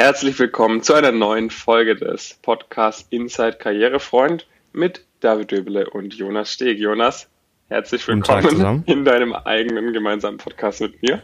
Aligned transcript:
Herzlich 0.00 0.38
willkommen 0.38 0.82
zu 0.82 0.94
einer 0.94 1.12
neuen 1.12 1.50
Folge 1.50 1.94
des 1.94 2.38
Podcasts 2.40 3.06
Inside 3.10 3.58
Karrierefreund 3.58 4.46
mit 4.72 5.04
David 5.20 5.50
Döbele 5.50 5.90
und 5.90 6.14
Jonas 6.14 6.50
Steg. 6.50 6.78
Jonas, 6.78 7.28
herzlich 7.68 8.08
willkommen 8.08 8.82
in 8.86 9.04
deinem 9.04 9.34
eigenen 9.34 9.92
gemeinsamen 9.92 10.38
Podcast 10.38 10.80
mit 10.80 11.02
mir. 11.02 11.20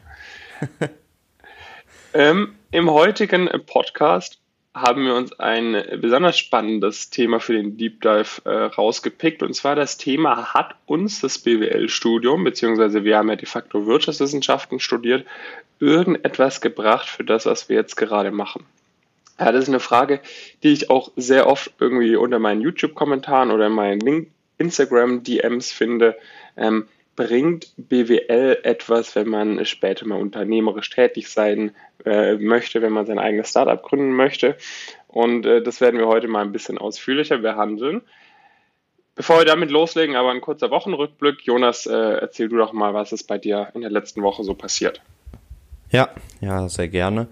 ähm, 2.13 2.55
Im 2.71 2.91
heutigen 2.91 3.49
Podcast 3.65 4.43
haben 4.77 5.07
wir 5.07 5.15
uns 5.15 5.33
ein 5.41 5.83
besonders 6.03 6.37
spannendes 6.37 7.09
Thema 7.09 7.41
für 7.41 7.55
den 7.55 7.79
Deep 7.79 8.03
Dive 8.03 8.43
äh, 8.45 8.51
rausgepickt. 8.51 9.43
Und 9.43 9.55
zwar 9.55 9.75
das 9.75 9.97
Thema, 9.97 10.53
hat 10.53 10.75
uns 10.85 11.23
das 11.23 11.39
BWL-Studium, 11.39 12.45
beziehungsweise 12.45 13.03
wir 13.03 13.17
haben 13.17 13.31
ja 13.31 13.37
de 13.37 13.47
facto 13.47 13.87
Wirtschaftswissenschaften 13.87 14.79
studiert, 14.79 15.25
irgendetwas 15.81 16.61
gebracht 16.61 17.09
für 17.09 17.25
das, 17.25 17.47
was 17.47 17.71
wir 17.71 17.77
jetzt 17.77 17.97
gerade 17.97 18.31
machen? 18.31 18.65
Ja, 19.41 19.51
das 19.51 19.63
ist 19.63 19.69
eine 19.71 19.81
Frage, 19.81 20.21
die 20.63 20.73
ich 20.73 20.91
auch 20.91 21.11
sehr 21.17 21.47
oft 21.47 21.73
irgendwie 21.81 22.15
unter 22.17 22.39
meinen 22.39 22.61
YouTube-Kommentaren 22.61 23.51
oder 23.51 23.69
in 23.69 23.73
meinen 23.73 24.27
Instagram-DMs 24.59 25.73
finde. 25.73 26.17
Ähm, 26.59 26.87
bringt 27.17 27.73
BWL 27.77 28.59
etwas, 28.63 29.17
wenn 29.17 29.29
man 29.29 29.65
später 29.65 30.07
mal 30.07 30.21
unternehmerisch 30.21 30.91
tätig 30.91 31.29
sein 31.29 31.75
äh, 32.05 32.35
möchte, 32.35 32.83
wenn 32.83 32.93
man 32.93 33.07
sein 33.07 33.19
eigenes 33.19 33.51
Startup 33.51 33.83
gründen 33.83 34.13
möchte? 34.13 34.57
Und 35.09 35.47
äh, 35.47 35.63
das 35.63 35.81
werden 35.81 35.99
wir 35.99 36.07
heute 36.07 36.29
mal 36.29 36.43
ein 36.43 36.53
bisschen 36.53 36.79
ausführlicher 36.79 37.39
behandeln. 37.39 38.03
Bevor 39.15 39.39
wir 39.39 39.47
damit 39.47 39.71
loslegen, 39.71 40.15
aber 40.15 40.31
ein 40.31 40.43
kurzer 40.43 40.71
Wochenrückblick. 40.71 41.41
Jonas, 41.43 41.87
äh, 41.87 41.95
erzähl 41.95 42.51
du 42.51 42.59
doch 42.59 42.75
mal, 42.75 42.93
was 42.93 43.13
ist 43.13 43.25
bei 43.25 43.39
dir 43.39 43.71
in 43.75 43.81
der 43.81 43.91
letzten 43.91 44.23
Woche 44.23 44.45
so 44.45 44.53
passiert. 44.53 45.01
Ja, 45.91 46.11
ja, 46.43 46.69
sehr 46.69 46.89
gerne. 46.89 47.29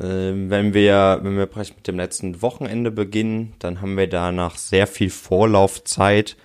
Ähm, 0.00 0.50
wenn 0.50 0.72
wir, 0.72 1.18
wenn 1.22 1.36
wir 1.36 1.48
mit 1.56 1.88
dem 1.88 1.96
letzten 1.96 2.42
Wochenende 2.42 2.92
beginnen, 2.92 3.54
dann 3.58 3.80
haben 3.80 3.96
wir 3.96 4.08
da 4.08 4.30
nach 4.30 4.56
sehr 4.56 4.86
viel 4.86 5.10
Vorlaufzeit 5.10 6.36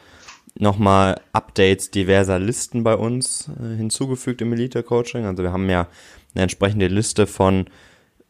nochmal 0.58 1.20
Updates 1.34 1.92
diverser 1.92 2.40
Listen 2.40 2.84
bei 2.84 2.96
uns 2.96 3.50
äh, 3.60 3.76
hinzugefügt 3.78 4.42
im 4.42 4.54
Elite 4.54 4.84
Coaching. 4.84 5.26
Also 5.26 5.44
wir 5.44 5.52
haben 5.52 5.70
ja 5.70 5.88
eine 6.34 6.44
entsprechende 6.44 6.88
Liste 6.88 7.28
von 7.28 7.66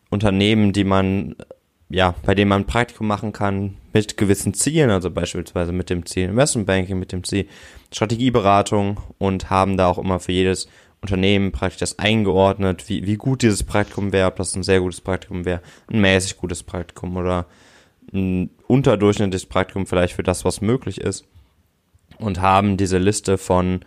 Unternehmen, 0.10 0.74
die 0.74 0.84
man, 0.84 1.36
ja, 1.90 2.16
bei 2.24 2.36
denen 2.36 2.50
man 2.50 2.62
ein 2.62 2.68
Praktikum 2.68 3.08
machen 3.08 3.32
kann 3.34 3.78
mit 3.94 4.18
gewissen 4.18 4.54
Zielen, 4.54 4.90
also 4.90 5.10
beispielsweise 5.10 5.72
mit 5.72 5.90
dem 5.90 6.06
Ziel 6.06 6.30
Investment 6.30 6.68
Banking, 6.68 7.00
mit 7.00 7.12
dem 7.12 7.24
Ziel 7.24 7.48
Strategieberatung 7.94 9.00
und 9.18 9.50
haben 9.50 9.78
da 9.78 9.88
auch 9.88 9.98
immer 9.98 10.20
für 10.20 10.32
jedes 10.32 10.68
Unternehmen 11.02 11.52
praktisch 11.52 11.80
das 11.80 12.00
eingeordnet, 12.00 12.88
wie, 12.88 13.06
wie 13.08 13.16
gut 13.16 13.42
dieses 13.42 13.64
Praktikum 13.64 14.14
wäre, 14.14 14.28
ob 14.28 14.36
das 14.36 14.56
ein 14.56 14.64
sehr 14.64 14.80
gutes 14.80 15.02
Praktikum 15.02 15.46
wäre, 15.46 15.62
ein 15.92 16.00
mäßig 16.00 16.38
gutes 16.38 16.64
Praktikum 16.64 17.18
oder 17.18 17.48
ein 18.14 18.52
unterdurchschnittliches 18.68 19.48
Praktikum 19.48 19.88
vielleicht 19.88 20.14
für 20.14 20.24
das, 20.24 20.46
was 20.46 20.62
möglich 20.62 21.02
ist. 21.02 21.26
Und 22.17 22.42
haben 22.42 22.78
diese 22.78 22.98
Liste 22.98 23.38
von 23.38 23.81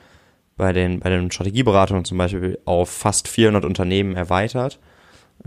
bei 0.57 0.73
den, 0.73 1.01
bei 1.01 1.11
den 1.11 1.31
Strategieberatungen 1.31 2.05
zum 2.05 2.19
Beispiel 2.19 2.59
auf 2.65 2.91
fast 2.91 3.29
400 3.29 3.65
Unternehmen 3.65 4.15
erweitert. 4.17 4.79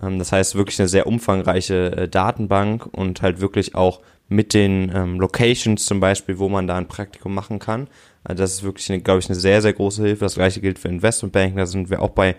Ähm, 0.02 0.20
das 0.20 0.32
heißt 0.32 0.56
wirklich 0.56 0.80
eine 0.80 0.88
sehr 0.88 1.08
umfangreiche 1.08 1.92
äh, 1.98 2.10
Datenbank 2.10 2.86
und 2.86 3.22
halt 3.22 3.40
wirklich 3.40 3.76
auch 3.76 4.02
mit 4.30 4.54
den 4.54 4.92
ähm, 4.94 5.20
Locations 5.20 5.86
zum 5.86 6.00
Beispiel, 6.00 6.38
wo 6.38 6.50
man 6.50 6.68
da 6.68 6.76
ein 6.78 6.88
Praktikum 6.88 7.34
machen 7.34 7.60
kann. 7.60 7.88
Also 8.24 8.44
das 8.44 8.54
ist 8.54 8.64
wirklich, 8.64 9.04
glaube 9.04 9.20
ich, 9.20 9.30
eine 9.30 9.40
sehr, 9.40 9.62
sehr 9.62 9.74
große 9.74 10.04
Hilfe. 10.04 10.26
Das 10.26 10.36
gleiche 10.36 10.60
gilt 10.60 10.80
für 10.80 10.90
Investmentbanking. 10.90 11.58
Da 11.58 11.66
sind 11.66 11.90
wir 11.90 12.02
auch 12.02 12.10
bei 12.10 12.36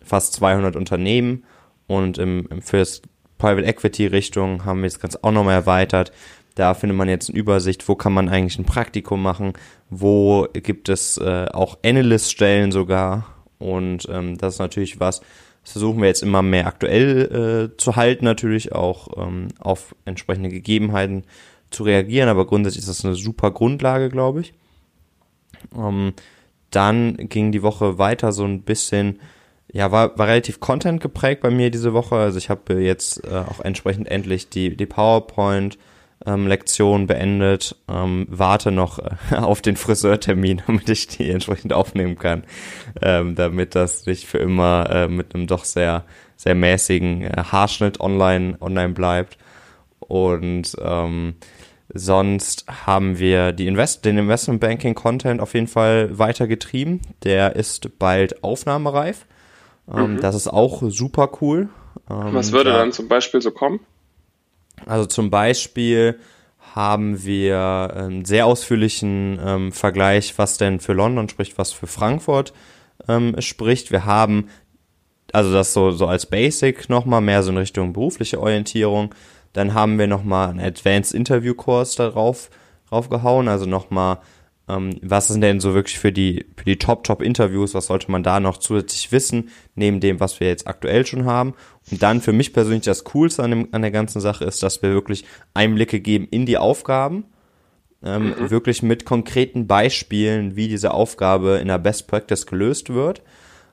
fast 0.00 0.34
200 0.34 0.76
Unternehmen. 0.76 1.44
Und 1.86 2.18
im, 2.18 2.46
im 2.50 2.62
fürs 2.62 3.02
Private 3.36 3.66
Equity 3.66 4.06
Richtung 4.06 4.64
haben 4.64 4.82
wir 4.82 4.88
das 4.88 5.00
Ganze 5.00 5.22
auch 5.22 5.32
nochmal 5.32 5.54
erweitert. 5.54 6.12
Da 6.54 6.74
findet 6.74 6.96
man 6.96 7.08
jetzt 7.08 7.30
eine 7.30 7.38
Übersicht, 7.38 7.88
wo 7.88 7.96
kann 7.96 8.12
man 8.12 8.28
eigentlich 8.28 8.58
ein 8.58 8.64
Praktikum 8.64 9.22
machen, 9.22 9.54
wo 9.90 10.46
gibt 10.52 10.88
es 10.88 11.18
äh, 11.18 11.46
auch 11.52 11.78
Analyst-Stellen 11.84 12.70
sogar. 12.70 13.26
Und 13.58 14.08
ähm, 14.10 14.38
das 14.38 14.54
ist 14.54 14.60
natürlich 14.60 15.00
was, 15.00 15.20
das 15.62 15.72
versuchen 15.72 16.00
wir 16.00 16.08
jetzt 16.08 16.22
immer 16.22 16.42
mehr 16.42 16.66
aktuell 16.66 17.70
äh, 17.72 17.76
zu 17.76 17.96
halten, 17.96 18.24
natürlich 18.24 18.72
auch 18.72 19.08
ähm, 19.16 19.48
auf 19.58 19.96
entsprechende 20.04 20.50
Gegebenheiten 20.50 21.24
zu 21.70 21.82
reagieren. 21.82 22.28
Aber 22.28 22.46
grundsätzlich 22.46 22.82
ist 22.82 22.88
das 22.88 23.04
eine 23.04 23.14
super 23.14 23.50
Grundlage, 23.50 24.10
glaube 24.10 24.42
ich. 24.42 24.54
Ähm, 25.76 26.12
dann 26.70 27.16
ging 27.16 27.50
die 27.50 27.62
Woche 27.62 27.98
weiter 27.98 28.32
so 28.32 28.44
ein 28.44 28.62
bisschen, 28.62 29.20
ja, 29.72 29.90
war, 29.90 30.18
war 30.18 30.28
relativ 30.28 30.60
Content 30.60 31.00
geprägt 31.00 31.40
bei 31.40 31.50
mir 31.50 31.70
diese 31.70 31.94
Woche. 31.94 32.16
Also 32.16 32.38
ich 32.38 32.50
habe 32.50 32.74
jetzt 32.80 33.24
äh, 33.24 33.38
auch 33.38 33.60
entsprechend 33.60 34.08
endlich 34.08 34.50
die, 34.50 34.76
die 34.76 34.86
PowerPoint 34.86 35.78
ähm, 36.26 36.46
Lektion 36.46 37.06
beendet, 37.06 37.76
ähm, 37.88 38.26
warte 38.30 38.70
noch 38.70 38.98
äh, 38.98 39.34
auf 39.36 39.62
den 39.62 39.76
Friseurtermin, 39.76 40.62
damit 40.66 40.88
ich 40.88 41.06
die 41.06 41.30
entsprechend 41.30 41.72
aufnehmen 41.72 42.18
kann, 42.18 42.44
ähm, 43.02 43.34
damit 43.34 43.74
das 43.74 44.06
nicht 44.06 44.26
für 44.26 44.38
immer 44.38 44.88
äh, 44.90 45.08
mit 45.08 45.34
einem 45.34 45.46
doch 45.46 45.64
sehr, 45.64 46.04
sehr 46.36 46.54
mäßigen 46.54 47.22
äh, 47.22 47.44
Haarschnitt 47.50 48.00
online, 48.00 48.56
online 48.60 48.94
bleibt. 48.94 49.38
Und 50.00 50.76
ähm, 50.82 51.36
Sonst 51.92 52.64
haben 52.86 53.18
wir 53.18 53.52
die 53.52 53.66
Invest 53.66 54.04
den 54.04 54.18
Investment 54.18 54.60
Banking 54.60 54.94
Content 54.94 55.40
auf 55.40 55.54
jeden 55.54 55.68
Fall 55.68 56.18
weitergetrieben. 56.18 57.00
Der 57.22 57.54
ist 57.54 57.98
bald 57.98 58.42
aufnahmereif. 58.42 59.26
Ähm, 59.92 60.14
mhm. 60.14 60.20
Das 60.20 60.34
ist 60.34 60.48
auch 60.48 60.82
super 60.88 61.30
cool. 61.40 61.68
Ähm, 62.10 62.32
Was 62.32 62.52
würde 62.52 62.70
da, 62.70 62.78
dann 62.78 62.92
zum 62.92 63.06
Beispiel 63.08 63.42
so 63.42 63.50
kommen? 63.50 63.80
Also 64.86 65.06
zum 65.06 65.30
Beispiel 65.30 66.18
haben 66.74 67.24
wir 67.24 67.92
einen 67.94 68.24
sehr 68.24 68.46
ausführlichen 68.46 69.38
ähm, 69.44 69.72
Vergleich, 69.72 70.36
was 70.36 70.58
denn 70.58 70.80
für 70.80 70.92
London 70.92 71.28
spricht, 71.28 71.56
was 71.56 71.72
für 71.72 71.86
Frankfurt 71.86 72.52
ähm, 73.08 73.40
spricht. 73.40 73.92
Wir 73.92 74.04
haben 74.04 74.48
also 75.34 75.52
das 75.52 75.72
so, 75.72 75.90
so 75.90 76.06
als 76.06 76.26
Basic 76.26 76.88
nochmal 76.88 77.20
mehr 77.20 77.42
so 77.42 77.50
in 77.50 77.56
Richtung 77.56 77.92
berufliche 77.92 78.40
Orientierung. 78.40 79.14
Dann 79.52 79.74
haben 79.74 79.98
wir 79.98 80.06
nochmal 80.06 80.50
einen 80.50 80.60
Advanced 80.60 81.12
Interview 81.12 81.54
Course 81.54 81.96
darauf 81.96 82.50
draufgehauen, 82.88 83.48
also 83.48 83.66
nochmal, 83.66 84.18
ähm, 84.68 84.98
was 85.02 85.28
sind 85.28 85.42
denn 85.42 85.60
so 85.60 85.74
wirklich 85.74 85.98
für 85.98 86.12
die, 86.12 86.46
für 86.56 86.64
die 86.64 86.78
Top-Top-Interviews, 86.78 87.74
was 87.74 87.86
sollte 87.86 88.10
man 88.10 88.22
da 88.22 88.40
noch 88.40 88.56
zusätzlich 88.56 89.12
wissen, 89.12 89.50
neben 89.74 90.00
dem, 90.00 90.20
was 90.20 90.40
wir 90.40 90.48
jetzt 90.48 90.66
aktuell 90.66 91.04
schon 91.04 91.26
haben. 91.26 91.54
Und 91.90 92.02
dann 92.02 92.20
für 92.20 92.32
mich 92.32 92.52
persönlich 92.52 92.84
das 92.84 93.04
Coolste 93.04 93.42
an, 93.42 93.50
dem, 93.50 93.68
an 93.72 93.82
der 93.82 93.90
ganzen 93.90 94.20
Sache 94.20 94.44
ist, 94.44 94.62
dass 94.62 94.82
wir 94.82 94.90
wirklich 94.90 95.24
Einblicke 95.52 96.00
geben 96.00 96.26
in 96.30 96.46
die 96.46 96.56
Aufgaben, 96.56 97.24
ähm, 98.02 98.34
mhm. 98.38 98.50
wirklich 98.50 98.82
mit 98.82 99.04
konkreten 99.04 99.66
Beispielen, 99.66 100.56
wie 100.56 100.68
diese 100.68 100.92
Aufgabe 100.92 101.56
in 101.56 101.68
der 101.68 101.78
Best 101.78 102.06
Practice 102.06 102.46
gelöst 102.46 102.92
wird. 102.92 103.22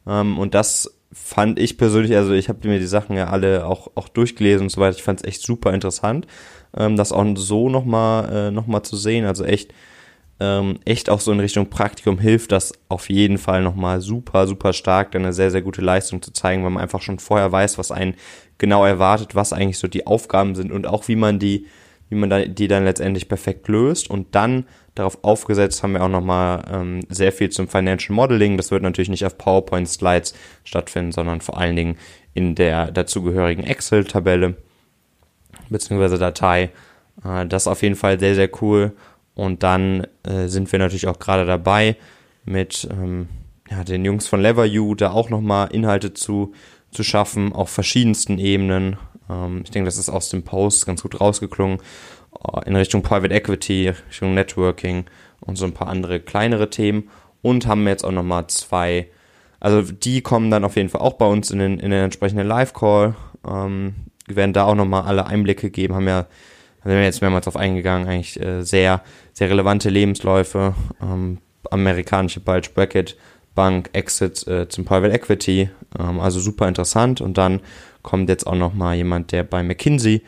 Ähm, 0.05 0.37
und 0.37 0.53
das 0.53 0.97
fand 1.13 1.59
ich 1.59 1.77
persönlich, 1.77 2.15
also 2.15 2.33
ich 2.33 2.49
habe 2.49 2.67
mir 2.67 2.79
die 2.79 2.85
Sachen 2.85 3.15
ja 3.17 3.27
alle 3.27 3.65
auch, 3.65 3.91
auch 3.95 4.07
durchgelesen 4.07 4.63
und 4.63 4.69
so 4.69 4.81
weiter. 4.81 4.97
Ich 4.97 5.03
fand 5.03 5.21
es 5.21 5.27
echt 5.27 5.41
super 5.41 5.73
interessant, 5.73 6.27
ähm, 6.75 6.95
das 6.95 7.11
auch 7.11 7.25
so 7.35 7.69
nochmal 7.69 8.47
äh, 8.47 8.51
noch 8.51 8.67
mal 8.67 8.83
zu 8.83 8.95
sehen. 8.95 9.25
Also 9.25 9.43
echt, 9.43 9.73
ähm, 10.41 10.79
echt 10.83 11.09
auch 11.09 11.19
so 11.19 11.31
in 11.31 11.39
Richtung 11.39 11.69
Praktikum 11.69 12.19
hilft 12.19 12.51
das 12.51 12.73
auf 12.89 13.09
jeden 13.09 13.37
Fall 13.37 13.61
nochmal 13.61 14.01
super, 14.01 14.47
super 14.47 14.73
stark, 14.73 15.11
dann 15.11 15.23
eine 15.23 15.33
sehr, 15.33 15.51
sehr 15.51 15.61
gute 15.61 15.81
Leistung 15.81 16.21
zu 16.21 16.33
zeigen, 16.33 16.63
weil 16.63 16.71
man 16.71 16.83
einfach 16.83 17.01
schon 17.01 17.19
vorher 17.19 17.51
weiß, 17.51 17.77
was 17.77 17.91
einen 17.91 18.15
genau 18.57 18.85
erwartet, 18.85 19.35
was 19.35 19.53
eigentlich 19.53 19.77
so 19.77 19.87
die 19.87 20.07
Aufgaben 20.07 20.55
sind 20.55 20.71
und 20.71 20.87
auch 20.87 21.07
wie 21.07 21.15
man 21.15 21.39
die, 21.39 21.67
wie 22.09 22.15
man 22.15 22.53
die 22.53 22.67
dann 22.67 22.83
letztendlich 22.83 23.29
perfekt 23.29 23.67
löst 23.67 24.09
und 24.09 24.35
dann 24.35 24.65
Darauf 24.95 25.23
aufgesetzt 25.23 25.83
haben 25.83 25.93
wir 25.93 26.03
auch 26.03 26.09
nochmal 26.09 26.63
ähm, 26.69 26.99
sehr 27.07 27.31
viel 27.31 27.49
zum 27.49 27.69
Financial 27.69 28.13
Modeling. 28.13 28.57
Das 28.57 28.71
wird 28.71 28.83
natürlich 28.83 29.09
nicht 29.09 29.25
auf 29.25 29.37
PowerPoint-Slides 29.37 30.33
stattfinden, 30.65 31.13
sondern 31.13 31.39
vor 31.39 31.57
allen 31.57 31.77
Dingen 31.77 31.97
in 32.33 32.55
der 32.55 32.91
dazugehörigen 32.91 33.63
Excel-Tabelle 33.63 34.55
bzw. 35.69 36.17
Datei. 36.17 36.71
Äh, 37.23 37.45
das 37.47 37.63
ist 37.63 37.67
auf 37.67 37.81
jeden 37.83 37.95
Fall 37.95 38.19
sehr, 38.19 38.35
sehr 38.35 38.49
cool. 38.61 38.91
Und 39.41 39.63
dann 39.63 40.05
äh, 40.21 40.45
sind 40.45 40.71
wir 40.71 40.77
natürlich 40.77 41.07
auch 41.07 41.17
gerade 41.17 41.47
dabei, 41.47 41.95
mit 42.45 42.87
ähm, 42.91 43.27
ja, 43.71 43.83
den 43.83 44.05
Jungs 44.05 44.27
von 44.27 44.39
LeverU 44.39 44.93
da 44.93 45.13
auch 45.13 45.31
nochmal 45.31 45.69
Inhalte 45.71 46.13
zu, 46.13 46.53
zu 46.91 47.01
schaffen, 47.01 47.51
auf 47.51 47.71
verschiedensten 47.71 48.37
Ebenen. 48.37 48.97
Ähm, 49.31 49.61
ich 49.63 49.71
denke, 49.71 49.87
das 49.87 49.97
ist 49.97 50.09
aus 50.09 50.29
dem 50.29 50.43
Post 50.43 50.85
ganz 50.85 51.01
gut 51.01 51.19
rausgeklungen. 51.19 51.79
Äh, 52.53 52.67
in 52.67 52.75
Richtung 52.75 53.01
Private 53.01 53.33
Equity, 53.33 53.91
Richtung 54.09 54.35
Networking 54.35 55.05
und 55.39 55.55
so 55.55 55.65
ein 55.65 55.73
paar 55.73 55.87
andere 55.87 56.19
kleinere 56.19 56.69
Themen 56.69 57.09
und 57.41 57.65
haben 57.65 57.87
jetzt 57.87 58.03
auch 58.03 58.11
nochmal 58.11 58.45
zwei, 58.45 59.07
also 59.59 59.81
die 59.81 60.21
kommen 60.21 60.51
dann 60.51 60.63
auf 60.63 60.75
jeden 60.75 60.89
Fall 60.89 61.01
auch 61.01 61.13
bei 61.13 61.25
uns 61.25 61.49
in 61.49 61.57
den, 61.57 61.79
in 61.79 61.89
den 61.89 62.03
entsprechenden 62.03 62.45
Live-Call. 62.47 63.15
Ähm, 63.49 63.95
wir 64.27 64.35
werden 64.35 64.53
da 64.53 64.65
auch 64.65 64.75
nochmal 64.75 65.01
alle 65.01 65.25
Einblicke 65.25 65.71
geben, 65.71 65.95
haben 65.95 66.07
ja, 66.07 66.27
haben 66.81 66.91
wir 66.91 67.03
jetzt 67.03 67.21
mehrmals 67.21 67.45
drauf 67.45 67.57
eingegangen, 67.57 68.07
eigentlich 68.07 68.39
äh, 68.39 68.63
sehr, 68.63 69.01
sehr 69.33 69.49
relevante 69.49 69.89
Lebensläufe, 69.89 70.75
ähm, 71.01 71.39
amerikanische 71.69 72.39
Bulge 72.39 72.69
Bracket, 72.73 73.17
Bank, 73.53 73.89
Exit 73.93 74.47
äh, 74.47 74.67
zum 74.67 74.85
Private 74.85 75.13
Equity, 75.13 75.69
ähm, 75.99 76.19
also 76.19 76.39
super 76.39 76.67
interessant 76.67 77.21
und 77.21 77.37
dann 77.37 77.61
kommt 78.01 78.29
jetzt 78.29 78.47
auch 78.47 78.55
noch 78.55 78.73
mal 78.73 78.95
jemand, 78.95 79.31
der 79.31 79.43
bei 79.43 79.63
McKinsey 79.63 80.23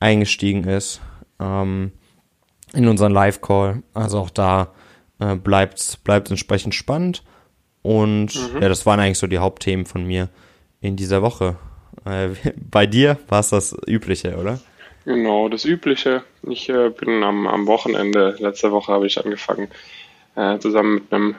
eingestiegen 0.00 0.64
ist 0.64 1.00
ähm, 1.40 1.92
in 2.72 2.88
unseren 2.88 3.12
Live-Call. 3.12 3.82
Also 3.94 4.18
auch 4.18 4.30
da 4.30 4.72
äh, 5.18 5.36
bleibt 5.36 5.78
es 5.78 5.98
entsprechend 6.06 6.74
spannend. 6.74 7.22
Und 7.82 8.34
mhm. 8.34 8.62
ja, 8.62 8.68
das 8.68 8.86
waren 8.86 9.00
eigentlich 9.00 9.18
so 9.18 9.26
die 9.26 9.38
Hauptthemen 9.38 9.86
von 9.86 10.04
mir 10.04 10.28
in 10.80 10.96
dieser 10.96 11.22
Woche. 11.22 11.56
Äh, 12.04 12.30
bei 12.70 12.86
dir 12.86 13.18
war 13.28 13.40
es 13.40 13.50
das 13.50 13.76
Übliche, 13.86 14.36
oder? 14.36 14.60
Genau, 15.08 15.48
das 15.48 15.64
Übliche. 15.64 16.22
Ich 16.42 16.68
äh, 16.68 16.90
bin 16.90 17.22
am, 17.22 17.46
am 17.46 17.66
Wochenende, 17.66 18.36
letzte 18.40 18.72
Woche 18.72 18.92
habe 18.92 19.06
ich 19.06 19.16
angefangen, 19.24 19.68
äh, 20.34 20.58
zusammen 20.58 20.96
mit 20.96 21.10
einem 21.10 21.36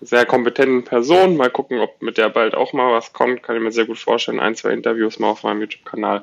sehr 0.00 0.24
kompetenten 0.24 0.84
Person. 0.84 1.36
Mal 1.36 1.50
gucken, 1.50 1.80
ob 1.80 2.00
mit 2.00 2.16
der 2.16 2.28
bald 2.28 2.54
auch 2.54 2.72
mal 2.72 2.92
was 2.92 3.12
kommt. 3.12 3.42
Kann 3.42 3.56
ich 3.56 3.62
mir 3.62 3.72
sehr 3.72 3.86
gut 3.86 3.98
vorstellen. 3.98 4.38
Ein, 4.38 4.54
zwei 4.54 4.70
Interviews 4.70 5.18
mal 5.18 5.30
auf 5.30 5.42
meinem 5.42 5.62
YouTube-Kanal. 5.62 6.22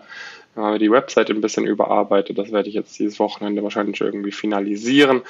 Dann 0.56 0.64
haben 0.64 0.72
wir 0.76 0.80
die 0.80 0.90
Webseite 0.90 1.34
ein 1.34 1.42
bisschen 1.42 1.66
überarbeitet. 1.68 2.38
Das 2.38 2.54
werde 2.54 2.70
ich 2.70 2.76
jetzt 2.76 2.98
dieses 2.98 3.20
Wochenende 3.20 3.62
wahrscheinlich 3.62 4.00
irgendwie 4.00 4.32
finalisieren, 4.32 5.24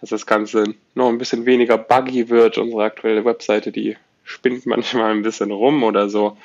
dass 0.00 0.08
das 0.08 0.24
Ganze 0.24 0.64
noch 0.94 1.10
ein 1.10 1.18
bisschen 1.18 1.44
weniger 1.44 1.76
buggy 1.76 2.30
wird. 2.30 2.56
Unsere 2.56 2.84
aktuelle 2.84 3.26
Webseite, 3.26 3.70
die 3.70 3.98
spinnt 4.24 4.64
manchmal 4.64 5.10
ein 5.10 5.22
bisschen 5.22 5.50
rum 5.50 5.82
oder 5.82 6.08
so. 6.08 6.38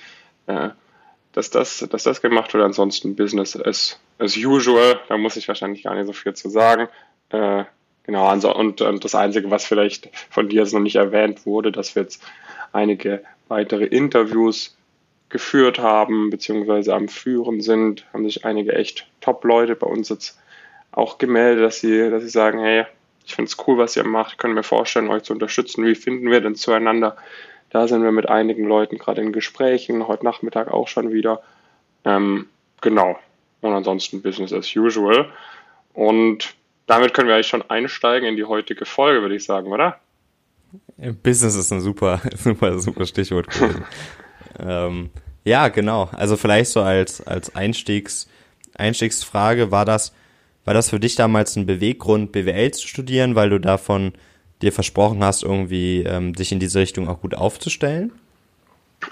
Äh, 0.47 0.71
dass 1.33 1.49
das, 1.49 1.87
dass 1.89 2.03
das 2.03 2.21
gemacht 2.21 2.53
wird. 2.53 2.63
Ansonsten 2.63 3.15
Business 3.15 3.55
as, 3.55 3.99
as 4.21 4.37
usual. 4.37 4.99
Da 5.09 5.17
muss 5.17 5.35
ich 5.35 5.47
wahrscheinlich 5.47 5.83
gar 5.83 5.95
nicht 5.95 6.05
so 6.05 6.13
viel 6.13 6.33
zu 6.33 6.49
sagen. 6.49 6.87
Äh, 7.29 7.65
genau, 8.03 8.27
also, 8.27 8.55
und, 8.55 8.81
und 8.81 9.03
das 9.03 9.15
Einzige, 9.15 9.51
was 9.51 9.65
vielleicht 9.65 10.09
von 10.29 10.49
dir 10.49 10.61
jetzt 10.61 10.73
noch 10.73 10.79
nicht 10.79 10.95
erwähnt 10.95 11.45
wurde, 11.45 11.71
dass 11.71 11.95
wir 11.95 12.03
jetzt 12.03 12.23
einige 12.71 13.23
weitere 13.47 13.85
Interviews 13.85 14.77
geführt 15.29 15.79
haben, 15.79 16.29
beziehungsweise 16.29 16.93
am 16.93 17.07
Führen 17.07 17.61
sind, 17.61 18.05
haben 18.13 18.25
sich 18.25 18.45
einige 18.45 18.73
echt 18.73 19.07
Top-Leute 19.21 19.75
bei 19.75 19.87
uns 19.87 20.09
jetzt 20.09 20.37
auch 20.91 21.17
gemeldet, 21.17 21.63
dass 21.63 21.79
sie, 21.79 22.09
dass 22.09 22.21
sie 22.21 22.29
sagen, 22.29 22.59
hey, 22.59 22.85
ich 23.25 23.35
finde 23.35 23.49
es 23.49 23.57
cool, 23.65 23.77
was 23.77 23.95
ihr 23.95 24.03
macht, 24.03 24.33
ich 24.33 24.37
könnte 24.37 24.55
mir 24.55 24.63
vorstellen, 24.63 25.09
euch 25.09 25.23
zu 25.23 25.33
unterstützen. 25.33 25.85
Wie 25.85 25.95
finden 25.95 26.29
wir 26.29 26.41
denn 26.41 26.55
zueinander? 26.55 27.15
Da 27.69 27.87
sind 27.87 28.03
wir 28.03 28.11
mit 28.11 28.27
einigen 28.27 28.65
Leuten 28.67 28.97
gerade 28.97 29.21
in 29.21 29.31
Gesprächen, 29.31 30.07
heute 30.07 30.25
Nachmittag 30.25 30.69
auch 30.69 30.89
schon 30.89 31.13
wieder. 31.13 31.41
Ähm, 32.03 32.49
genau. 32.81 33.17
Und 33.61 33.73
ansonsten 33.73 34.21
Business 34.21 34.51
as 34.51 34.75
usual. 34.75 35.31
Und 35.93 36.55
damit 36.87 37.13
können 37.13 37.27
wir 37.27 37.35
eigentlich 37.35 37.47
schon 37.47 37.69
einsteigen 37.69 38.27
in 38.27 38.35
die 38.35 38.43
heutige 38.43 38.85
Folge, 38.85 39.21
würde 39.21 39.35
ich 39.35 39.45
sagen, 39.45 39.71
oder? 39.71 39.99
Business 41.23 41.55
ist 41.55 41.71
ein 41.71 41.81
super, 41.81 42.21
super, 42.35 42.79
super 42.79 43.05
Stichwort 43.05 43.49
gewesen. 43.49 43.83
ähm, 44.59 45.09
ja, 45.43 45.67
genau. 45.69 46.09
Also 46.13 46.37
vielleicht 46.37 46.71
so 46.71 46.81
als, 46.81 47.25
als 47.25 47.55
Einstiegs, 47.55 48.27
Einstiegsfrage, 48.75 49.71
war 49.71 49.85
das, 49.85 50.13
war 50.65 50.73
das 50.73 50.89
für 50.89 50.99
dich 50.99 51.15
damals 51.15 51.55
ein 51.55 51.65
Beweggrund, 51.65 52.31
BWL 52.31 52.71
zu 52.71 52.87
studieren, 52.87 53.35
weil 53.35 53.49
du 53.49 53.59
davon 53.59 54.13
dir 54.61 54.71
versprochen 54.71 55.23
hast, 55.23 55.43
irgendwie 55.43 56.03
ähm, 56.03 56.33
dich 56.33 56.51
in 56.51 56.59
diese 56.59 56.79
Richtung 56.79 57.09
auch 57.09 57.21
gut 57.21 57.33
aufzustellen? 57.33 58.11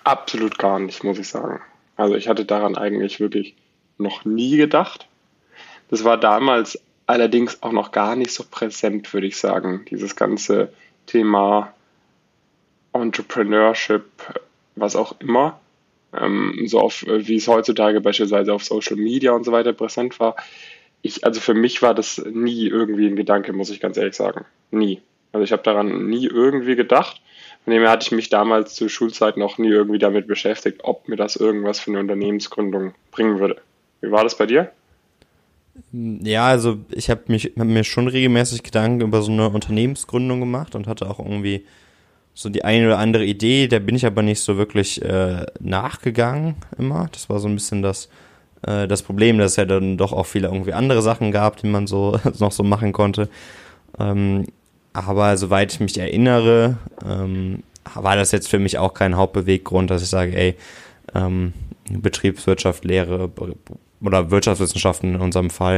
Absolut 0.04 0.60
gar 0.60 0.80
nicht, 0.80 1.04
muss 1.04 1.18
ich 1.18 1.28
sagen. 1.28 1.60
Also 1.96 2.16
ich 2.16 2.28
hatte 2.28 2.46
daran 2.46 2.78
eigentlich 2.78 3.20
wirklich 3.20 3.56
noch 4.00 4.26
nie 4.26 4.58
gedacht. 4.58 5.08
Das 5.90 6.04
war 6.04 6.18
damals 6.18 6.80
allerdings 7.06 7.62
auch 7.64 7.72
noch 7.72 7.92
gar 7.92 8.16
nicht 8.16 8.32
so 8.32 8.44
präsent, 8.50 9.14
würde 9.14 9.28
ich 9.28 9.38
sagen. 9.38 9.86
Dieses 9.90 10.16
ganze 10.16 10.72
Thema 11.08 11.74
Entrepreneurship, 12.94 14.06
was 14.76 14.96
auch 14.96 15.20
immer, 15.20 15.60
ähm, 16.14 16.64
so 16.66 16.80
auf, 16.80 17.04
wie 17.08 17.36
es 17.36 17.48
heutzutage 17.48 18.02
beispielsweise 18.02 18.54
auf 18.54 18.64
Social 18.64 18.98
Media 18.98 19.32
und 19.32 19.44
so 19.44 19.52
weiter 19.52 19.74
präsent 19.74 20.20
war. 20.20 20.36
Ich, 21.02 21.24
also 21.24 21.40
für 21.40 21.54
mich 21.54 21.82
war 21.82 21.94
das 21.94 22.18
nie 22.32 22.68
irgendwie 22.68 23.08
ein 23.08 23.16
Gedanke, 23.16 23.54
muss 23.54 23.70
ich 23.70 23.80
ganz 23.80 23.98
ehrlich 23.98 24.16
sagen. 24.16 24.46
Nie. 24.72 25.02
Also 25.32 25.44
ich 25.44 25.52
habe 25.52 25.64
daran 25.64 26.08
nie 26.08 26.26
irgendwie 26.26 26.76
gedacht. 26.76 27.22
Von 27.64 27.74
dem 27.74 27.82
her 27.82 27.92
hatte 27.92 28.06
ich 28.06 28.12
mich 28.12 28.30
damals 28.30 28.76
zur 28.76 28.90
Schulzeit 28.90 29.38
noch 29.38 29.58
nie 29.58 29.70
irgendwie 29.70 30.00
damit 30.00 30.28
beschäftigt, 30.28 30.82
ob 30.84 31.08
mir 31.08 31.16
das 31.16 31.36
irgendwas 31.36 31.80
für 31.80 31.92
eine 31.92 32.00
Unternehmensgründung 32.00 32.94
bringen 33.12 33.40
würde. 33.40 33.62
Wie 34.02 34.12
war 34.12 34.24
das 34.24 34.38
bei 34.38 34.46
dir? 34.46 34.72
Ja, 35.92 36.48
also 36.48 36.78
ich 36.92 37.10
habe 37.10 37.22
mich 37.28 37.54
hab 37.58 37.66
mir 37.66 37.84
schon 37.84 38.08
regelmäßig 38.08 38.64
Gedanken 38.64 39.02
über 39.02 39.22
so 39.22 39.32
eine 39.32 39.50
Unternehmensgründung 39.50 40.40
gemacht 40.40 40.76
und 40.76 40.88
hatte 40.88 41.10
auch 41.10 41.20
irgendwie 41.20 41.66
so 42.34 42.50
die 42.50 42.64
eine 42.64 42.88
oder 42.88 43.00
andere 43.00 43.26
Idee. 43.26 43.68
Da 43.68 43.80
bin 43.80 43.96
ich 43.96 44.06
aber 44.06 44.22
nicht 44.22 44.42
so 44.42 44.58
wirklich 44.58 45.02
äh, 45.02 45.46
nachgegangen 45.60 46.56
immer. 46.78 47.10
Das 47.12 47.30
war 47.30 47.40
so 47.40 47.48
ein 47.48 47.56
bisschen 47.56 47.82
das 47.82 48.10
äh, 48.66 48.88
das 48.88 49.04
Problem, 49.04 49.38
dass 49.38 49.52
es 49.52 49.58
ja 49.58 49.66
dann 49.66 49.98
doch 49.98 50.14
auch 50.14 50.26
viele 50.26 50.48
irgendwie 50.48 50.74
andere 50.74 51.02
Sachen 51.02 51.32
gab, 51.32 51.58
die 51.58 51.68
man 51.68 51.88
so 51.88 52.20
noch 52.40 52.52
so 52.52 52.64
machen 52.64 52.94
konnte. 52.94 53.30
Ähm, 54.00 54.46
aber 54.94 55.38
soweit 55.38 55.74
ich 55.74 55.80
mich 55.80 55.98
erinnere, 55.98 56.78
ähm, 57.06 57.64
war 57.94 58.16
das 58.16 58.32
jetzt 58.32 58.50
für 58.50 58.60
mich 58.60 58.78
auch 58.78 58.94
kein 58.94 59.16
Hauptbeweggrund, 59.16 59.90
dass 59.90 60.04
ich 60.04 60.10
sage, 60.10 60.36
ey, 60.36 60.56
ähm, 61.16 61.54
Betriebswirtschaft, 61.90 62.86
Lehre 62.86 63.30
oder 64.02 64.32
Wirtschaftswissenschaften 64.32 65.16
in 65.16 65.22
unserem 65.22 65.50
Fall, 65.50 65.78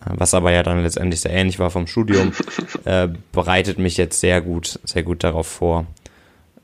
äh, 0.00 0.10
was 0.14 0.34
aber 0.34 0.52
ja 0.52 0.62
dann 0.62 0.82
letztendlich 0.82 1.20
sehr 1.20 1.32
ähnlich 1.32 1.58
war 1.58 1.70
vom 1.70 1.86
Studium, 1.86 2.32
äh, 2.84 3.08
bereitet 3.32 3.78
mich 3.78 3.96
jetzt 3.96 4.20
sehr 4.20 4.40
gut, 4.40 4.80
sehr 4.84 5.02
gut 5.02 5.24
darauf 5.24 5.46
vor. 5.46 5.86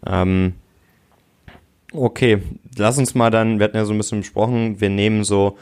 Ähm, 0.06 0.54
okay, 1.92 2.42
lass 2.76 2.98
uns 2.98 3.14
mal 3.14 3.30
dann, 3.30 3.58
wir 3.58 3.64
hatten 3.64 3.76
ja 3.76 3.84
so 3.84 3.92
ein 3.92 3.98
bisschen 3.98 4.20
besprochen, 4.20 4.80
wir 4.80 4.90
nehmen 4.90 5.24
so 5.24 5.56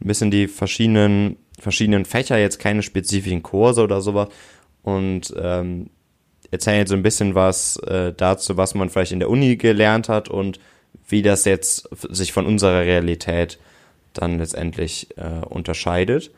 ein 0.00 0.08
bisschen 0.08 0.30
die 0.30 0.48
verschiedenen, 0.48 1.36
verschiedenen 1.58 2.04
Fächer, 2.04 2.38
jetzt 2.38 2.58
keine 2.58 2.82
spezifischen 2.82 3.42
Kurse 3.42 3.82
oder 3.82 4.00
sowas, 4.00 4.28
und 4.82 5.32
ähm, 5.40 5.90
erzählen 6.50 6.78
jetzt 6.78 6.90
so 6.90 6.94
ein 6.94 7.02
bisschen 7.02 7.34
was 7.34 7.76
äh, 7.78 8.12
dazu, 8.12 8.56
was 8.56 8.74
man 8.74 8.90
vielleicht 8.90 9.12
in 9.12 9.18
der 9.18 9.30
Uni 9.30 9.56
gelernt 9.56 10.08
hat 10.08 10.28
und 10.28 10.60
wie 11.08 11.22
das 11.22 11.44
jetzt 11.44 11.88
sich 12.10 12.32
von 12.32 12.46
unserer 12.46 12.80
Realität 12.80 13.58
dann 14.14 14.38
letztendlich 14.38 15.16
äh, 15.16 15.44
unterscheidet. 15.44 16.32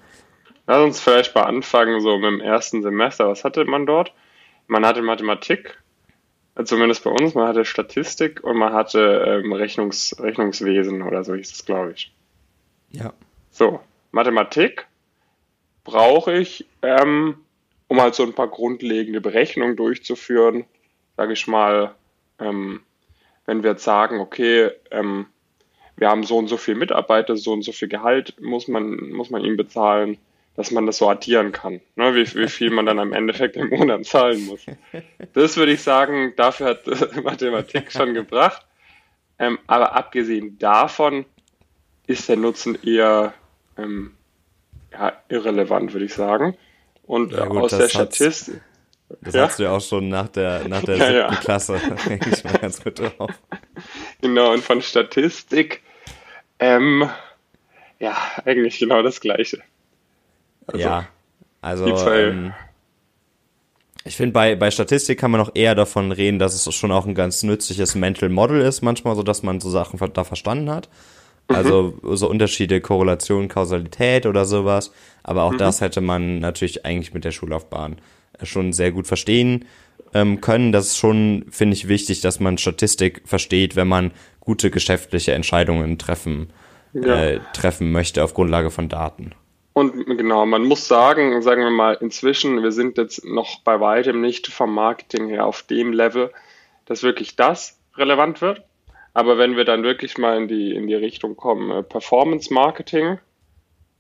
Lass 0.67 0.83
uns 0.83 1.01
vielleicht 1.01 1.35
mal 1.35 1.45
anfangen, 1.45 2.01
so 2.01 2.19
mit 2.19 2.31
dem 2.31 2.41
ersten 2.41 2.83
Semester. 2.83 3.29
Was 3.29 3.45
hatte 3.45 3.65
man 3.65 3.87
dort? 3.87 4.13
Man 4.67 4.85
hatte 4.85 5.03
Mathematik, 5.03 5.79
zumindest 6.65 7.05
bei 7.05 7.11
uns, 7.11 7.35
man 7.35 7.47
hatte 7.47 7.65
Statistik 7.65 8.43
und 8.43 8.57
man 8.57 8.73
hatte 8.73 9.43
ähm, 9.45 9.53
Rechnungs, 9.53 10.17
Rechnungswesen 10.19 11.03
oder 11.03 11.23
so 11.23 11.35
hieß 11.35 11.53
es, 11.53 11.65
glaube 11.65 11.93
ich. 11.93 12.13
Ja. 12.91 13.13
So, 13.51 13.81
Mathematik 14.11 14.87
brauche 15.85 16.33
ich 16.33 16.67
ähm, 16.83 17.37
um 17.89 18.01
halt 18.01 18.15
so 18.15 18.25
ein 18.25 18.35
paar 18.35 18.49
grundlegende 18.49 19.21
Berechnungen 19.21 19.77
durchzuführen, 19.77 20.65
sage 21.17 21.33
ich 21.33 21.47
mal, 21.47 21.95
ähm, 22.39 22.81
wenn 23.47 23.63
wir 23.63 23.73
jetzt 23.73 23.85
sagen, 23.85 24.19
okay, 24.19 24.71
ähm, 24.91 25.27
wir 25.97 26.09
haben 26.09 26.25
so 26.25 26.37
und 26.37 26.49
so 26.49 26.57
viele 26.57 26.79
Mitarbeiter, 26.79 27.37
so 27.37 27.53
und 27.53 27.63
so 27.63 27.73
viel 27.73 27.89
Gehalt 27.89 28.41
muss 28.41 28.69
man, 28.69 29.11
muss 29.11 29.31
man 29.31 29.45
ihm 29.45 29.57
bezahlen, 29.57 30.19
dass 30.57 30.71
man 30.71 30.87
das 30.87 30.99
so 30.99 31.09
addieren 31.09 31.53
kann, 31.53 31.81
ne, 31.97 32.15
wie, 32.15 32.35
wie 32.35 32.49
viel 32.49 32.71
man 32.71 32.87
dann 32.87 32.99
am 32.99 33.13
Endeffekt 33.13 33.57
im 33.57 33.69
Monat 33.69 34.07
zahlen 34.07 34.47
muss. 34.47 34.61
Das 35.35 35.57
würde 35.57 35.73
ich 35.73 35.83
sagen, 35.83 36.33
dafür 36.37 36.69
hat 36.69 36.87
Mathematik 37.25 37.93
schon 37.93 38.15
gebracht. 38.15 38.67
Ähm, 39.39 39.59
aber 39.67 39.95
abgesehen 39.95 40.59
davon 40.59 41.27
ist 42.07 42.29
der 42.29 42.37
Nutzen 42.37 42.79
eher 42.83 43.35
ähm, 43.77 44.15
ja, 44.93 45.13
irrelevant, 45.29 45.93
würde 45.93 46.07
ich 46.07 46.15
sagen. 46.15 46.57
Und 47.03 47.33
ja, 47.33 47.45
gut, 47.45 47.63
aus 47.65 47.77
der 47.77 47.89
Statistik. 47.89 48.61
Das 49.21 49.35
ja? 49.35 49.43
hast 49.43 49.59
du 49.59 49.65
ja 49.65 49.71
auch 49.71 49.81
schon 49.81 50.09
nach 50.09 50.29
der, 50.29 50.67
nach 50.67 50.83
der 50.83 50.97
ja, 50.97 51.07
siebten 51.07 51.35
ja. 51.35 51.41
Klasse, 51.41 51.81
denke 52.09 52.31
ich 52.31 52.43
mal 52.43 52.59
ganz 52.59 52.83
gut 52.83 52.99
drauf. 52.99 53.31
Genau, 54.21 54.53
und 54.53 54.65
von 54.65 54.83
Statistik, 54.83 55.83
ähm, 56.59 57.09
ja, 57.99 58.17
eigentlich 58.45 58.79
genau 58.79 59.03
das 59.03 59.21
Gleiche. 59.21 59.61
Also, 60.67 60.81
ja, 60.81 61.09
also, 61.61 61.87
ähm, 62.09 62.53
ich 64.05 64.17
finde, 64.17 64.33
bei, 64.33 64.55
bei 64.55 64.71
Statistik 64.71 65.19
kann 65.19 65.31
man 65.31 65.41
auch 65.41 65.51
eher 65.55 65.75
davon 65.75 66.13
reden, 66.13 66.39
dass 66.39 66.55
es 66.55 66.75
schon 66.75 66.93
auch 66.93 67.07
ein 67.07 67.15
ganz 67.15 67.43
nützliches 67.43 67.95
Mental 67.95 68.29
Model 68.29 68.61
ist, 68.61 68.83
manchmal, 68.83 69.17
so 69.17 69.23
dass 69.23 69.43
man 69.43 69.61
so 69.61 69.71
Sachen 69.71 69.99
da 70.13 70.25
verstanden 70.25 70.71
hat. 70.71 70.89
Also 71.49 71.95
mhm. 72.03 72.17
so 72.17 72.29
Unterschiede, 72.29 72.81
Korrelation, 72.81 73.49
Kausalität 73.49 74.27
oder 74.27 74.45
sowas. 74.45 74.93
Aber 75.23 75.45
auch 75.45 75.53
mhm. 75.53 75.59
das 75.59 75.81
hätte 75.81 76.01
man 76.01 76.39
natürlich 76.41 76.85
eigentlich 76.85 77.15
mit 77.15 77.25
der 77.25 77.33
Schullaufbahn 77.33 77.97
äh, 78.39 78.47
schon 78.47 78.73
sehr 78.73 78.93
gut 78.93 79.07
verstehen 79.07 79.65
ähm, 80.17 80.41
können. 80.41 80.73
Das 80.73 80.87
ist 80.87 80.97
schon, 80.97 81.45
finde 81.51 81.75
ich, 81.75 81.89
wichtig, 81.89 82.21
dass 82.23 82.41
man 82.41 82.59
Statistik 82.59 83.23
versteht, 83.25 83.77
wenn 83.77 83.89
man 83.89 84.13
gute 84.41 84.71
geschäftliche 84.71 85.33
Entscheidungen 85.33 85.99
treffen, 85.99 86.51
ja. 86.93 87.17
äh, 87.17 87.41
treffen 87.53 87.93
möchte 87.93 88.25
auf 88.25 88.33
Grundlage 88.33 88.71
von 88.71 88.89
Daten. 88.89 89.33
Und 89.75 90.07
genau, 90.07 90.47
man 90.47 90.65
muss 90.65 90.89
sagen, 90.89 91.43
sagen 91.43 91.63
wir 91.63 91.71
mal, 91.71 91.99
inzwischen, 92.01 92.63
wir 92.63 92.73
sind 92.73 92.97
jetzt 92.97 93.27
noch 93.27 93.61
bei 93.61 93.79
weitem 93.79 94.23
nicht 94.23 94.47
vom 94.47 94.73
Marketing 94.73 95.29
her 95.29 95.45
auf 95.45 95.63
dem 95.65 95.93
Level, 95.93 96.31
dass 96.87 97.03
wirklich 97.03 97.37
das 97.37 97.79
relevant 97.97 98.41
wird. 98.41 98.63
Aber 99.13 99.37
wenn 99.37 99.57
wir 99.57 99.65
dann 99.65 99.83
wirklich 99.83 100.17
mal 100.17 100.39
in 100.39 100.49
die, 100.49 100.75
in 100.75 100.87
die 100.87 100.95
Richtung 100.95 101.37
kommen, 101.37 101.71
äh, 101.71 101.83
Performance 101.83 102.53
Marketing, 102.53 103.19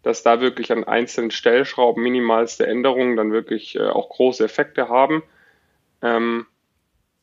dass 0.03 0.23
da 0.23 0.41
wirklich 0.41 0.73
an 0.73 0.85
einzelnen 0.85 1.31
Stellschrauben 1.31 2.03
minimalste 2.03 2.67
Änderungen 2.67 3.17
dann 3.17 3.33
wirklich 3.33 3.77
äh, 3.77 3.89
auch 3.89 4.09
große 4.09 4.45
Effekte 4.45 4.89
haben, 4.89 5.23
ähm, 6.03 6.47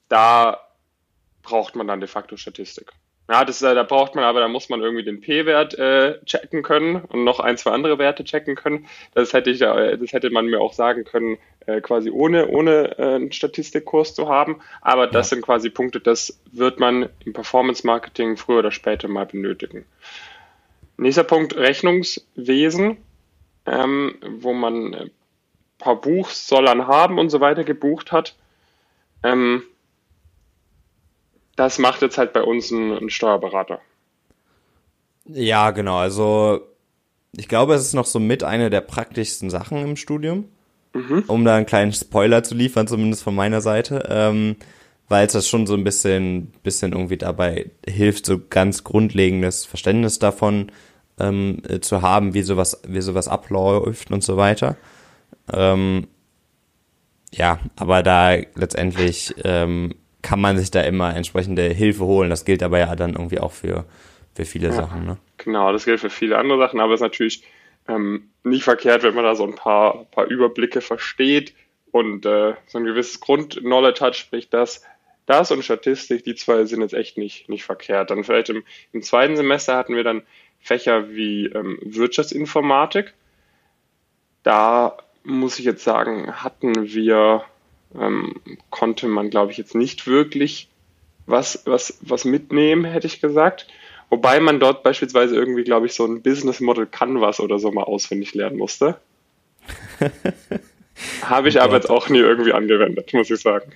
da 0.10 0.60
braucht 1.42 1.76
man 1.76 1.88
dann 1.88 2.00
de 2.00 2.08
facto 2.08 2.38
Statistik. 2.38 2.94
Ja, 3.30 3.46
das, 3.46 3.62
äh, 3.62 3.74
da 3.74 3.84
braucht 3.84 4.16
man 4.16 4.26
aber, 4.26 4.42
da 4.42 4.50
muss 4.50 4.68
man 4.68 4.82
irgendwie 4.82 5.06
den 5.06 5.22
P-Wert 5.22 5.76
äh, 5.80 6.20
checken 6.26 6.62
können 6.62 6.98
und 6.98 7.24
noch 7.24 7.40
ein, 7.40 7.58
zwei 7.58 7.72
andere 7.72 7.98
Werte 7.98 8.26
checken 8.26 8.56
können. 8.56 8.86
Das 9.14 9.32
hätte 9.32 9.50
ich, 9.50 9.62
äh, 9.62 9.98
das 9.98 10.12
hätte 10.12 10.30
man 10.30 10.48
mir 10.48 10.60
auch 10.60 10.74
sagen 10.74 11.06
können, 11.06 11.38
äh, 11.66 11.80
quasi 11.80 12.10
ohne, 12.10 12.50
ohne 12.50 12.98
äh, 13.00 13.16
einen 13.16 13.32
Statistikkurs 13.32 14.14
zu 14.14 14.28
haben. 14.28 14.60
Aber 14.82 15.08
das 15.08 15.30
ja. 15.30 15.36
sind 15.36 15.46
quasi 15.46 15.70
Punkte, 15.70 16.02
das 16.02 16.42
wird 16.52 16.82
man 16.82 17.10
im 17.24 17.32
Performance 17.32 17.88
Marketing 17.88 18.36
früher 18.36 18.60
oder 18.60 18.72
später 18.72 19.08
mal 19.08 19.26
benötigen. 19.26 19.86
Nächster 20.98 21.24
Punkt, 21.24 21.56
Rechnungswesen, 21.56 22.98
ähm, 23.66 24.16
wo 24.28 24.54
man 24.54 24.94
ein 24.94 25.12
paar 25.78 26.00
Buchsollern 26.00 26.88
haben 26.88 27.20
und 27.20 27.30
so 27.30 27.40
weiter 27.40 27.64
gebucht 27.64 28.12
hat. 28.12 28.36
Ähm, 29.24 29.64
das 31.56 31.80
macht 31.80 32.02
jetzt 32.02 32.18
halt 32.18 32.34
bei 32.34 32.42
uns 32.42 32.72
ein, 32.72 32.92
ein 32.92 33.10
Steuerberater. 33.10 33.80
Ja, 35.26 35.72
genau. 35.72 35.98
Also 35.98 36.62
ich 37.36 37.48
glaube, 37.48 37.74
es 37.74 37.84
ist 37.84 37.94
noch 37.94 38.06
so 38.06 38.20
mit 38.20 38.44
eine 38.44 38.70
der 38.70 38.82
praktischsten 38.82 39.50
Sachen 39.50 39.78
im 39.78 39.96
Studium. 39.96 40.46
Mhm. 40.94 41.24
Um 41.28 41.44
da 41.44 41.56
einen 41.56 41.66
kleinen 41.66 41.92
Spoiler 41.92 42.44
zu 42.44 42.54
liefern, 42.54 42.88
zumindest 42.88 43.24
von 43.24 43.34
meiner 43.34 43.62
Seite. 43.62 44.08
Ähm, 44.10 44.58
weil 45.10 45.26
es 45.26 45.34
das 45.34 45.48
schon 45.48 45.68
so 45.68 45.74
ein 45.74 45.84
bisschen, 45.84 46.54
bisschen 46.64 46.94
irgendwie 46.94 47.18
dabei 47.18 47.72
hilft, 47.88 48.26
so 48.26 48.40
ganz 48.50 48.84
grundlegendes 48.84 49.66
Verständnis 49.66 50.20
davon 50.20 50.72
ähm, 51.20 51.62
äh, 51.68 51.80
zu 51.80 52.02
haben, 52.02 52.34
wie 52.34 52.42
sowas, 52.44 52.82
wie 52.88 53.02
sowas 53.02 53.28
abläuft 53.28 54.12
und 54.12 54.24
so 54.24 54.38
weiter. 54.38 54.78
Ähm, 55.52 56.08
ja, 57.36 57.60
aber 57.76 58.04
da 58.04 58.36
letztendlich 58.56 59.34
ähm, 59.44 59.96
kann 60.22 60.40
man 60.40 60.58
sich 60.58 60.72
da 60.72 60.82
immer 60.82 61.16
entsprechende 61.16 61.64
Hilfe 61.64 62.06
holen. 62.06 62.30
Das 62.30 62.46
gilt 62.46 62.64
aber 62.64 62.80
ja 62.80 62.96
dann 62.96 63.14
irgendwie 63.14 63.40
auch 63.40 63.52
für, 63.52 63.86
für 64.34 64.46
viele 64.46 64.68
ja, 64.68 64.74
Sachen. 64.74 65.06
Ne? 65.06 65.18
Genau, 65.38 65.72
das 65.72 65.86
gilt 65.86 66.00
für 66.00 66.10
viele 66.10 66.38
andere 66.38 66.60
Sachen, 66.60 66.80
aber 66.80 66.94
es 66.94 67.00
ist 67.00 67.04
natürlich 67.04 67.44
ähm, 67.88 68.30
nicht 68.44 68.64
verkehrt, 68.64 69.04
wenn 69.04 69.16
man 69.16 69.24
da 69.24 69.36
so 69.36 69.46
ein 69.46 69.56
paar, 69.56 70.06
paar 70.06 70.26
Überblicke 70.26 70.82
versteht 70.82 71.54
und 71.92 72.26
äh, 72.26 72.54
so 72.68 72.78
ein 72.78 72.86
gewisses 72.86 73.20
Grundknowledge 73.20 74.02
hat, 74.02 74.16
sprich 74.16 74.50
das, 74.50 74.84
das 75.26 75.52
und 75.52 75.64
Statistik, 75.64 76.24
die 76.24 76.36
zwei 76.36 76.66
sind 76.66 76.82
jetzt 76.82 76.94
echt 76.94 77.18
nicht, 77.18 77.50
nicht 77.50 77.64
verkehrt. 77.64 78.12
Dann 78.12 78.24
vielleicht 78.24 78.50
im, 78.50 78.64
im 78.92 79.02
zweiten 79.02 79.36
Semester 79.36 79.76
hatten 79.76 79.96
wir 79.96 80.04
dann 80.04 80.24
Fächer 80.60 81.10
wie 81.10 81.48
ähm, 81.48 81.80
Wirtschaftsinformatik. 81.82 83.14
Da 84.44 84.98
muss 85.24 85.60
ich 85.60 85.66
jetzt 85.66 85.84
sagen, 85.84 86.32
hatten 86.34 86.94
wir 86.94 87.44
ähm, 88.00 88.36
konnte 88.70 89.08
man, 89.08 89.30
glaube 89.30 89.52
ich, 89.52 89.58
jetzt 89.58 89.76
nicht 89.76 90.08
wirklich 90.08 90.70
was, 91.26 91.64
was, 91.66 91.98
was 92.02 92.26
mitnehmen, 92.26 92.86
hätte 92.86 93.08
ich 93.08 93.22
gesagt. 93.22 93.68
Wobei 94.10 94.40
man 94.40 94.60
dort 94.60 94.84
beispielsweise 94.84 95.36
irgendwie, 95.36 95.64
glaube 95.64 95.86
ich, 95.86 95.94
so 95.94 96.06
ein 96.06 96.22
Business 96.22 96.60
Model 96.60 96.86
Canvas 96.86 97.40
oder 97.40 97.60
so 97.60 97.72
mal 97.72 97.84
auswendig 97.84 98.34
lernen 98.34 98.58
musste. 98.58 98.98
Habe 101.24 101.50
ich 101.50 101.58
oh 101.58 101.62
aber 101.62 101.76
jetzt 101.76 101.90
auch 101.90 102.10
nie 102.10 102.20
irgendwie 102.20 102.54
angewendet, 102.54 103.14
muss 103.14 103.30
ich 103.30 103.40
sagen. 103.40 103.72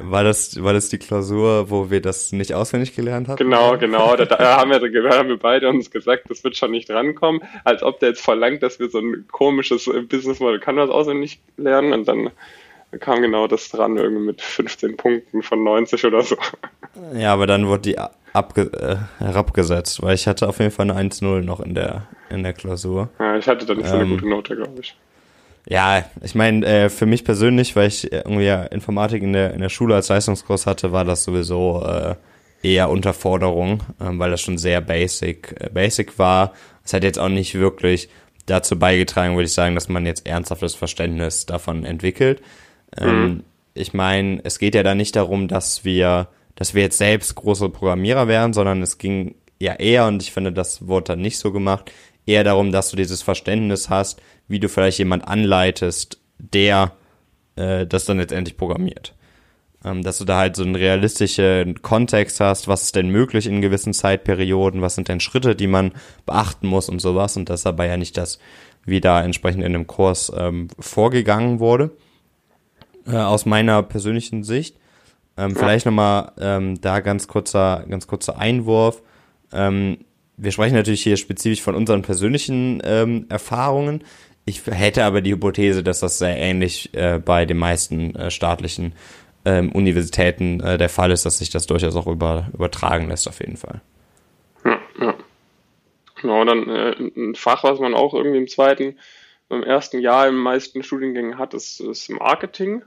War 0.00 0.22
das, 0.22 0.62
war 0.62 0.72
das 0.72 0.88
die 0.88 0.98
Klausur, 0.98 1.68
wo 1.70 1.90
wir 1.90 2.00
das 2.00 2.32
nicht 2.32 2.54
auswendig 2.54 2.94
gelernt 2.94 3.28
haben? 3.28 3.36
Genau, 3.36 3.76
genau. 3.76 4.14
Da, 4.16 4.24
da, 4.24 4.58
haben 4.58 4.70
wir, 4.70 4.78
da 4.78 5.18
haben 5.18 5.28
wir 5.28 5.38
beide 5.38 5.68
uns 5.68 5.90
gesagt, 5.90 6.30
das 6.30 6.44
wird 6.44 6.56
schon 6.56 6.70
nicht 6.70 6.90
rankommen, 6.90 7.42
als 7.64 7.82
ob 7.82 7.98
der 7.98 8.10
jetzt 8.10 8.22
verlangt, 8.22 8.62
dass 8.62 8.78
wir 8.78 8.88
so 8.88 8.98
ein 8.98 9.26
komisches 9.30 9.90
Business 10.08 10.38
Model 10.38 10.60
Canvas 10.60 10.90
auswendig 10.90 11.40
lernen 11.56 11.92
und 11.92 12.06
dann 12.06 12.30
da 12.92 12.98
kam 12.98 13.20
genau 13.20 13.48
das 13.48 13.68
dran, 13.68 13.96
irgendwie 13.96 14.26
mit 14.26 14.40
15 14.40 14.96
Punkten 14.96 15.42
von 15.42 15.64
90 15.64 16.04
oder 16.04 16.22
so. 16.22 16.36
Ja, 17.14 17.32
aber 17.32 17.46
dann 17.46 17.66
wurde 17.66 17.82
die 17.82 17.98
abge 18.32 18.70
äh, 18.72 19.22
herabgesetzt, 19.22 20.02
weil 20.02 20.14
ich 20.14 20.26
hatte 20.26 20.48
auf 20.48 20.60
jeden 20.60 20.70
Fall 20.70 20.90
eine 20.90 21.10
1-0 21.10 21.42
noch 21.42 21.60
in 21.60 21.74
der, 21.74 22.06
in 22.30 22.42
der 22.42 22.52
Klausur. 22.52 23.08
Ja, 23.18 23.36
ich 23.36 23.48
hatte 23.48 23.66
da 23.66 23.74
nicht 23.74 23.88
so 23.88 23.94
eine 23.94 24.04
ähm, 24.04 24.10
gute 24.10 24.28
Note, 24.28 24.54
glaube 24.54 24.80
ich. 24.80 24.96
Ja, 25.68 26.04
ich 26.22 26.34
meine, 26.34 26.64
äh, 26.64 26.88
für 26.88 27.06
mich 27.06 27.24
persönlich, 27.24 27.74
weil 27.74 27.88
ich 27.88 28.12
irgendwie 28.12 28.44
ja 28.44 28.62
Informatik 28.64 29.22
in 29.22 29.32
der, 29.32 29.52
in 29.52 29.60
der 29.60 29.68
Schule 29.68 29.96
als 29.96 30.08
Leistungskurs 30.08 30.64
hatte, 30.66 30.92
war 30.92 31.04
das 31.04 31.24
sowieso 31.24 31.82
äh, 31.84 32.14
eher 32.62 32.88
Unterforderung, 32.88 33.82
ähm, 34.00 34.18
weil 34.18 34.30
das 34.30 34.40
schon 34.40 34.58
sehr 34.58 34.80
basic, 34.80 35.56
äh, 35.58 35.68
basic 35.68 36.18
war. 36.18 36.52
Es 36.84 36.92
hat 36.92 37.02
jetzt 37.02 37.18
auch 37.18 37.28
nicht 37.28 37.56
wirklich 37.56 38.08
dazu 38.46 38.78
beigetragen, 38.78 39.34
würde 39.34 39.46
ich 39.46 39.54
sagen, 39.54 39.74
dass 39.74 39.88
man 39.88 40.06
jetzt 40.06 40.24
ernsthaftes 40.24 40.76
Verständnis 40.76 41.46
davon 41.46 41.84
entwickelt. 41.84 42.42
Ähm, 42.96 43.24
mhm. 43.24 43.44
Ich 43.74 43.92
meine, 43.92 44.40
es 44.44 44.60
geht 44.60 44.76
ja 44.76 44.84
da 44.84 44.94
nicht 44.94 45.16
darum, 45.16 45.48
dass 45.48 45.84
wir, 45.84 46.28
dass 46.54 46.74
wir 46.74 46.82
jetzt 46.82 46.98
selbst 46.98 47.34
große 47.34 47.68
Programmierer 47.70 48.28
wären, 48.28 48.52
sondern 48.52 48.82
es 48.82 48.98
ging 48.98 49.34
ja 49.58 49.74
eher, 49.74 50.06
und 50.06 50.22
ich 50.22 50.32
finde, 50.32 50.52
das 50.52 50.86
wurde 50.86 51.08
dann 51.08 51.20
nicht 51.20 51.38
so 51.38 51.52
gemacht, 51.52 51.90
eher 52.26 52.44
darum, 52.44 52.72
dass 52.72 52.90
du 52.90 52.96
dieses 52.96 53.22
Verständnis 53.22 53.88
hast, 53.88 54.20
wie 54.48 54.60
du 54.60 54.68
vielleicht 54.68 54.98
jemand 54.98 55.26
anleitest, 55.26 56.20
der 56.38 56.92
äh, 57.56 57.86
das 57.86 58.04
dann 58.04 58.18
letztendlich 58.18 58.56
programmiert. 58.56 59.14
Ähm, 59.84 60.02
dass 60.02 60.18
du 60.18 60.24
da 60.24 60.38
halt 60.38 60.56
so 60.56 60.64
einen 60.64 60.74
realistischen 60.74 61.82
Kontext 61.82 62.40
hast, 62.40 62.68
was 62.68 62.82
ist 62.82 62.96
denn 62.96 63.08
möglich 63.08 63.46
in 63.46 63.60
gewissen 63.60 63.94
Zeitperioden, 63.94 64.82
was 64.82 64.94
sind 64.94 65.08
denn 65.08 65.20
Schritte, 65.20 65.54
die 65.54 65.66
man 65.66 65.92
beachten 66.26 66.66
muss 66.66 66.88
und 66.88 67.00
sowas. 67.00 67.36
Und 67.36 67.48
das 67.48 67.60
ist 67.60 67.66
aber 67.66 67.86
ja 67.86 67.96
nicht 67.96 68.16
das, 68.16 68.38
wie 68.84 69.00
da 69.00 69.22
entsprechend 69.22 69.64
in 69.64 69.72
dem 69.72 69.86
Kurs 69.86 70.32
ähm, 70.36 70.68
vorgegangen 70.78 71.60
wurde 71.60 71.90
äh, 73.06 73.16
aus 73.16 73.46
meiner 73.46 73.82
persönlichen 73.82 74.42
Sicht. 74.44 74.76
Ähm. 75.36 75.54
Vielleicht 75.54 75.86
nochmal 75.86 76.32
ähm, 76.38 76.80
da 76.80 77.00
ganz 77.00 77.28
kurzer, 77.28 77.84
ganz 77.88 78.06
kurzer 78.06 78.38
Einwurf. 78.38 79.02
Ähm, 79.52 79.98
wir 80.36 80.52
sprechen 80.52 80.74
natürlich 80.74 81.02
hier 81.02 81.16
spezifisch 81.16 81.62
von 81.62 81.74
unseren 81.74 82.02
persönlichen 82.02 82.82
ähm, 82.84 83.26
Erfahrungen. 83.28 84.04
Ich 84.44 84.64
hätte 84.66 85.04
aber 85.04 85.20
die 85.20 85.32
Hypothese, 85.32 85.82
dass 85.82 86.00
das 86.00 86.18
sehr 86.18 86.36
ähnlich 86.36 86.90
äh, 86.94 87.18
bei 87.18 87.46
den 87.46 87.56
meisten 87.56 88.14
äh, 88.14 88.30
staatlichen 88.30 88.92
ähm, 89.44 89.72
Universitäten 89.72 90.60
äh, 90.60 90.78
der 90.78 90.88
Fall 90.88 91.10
ist, 91.10 91.26
dass 91.26 91.38
sich 91.38 91.50
das 91.50 91.66
durchaus 91.66 91.96
auch 91.96 92.06
über, 92.06 92.48
übertragen 92.52 93.08
lässt, 93.08 93.28
auf 93.28 93.40
jeden 93.40 93.56
Fall. 93.56 93.80
Ja, 94.64 94.78
ja. 95.00 95.14
Genau, 96.20 96.44
dann 96.44 96.68
äh, 96.68 96.94
ein 97.16 97.34
Fach, 97.34 97.64
was 97.64 97.78
man 97.78 97.94
auch 97.94 98.14
irgendwie 98.14 98.38
im 98.38 98.48
zweiten, 98.48 98.96
im 99.50 99.62
ersten 99.62 100.00
Jahr 100.00 100.28
in 100.28 100.36
meisten 100.36 100.82
Studiengängen 100.82 101.38
hat, 101.38 101.54
ist, 101.54 101.80
ist 101.80 102.08
Marketing 102.10 102.82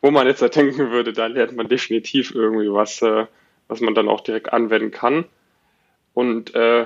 wo 0.00 0.10
man 0.10 0.26
jetzt 0.26 0.40
denken 0.56 0.90
würde, 0.90 1.12
da 1.12 1.26
lernt 1.26 1.56
man 1.56 1.68
definitiv 1.68 2.34
irgendwie 2.34 2.72
was, 2.72 3.02
äh, 3.02 3.26
was 3.68 3.80
man 3.80 3.94
dann 3.94 4.08
auch 4.08 4.20
direkt 4.20 4.52
anwenden 4.52 4.90
kann. 4.90 5.24
Und 6.20 6.54
äh, 6.54 6.84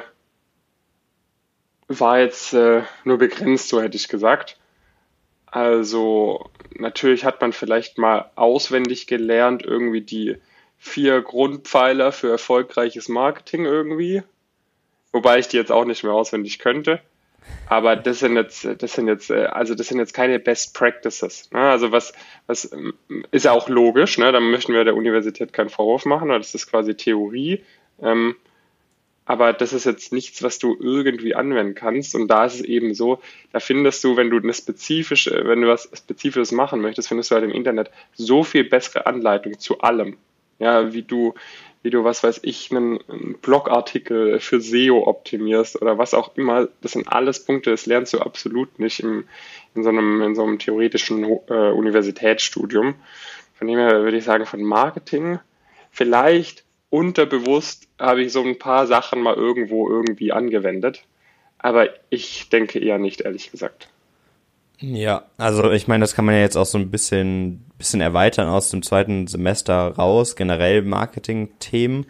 war 1.88 2.20
jetzt 2.20 2.54
äh, 2.54 2.82
nur 3.02 3.18
begrenzt, 3.18 3.68
so 3.68 3.82
hätte 3.82 3.96
ich 3.96 4.06
gesagt. 4.06 4.60
Also 5.46 6.50
natürlich 6.76 7.24
hat 7.24 7.40
man 7.40 7.52
vielleicht 7.52 7.98
mal 7.98 8.30
auswendig 8.36 9.08
gelernt, 9.08 9.64
irgendwie 9.64 10.02
die 10.02 10.36
vier 10.78 11.20
Grundpfeiler 11.20 12.12
für 12.12 12.30
erfolgreiches 12.30 13.08
Marketing 13.08 13.64
irgendwie. 13.64 14.22
Wobei 15.10 15.40
ich 15.40 15.48
die 15.48 15.56
jetzt 15.56 15.72
auch 15.72 15.84
nicht 15.84 16.04
mehr 16.04 16.12
auswendig 16.12 16.60
könnte. 16.60 17.00
Aber 17.68 17.96
das 17.96 18.20
sind 18.20 18.36
jetzt, 18.36 18.64
das 18.78 18.92
sind 18.92 19.08
jetzt, 19.08 19.30
äh, 19.30 19.46
also 19.46 19.74
das 19.74 19.88
sind 19.88 19.98
jetzt 19.98 20.14
keine 20.14 20.38
Best 20.38 20.74
Practices. 20.74 21.50
Ne? 21.50 21.58
Also 21.58 21.90
was, 21.90 22.12
was 22.46 22.72
ähm, 22.72 22.94
ist 23.32 23.46
ja 23.46 23.50
auch 23.50 23.68
logisch, 23.68 24.16
ne? 24.16 24.30
Da 24.30 24.38
möchten 24.38 24.74
wir 24.74 24.84
der 24.84 24.94
Universität 24.94 25.52
keinen 25.52 25.70
Vorwurf 25.70 26.04
machen, 26.04 26.28
weil 26.28 26.38
das 26.38 26.54
ist 26.54 26.70
quasi 26.70 26.94
Theorie. 26.94 27.64
Ähm, 28.00 28.36
aber 29.26 29.52
das 29.52 29.72
ist 29.72 29.84
jetzt 29.86 30.12
nichts, 30.12 30.42
was 30.42 30.58
du 30.58 30.76
irgendwie 30.78 31.34
anwenden 31.34 31.74
kannst. 31.74 32.14
Und 32.14 32.28
da 32.28 32.44
ist 32.44 32.56
es 32.56 32.60
eben 32.60 32.94
so, 32.94 33.20
da 33.52 33.60
findest 33.60 34.04
du, 34.04 34.16
wenn 34.16 34.30
du 34.30 34.38
eine 34.38 34.52
spezifische, 34.52 35.42
wenn 35.46 35.62
du 35.62 35.68
was 35.68 35.88
Spezifisches 35.94 36.52
machen 36.52 36.80
möchtest, 36.80 37.08
findest 37.08 37.30
du 37.30 37.36
halt 37.36 37.44
im 37.44 37.50
Internet 37.50 37.90
so 38.12 38.44
viel 38.44 38.64
bessere 38.64 39.06
Anleitung 39.06 39.58
zu 39.58 39.80
allem. 39.80 40.18
Ja, 40.58 40.92
wie 40.92 41.02
du, 41.02 41.34
wie 41.82 41.90
du, 41.90 42.04
was 42.04 42.22
weiß 42.22 42.40
ich, 42.42 42.70
einen, 42.70 43.00
einen 43.08 43.38
Blogartikel 43.40 44.40
für 44.40 44.60
SEO 44.60 45.06
optimierst 45.06 45.80
oder 45.80 45.96
was 45.96 46.12
auch 46.12 46.36
immer. 46.36 46.68
Das 46.82 46.92
sind 46.92 47.08
alles 47.08 47.44
Punkte, 47.44 47.70
das 47.70 47.86
lernst 47.86 48.12
du 48.12 48.20
absolut 48.20 48.78
nicht 48.78 49.00
im, 49.00 49.24
in, 49.74 49.82
so 49.82 49.88
einem, 49.88 50.20
in 50.22 50.34
so 50.34 50.42
einem 50.44 50.58
theoretischen 50.58 51.24
äh, 51.24 51.70
Universitätsstudium. 51.70 52.94
Von 53.54 53.68
dem 53.68 53.78
her 53.78 54.02
würde 54.02 54.18
ich 54.18 54.24
sagen, 54.24 54.44
von 54.44 54.62
Marketing 54.62 55.38
vielleicht 55.90 56.64
unterbewusst 56.94 57.88
habe 57.98 58.22
ich 58.22 58.32
so 58.32 58.44
ein 58.44 58.56
paar 58.56 58.86
Sachen 58.86 59.20
mal 59.20 59.34
irgendwo 59.34 59.90
irgendwie 59.90 60.30
angewendet. 60.30 61.02
Aber 61.58 61.88
ich 62.08 62.48
denke 62.50 62.78
eher 62.78 62.98
nicht, 62.98 63.22
ehrlich 63.22 63.50
gesagt. 63.50 63.88
Ja, 64.78 65.24
also 65.36 65.72
ich 65.72 65.88
meine, 65.88 66.02
das 66.02 66.14
kann 66.14 66.24
man 66.24 66.36
ja 66.36 66.42
jetzt 66.42 66.56
auch 66.56 66.66
so 66.66 66.78
ein 66.78 66.92
bisschen, 66.92 67.64
bisschen 67.78 68.00
erweitern 68.00 68.46
aus 68.48 68.70
dem 68.70 68.82
zweiten 68.82 69.26
Semester 69.26 69.88
raus, 69.88 70.36
generell 70.36 70.82
Marketing-Themen. 70.82 72.06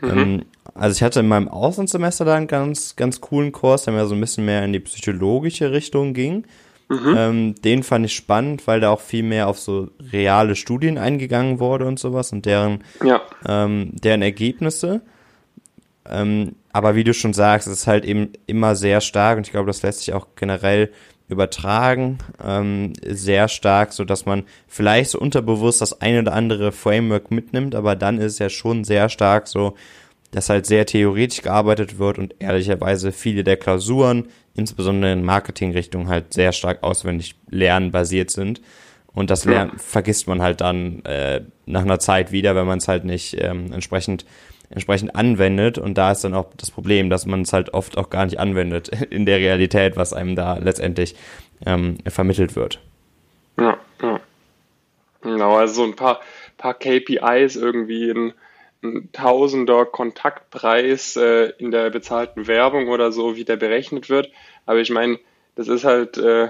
Mhm. 0.00 0.10
Ähm, 0.10 0.44
also 0.74 0.96
ich 0.96 1.02
hatte 1.04 1.20
in 1.20 1.28
meinem 1.28 1.46
Auslandssemester 1.48 2.24
da 2.24 2.34
einen 2.34 2.48
ganz, 2.48 2.96
ganz 2.96 3.20
coolen 3.20 3.52
Kurs, 3.52 3.84
der 3.84 3.94
mir 3.94 4.06
so 4.06 4.16
ein 4.16 4.20
bisschen 4.20 4.46
mehr 4.46 4.64
in 4.64 4.72
die 4.72 4.80
psychologische 4.80 5.70
Richtung 5.70 6.12
ging. 6.12 6.44
Mhm. 6.88 7.14
Ähm, 7.16 7.54
den 7.56 7.82
fand 7.82 8.06
ich 8.06 8.14
spannend, 8.14 8.66
weil 8.66 8.80
da 8.80 8.90
auch 8.90 9.00
viel 9.00 9.22
mehr 9.22 9.48
auf 9.48 9.58
so 9.58 9.88
reale 10.12 10.54
Studien 10.54 10.98
eingegangen 10.98 11.58
wurde 11.58 11.86
und 11.86 11.98
sowas 11.98 12.32
und 12.32 12.44
deren, 12.46 12.84
ja. 13.02 13.22
ähm, 13.46 13.92
deren 13.92 14.22
Ergebnisse. 14.22 15.00
Ähm, 16.06 16.56
aber 16.72 16.94
wie 16.94 17.04
du 17.04 17.14
schon 17.14 17.32
sagst, 17.32 17.66
es 17.66 17.80
ist 17.80 17.86
halt 17.86 18.04
eben 18.04 18.32
immer 18.46 18.76
sehr 18.76 19.00
stark 19.00 19.38
und 19.38 19.46
ich 19.46 19.52
glaube, 19.52 19.68
das 19.68 19.82
lässt 19.82 20.00
sich 20.00 20.12
auch 20.12 20.26
generell 20.36 20.90
übertragen, 21.28 22.18
ähm, 22.44 22.92
sehr 23.06 23.48
stark, 23.48 23.92
so 23.94 24.04
dass 24.04 24.26
man 24.26 24.44
vielleicht 24.68 25.10
so 25.10 25.18
unterbewusst 25.18 25.80
das 25.80 26.00
eine 26.02 26.20
oder 26.20 26.34
andere 26.34 26.70
Framework 26.70 27.30
mitnimmt, 27.30 27.74
aber 27.74 27.96
dann 27.96 28.18
ist 28.18 28.34
es 28.34 28.38
ja 28.38 28.50
schon 28.50 28.84
sehr 28.84 29.08
stark 29.08 29.48
so, 29.48 29.74
dass 30.32 30.50
halt 30.50 30.66
sehr 30.66 30.84
theoretisch 30.84 31.42
gearbeitet 31.42 31.98
wird 31.98 32.18
und 32.18 32.34
ehrlicherweise 32.40 33.12
viele 33.12 33.44
der 33.44 33.56
Klausuren 33.56 34.28
insbesondere 34.54 35.12
in 35.12 35.24
Marketingrichtung 35.24 36.08
halt 36.08 36.32
sehr 36.32 36.52
stark 36.52 36.82
auswendig 36.82 37.34
lernen 37.50 37.90
basiert 37.90 38.30
sind. 38.30 38.60
Und 39.12 39.30
das 39.30 39.44
Lernen 39.44 39.72
ja. 39.72 39.78
vergisst 39.78 40.26
man 40.26 40.42
halt 40.42 40.60
dann 40.60 41.04
äh, 41.04 41.42
nach 41.66 41.82
einer 41.82 42.00
Zeit 42.00 42.32
wieder, 42.32 42.56
wenn 42.56 42.66
man 42.66 42.78
es 42.78 42.88
halt 42.88 43.04
nicht 43.04 43.36
ähm, 43.40 43.72
entsprechend 43.72 44.24
entsprechend 44.70 45.14
anwendet. 45.14 45.78
Und 45.78 45.96
da 45.98 46.12
ist 46.12 46.24
dann 46.24 46.34
auch 46.34 46.46
das 46.56 46.70
Problem, 46.70 47.10
dass 47.10 47.26
man 47.26 47.42
es 47.42 47.52
halt 47.52 47.72
oft 47.74 47.96
auch 47.96 48.10
gar 48.10 48.24
nicht 48.24 48.38
anwendet 48.38 48.88
in 49.10 49.26
der 49.26 49.38
Realität, 49.38 49.96
was 49.96 50.12
einem 50.12 50.36
da 50.36 50.58
letztendlich 50.58 51.14
ähm, 51.64 51.98
vermittelt 52.06 52.56
wird. 52.56 52.80
Ja, 53.58 53.78
ja. 54.02 54.20
Genau, 55.22 55.56
also 55.56 55.74
so 55.74 55.84
ein 55.84 55.96
paar, 55.96 56.20
paar 56.58 56.74
KPIs 56.74 57.56
irgendwie 57.56 58.10
in 58.10 58.34
Tausender 59.12 59.86
Kontaktpreis 59.86 61.16
äh, 61.16 61.52
in 61.58 61.70
der 61.70 61.90
bezahlten 61.90 62.46
Werbung 62.46 62.88
oder 62.88 63.12
so, 63.12 63.36
wie 63.36 63.44
der 63.44 63.56
berechnet 63.56 64.10
wird. 64.10 64.30
Aber 64.66 64.80
ich 64.80 64.90
meine, 64.90 65.18
das 65.54 65.68
ist 65.68 65.84
halt, 65.84 66.18
äh, 66.18 66.48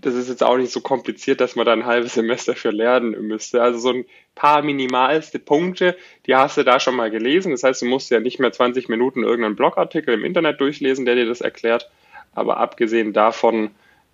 das 0.00 0.14
ist 0.14 0.28
jetzt 0.28 0.42
auch 0.42 0.56
nicht 0.56 0.72
so 0.72 0.80
kompliziert, 0.80 1.40
dass 1.40 1.56
man 1.56 1.64
da 1.64 1.72
ein 1.72 1.86
halbes 1.86 2.14
Semester 2.14 2.54
für 2.54 2.70
lernen 2.70 3.12
müsste. 3.26 3.62
Also 3.62 3.78
so 3.78 3.90
ein 3.90 4.04
paar 4.34 4.62
minimalste 4.62 5.38
Punkte, 5.38 5.96
die 6.26 6.34
hast 6.34 6.58
du 6.58 6.64
da 6.64 6.80
schon 6.80 6.96
mal 6.96 7.10
gelesen. 7.10 7.52
Das 7.52 7.62
heißt, 7.62 7.82
du 7.82 7.86
musst 7.86 8.10
ja 8.10 8.20
nicht 8.20 8.38
mehr 8.38 8.52
20 8.52 8.88
Minuten 8.88 9.22
irgendeinen 9.22 9.56
Blogartikel 9.56 10.14
im 10.14 10.24
Internet 10.24 10.60
durchlesen, 10.60 11.06
der 11.06 11.14
dir 11.14 11.26
das 11.26 11.40
erklärt. 11.40 11.90
Aber 12.34 12.58
abgesehen 12.58 13.12
davon, 13.12 13.70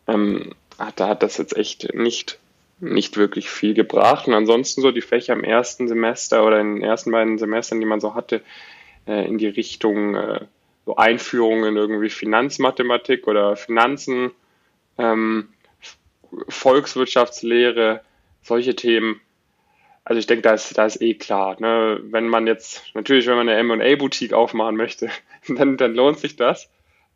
ähm, 0.07 0.55
hat, 0.78 1.00
da 1.00 1.09
hat 1.09 1.23
das 1.23 1.37
jetzt 1.38 1.57
echt 1.57 1.95
nicht 1.95 2.38
nicht 2.78 3.16
wirklich 3.16 3.49
viel 3.49 3.75
gebracht. 3.75 4.28
Und 4.28 4.35
ansonsten 4.35 4.83
so 4.83 4.90
die 4.90 5.00
Fächer 5.00 5.33
im 5.33 5.45
ersten 5.45 5.88
Semester 5.88 6.45
oder 6.47 6.61
in 6.61 6.76
den 6.76 6.85
ersten 6.85 7.11
beiden 7.11 7.38
Semestern, 7.38 7.80
die 7.80 7.87
man 7.87 8.00
so 8.00 8.14
hatte, 8.14 8.42
äh, 9.06 9.26
in 9.26 9.38
die 9.38 9.49
Richtung 9.49 10.14
äh, 10.14 10.40
so 10.85 10.97
Einführung 10.97 11.64
in 11.64 11.76
irgendwie 11.76 12.11
Finanzmathematik 12.11 13.26
oder 13.26 13.56
Finanzen, 13.56 14.30
ähm, 14.99 15.49
Volkswirtschaftslehre, 16.49 18.02
solche 18.42 18.76
Themen. 18.76 19.21
Also 20.04 20.21
ich 20.21 20.26
denke, 20.26 20.42
da 20.42 20.54
ist, 20.54 20.78
da 20.78 20.87
ist 20.87 21.02
eh 21.02 21.14
klar. 21.14 21.56
Ne? 21.61 22.00
Wenn 22.04 22.28
man 22.28 22.47
jetzt, 22.47 22.83
natürlich, 22.95 23.26
wenn 23.26 23.37
man 23.37 23.49
eine 23.49 23.59
M&A-Boutique 23.59 24.33
aufmachen 24.33 24.76
möchte, 24.76 25.11
dann, 25.49 25.76
dann 25.76 25.95
lohnt 25.95 26.18
sich 26.18 26.37
das. 26.37 26.71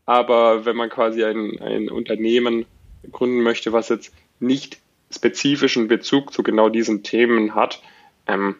Aber 0.06 0.64
wenn 0.64 0.76
man 0.76 0.88
quasi 0.88 1.22
ein, 1.22 1.60
ein 1.60 1.88
Unternehmen 1.88 2.66
gründen 3.12 3.42
möchte, 3.42 3.72
was 3.72 3.90
jetzt 3.90 4.12
nicht 4.40 4.79
spezifischen 5.10 5.88
Bezug 5.88 6.32
zu 6.32 6.42
genau 6.42 6.68
diesen 6.68 7.02
Themen 7.02 7.54
hat, 7.54 7.82
ähm, 8.26 8.56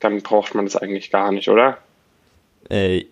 dann 0.00 0.22
braucht 0.22 0.54
man 0.54 0.66
das 0.66 0.76
eigentlich 0.76 1.10
gar 1.10 1.32
nicht, 1.32 1.48
oder? 1.48 1.78
Äh, 2.68 3.06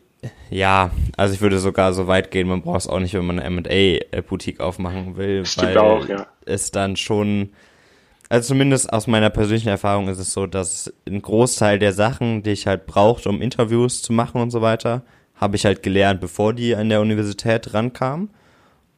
ja, 0.50 0.90
also 1.16 1.34
ich 1.34 1.40
würde 1.40 1.58
sogar 1.58 1.92
so 1.92 2.06
weit 2.06 2.30
gehen, 2.30 2.48
man 2.48 2.62
braucht 2.62 2.80
es 2.80 2.86
auch 2.86 3.00
nicht, 3.00 3.14
wenn 3.14 3.24
man 3.24 3.40
eine 3.40 3.62
M&A-Boutique 3.62 4.60
aufmachen 4.60 5.16
will, 5.16 5.44
Stimmt 5.44 5.74
weil 5.74 5.78
auch, 5.78 6.08
ja. 6.08 6.26
es 6.44 6.70
dann 6.70 6.96
schon, 6.96 7.50
also 8.28 8.48
zumindest 8.48 8.92
aus 8.92 9.06
meiner 9.06 9.30
persönlichen 9.30 9.68
Erfahrung 9.68 10.08
ist 10.08 10.18
es 10.18 10.32
so, 10.32 10.46
dass 10.46 10.92
ein 11.08 11.22
Großteil 11.22 11.78
der 11.78 11.92
Sachen, 11.92 12.42
die 12.42 12.50
ich 12.50 12.66
halt 12.66 12.86
brauchte, 12.86 13.28
um 13.28 13.42
Interviews 13.42 14.02
zu 14.02 14.12
machen 14.12 14.40
und 14.40 14.50
so 14.50 14.62
weiter, 14.62 15.02
habe 15.34 15.56
ich 15.56 15.64
halt 15.64 15.82
gelernt, 15.82 16.20
bevor 16.20 16.52
die 16.52 16.76
an 16.76 16.88
der 16.88 17.00
Universität 17.00 17.74
rankamen. 17.74 18.30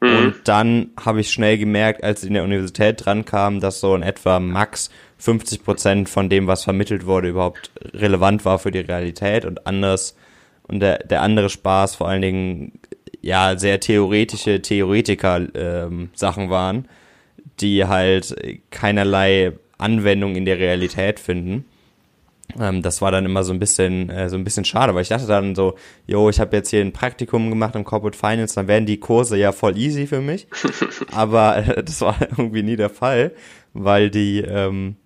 Mhm. 0.05 0.17
Und 0.19 0.35
dann 0.45 0.91
habe 1.03 1.21
ich 1.21 1.31
schnell 1.31 1.59
gemerkt, 1.59 2.05
als 2.05 2.23
ich 2.23 2.29
in 2.29 2.35
der 2.35 2.45
Universität 2.45 3.05
dran 3.05 3.25
kam, 3.25 3.61
dass 3.61 3.81
so 3.81 3.95
in 3.95 4.03
etwa 4.03 4.39
max 4.41 4.91
50 5.19 5.65
Prozent 5.65 6.09
von 6.09 6.29
dem, 6.29 6.47
was 6.47 6.65
vermittelt 6.65 7.07
wurde, 7.07 7.29
überhaupt 7.29 7.71
relevant 7.95 8.45
war 8.45 8.59
für 8.59 8.71
die 8.71 8.81
Realität 8.81 9.45
und 9.45 9.67
anders 9.67 10.17
und 10.67 10.81
der, 10.81 10.99
der 10.99 11.23
andere 11.23 11.49
Spaß 11.49 11.97
vor 11.97 12.09
allen 12.09 12.23
Dingen 12.23 12.73
ja 13.21 13.59
sehr 13.59 13.81
theoretische 13.81 14.61
Theoretiker-Sachen 14.61 16.45
ähm, 16.45 16.51
waren, 16.51 16.89
die 17.61 17.87
halt 17.87 18.35
keinerlei 18.71 19.53
Anwendung 19.79 20.37
in 20.37 20.45
der 20.45 20.59
Realität 20.59 21.21
finden. 21.21 21.65
Ähm, 22.59 22.83
das 22.83 23.01
war 23.01 23.11
dann 23.11 23.25
immer 23.25 23.43
so 23.43 23.53
ein 23.53 23.59
bisschen 23.59 24.11
äh, 24.11 24.29
so 24.29 24.37
ein 24.37 24.45
bisschen 24.45 24.65
schade, 24.65 24.95
weil 24.95 25.03
ich 25.03 25.09
dachte 25.09 25.27
dann 25.27 25.55
so, 25.55 25.75
jo, 26.07 26.29
ich 26.29 26.41
habe 26.41 26.57
jetzt 26.57 26.71
hier 26.71 26.81
ein 26.81 26.93
Praktikum 26.93 27.51
gemacht 27.51 27.75
im 27.75 27.85
Corporate 27.85 28.17
Finance, 28.17 28.55
dann 28.55 28.69
wären 28.69 28.87
die 28.87 29.01
Kurse 29.01 29.37
ja 29.37 29.53
voll 29.53 29.77
easy 29.79 30.07
für 30.07 30.21
mich. 30.21 30.47
Aber 31.13 31.57
äh, 31.57 31.83
das 31.83 32.01
war 32.01 32.17
irgendwie 32.37 32.63
nie 32.63 32.77
der 32.77 32.91
Fall, 32.91 33.33
weil 33.73 34.11
die 34.11 34.41
ähm, 34.41 34.97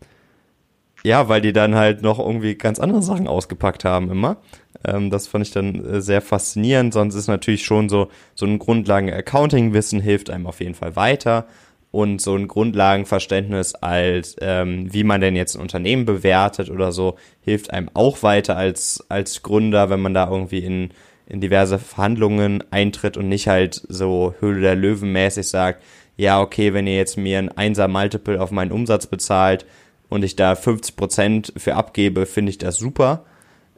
ja, 1.04 1.28
weil 1.28 1.40
die 1.40 1.52
dann 1.52 1.76
halt 1.76 2.02
noch 2.02 2.18
irgendwie 2.18 2.56
ganz 2.56 2.80
andere 2.80 3.02
Sachen 3.02 3.28
ausgepackt 3.28 3.84
haben 3.84 4.10
immer. 4.10 4.38
Ähm, 4.84 5.10
das 5.10 5.28
fand 5.28 5.46
ich 5.46 5.52
dann 5.52 5.84
äh, 5.84 6.00
sehr 6.00 6.20
faszinierend. 6.20 6.92
Sonst 6.92 7.14
ist 7.14 7.28
natürlich 7.28 7.64
schon 7.64 7.88
so 7.88 8.08
so 8.34 8.46
ein 8.46 8.58
Grundlagen 8.58 9.12
Accounting 9.12 9.72
Wissen 9.72 10.00
hilft 10.00 10.28
einem 10.28 10.46
auf 10.46 10.60
jeden 10.60 10.74
Fall 10.74 10.96
weiter 10.96 11.46
und 11.90 12.20
so 12.20 12.34
ein 12.34 12.48
Grundlagenverständnis 12.48 13.74
als 13.74 14.36
ähm, 14.40 14.92
wie 14.92 15.04
man 15.04 15.20
denn 15.20 15.36
jetzt 15.36 15.56
ein 15.56 15.62
Unternehmen 15.62 16.04
bewertet 16.04 16.70
oder 16.70 16.92
so 16.92 17.16
hilft 17.40 17.72
einem 17.72 17.90
auch 17.94 18.22
weiter 18.22 18.56
als 18.56 19.04
als 19.08 19.42
Gründer, 19.42 19.88
wenn 19.90 20.00
man 20.00 20.14
da 20.14 20.30
irgendwie 20.30 20.58
in 20.58 20.90
in 21.26 21.40
diverse 21.40 21.78
Verhandlungen 21.78 22.64
eintritt 22.70 23.16
und 23.16 23.28
nicht 23.28 23.48
halt 23.48 23.82
so 23.88 24.34
Höhle 24.40 24.62
der 24.62 24.76
Löwen 24.76 25.12
mäßig 25.12 25.48
sagt, 25.48 25.82
ja 26.16 26.40
okay, 26.40 26.72
wenn 26.74 26.86
ihr 26.86 26.96
jetzt 26.96 27.16
mir 27.16 27.38
ein 27.38 27.50
Einser 27.50 27.88
Multiple 27.88 28.40
auf 28.40 28.50
meinen 28.50 28.72
Umsatz 28.72 29.06
bezahlt 29.06 29.66
und 30.08 30.24
ich 30.24 30.36
da 30.36 30.54
50 30.54 30.96
Prozent 30.96 31.52
für 31.56 31.74
abgebe, 31.74 32.26
finde 32.26 32.50
ich 32.50 32.58
das 32.58 32.76
super, 32.76 33.24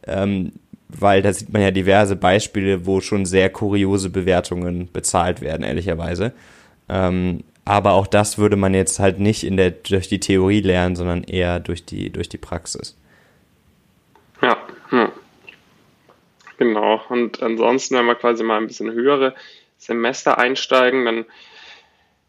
ähm, 0.07 0.53
weil 0.89 1.23
da 1.23 1.33
sieht 1.33 1.53
man 1.53 1.63
ja 1.63 1.71
diverse 1.71 2.17
Beispiele, 2.17 2.87
wo 2.87 3.01
schon 3.01 3.25
sehr 3.27 3.51
kuriose 3.51 4.11
Bewertungen 4.11 4.89
bezahlt 4.93 5.41
werden, 5.41 5.63
ehrlicherweise. 5.63 6.33
Ähm, 6.89 7.45
aber 7.71 7.93
auch 7.93 8.09
das 8.09 8.37
würde 8.37 8.57
man 8.57 8.75
jetzt 8.75 8.99
halt 8.99 9.21
nicht 9.21 9.45
in 9.45 9.57
der, 9.57 9.71
durch 9.71 10.09
die 10.09 10.19
Theorie 10.19 10.61
lernen, 10.61 10.97
sondern 10.97 11.23
eher 11.23 11.61
durch 11.61 11.85
die, 11.85 12.11
durch 12.11 12.29
die 12.29 12.39
Praxis. 12.39 12.97
Ja, 14.43 14.57
hm. 14.89 15.09
genau. 16.59 17.01
Und 17.09 17.43
ansonsten, 17.43 17.95
wenn 17.95 18.07
wir 18.07 18.17
quasi 18.17 18.43
mal 18.43 18.57
ein 18.57 18.67
bisschen 18.67 18.91
höhere 18.91 19.35
Semester 19.79 20.39
einsteigen, 20.39 21.05
dann 21.05 21.25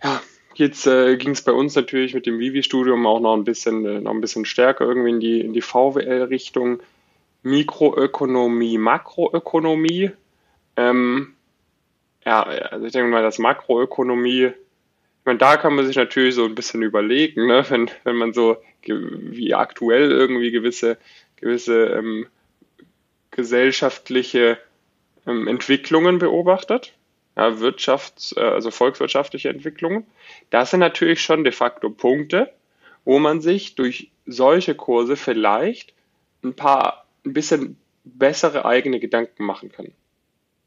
ja, 0.04 0.22
äh, 0.58 1.18
ging 1.18 1.32
es 1.32 1.42
bei 1.42 1.52
uns 1.52 1.76
natürlich 1.76 2.14
mit 2.14 2.28
dem 2.28 2.38
Vivi-Studium 2.38 3.06
auch 3.08 3.20
noch 3.20 3.36
ein 3.36 3.44
bisschen, 3.44 3.84
äh, 3.86 4.00
noch 4.00 4.12
ein 4.12 4.22
bisschen 4.22 4.46
stärker 4.46 4.86
irgendwie 4.86 5.10
in 5.10 5.20
die, 5.20 5.42
in 5.42 5.54
die 5.54 5.62
VWL-Richtung. 5.62 6.82
Mikroökonomie, 7.44 8.78
Makroökonomie. 8.78 10.12
Ähm, 10.78 11.34
ja, 12.24 12.44
also 12.44 12.86
ich 12.86 12.92
denke 12.92 13.10
mal, 13.10 13.24
dass 13.24 13.40
Makroökonomie 13.40 14.52
ich 15.22 15.26
meine, 15.26 15.38
da 15.38 15.56
kann 15.58 15.76
man 15.76 15.86
sich 15.86 15.96
natürlich 15.96 16.34
so 16.34 16.46
ein 16.46 16.56
bisschen 16.56 16.82
überlegen, 16.82 17.46
ne? 17.46 17.64
wenn, 17.70 17.92
wenn 18.04 18.16
man 18.16 18.34
so 18.34 18.58
wie 18.84 19.54
aktuell 19.54 20.12
irgendwie 20.12 20.50
gewisse, 20.50 20.98
gewisse 21.36 21.86
ähm, 21.90 22.26
gesellschaftliche 23.30 24.58
ähm, 25.28 25.48
Entwicklungen 25.48 26.18
beobachtet, 26.18 26.94
ja, 27.38 27.50
Wirtschafts-, 27.50 28.36
äh, 28.36 28.42
also 28.42 28.72
volkswirtschaftliche 28.72 29.50
Entwicklungen. 29.50 30.08
Das 30.50 30.72
sind 30.72 30.80
natürlich 30.80 31.22
schon 31.22 31.44
de 31.44 31.54
facto 31.54 31.92
Punkte, 31.92 32.52
wo 33.06 33.20
man 33.20 33.42
sich 33.42 33.76
durch 33.76 34.10
solche 34.26 34.74
Kurse 34.74 35.16
vielleicht 35.18 35.94
ein 36.44 36.56
paar, 36.56 37.06
ein 37.28 37.34
bisschen 37.34 37.78
bessere 38.04 38.66
eigene 38.66 39.00
Gedanken 39.00 39.46
machen 39.46 39.72
kann. 39.72 39.92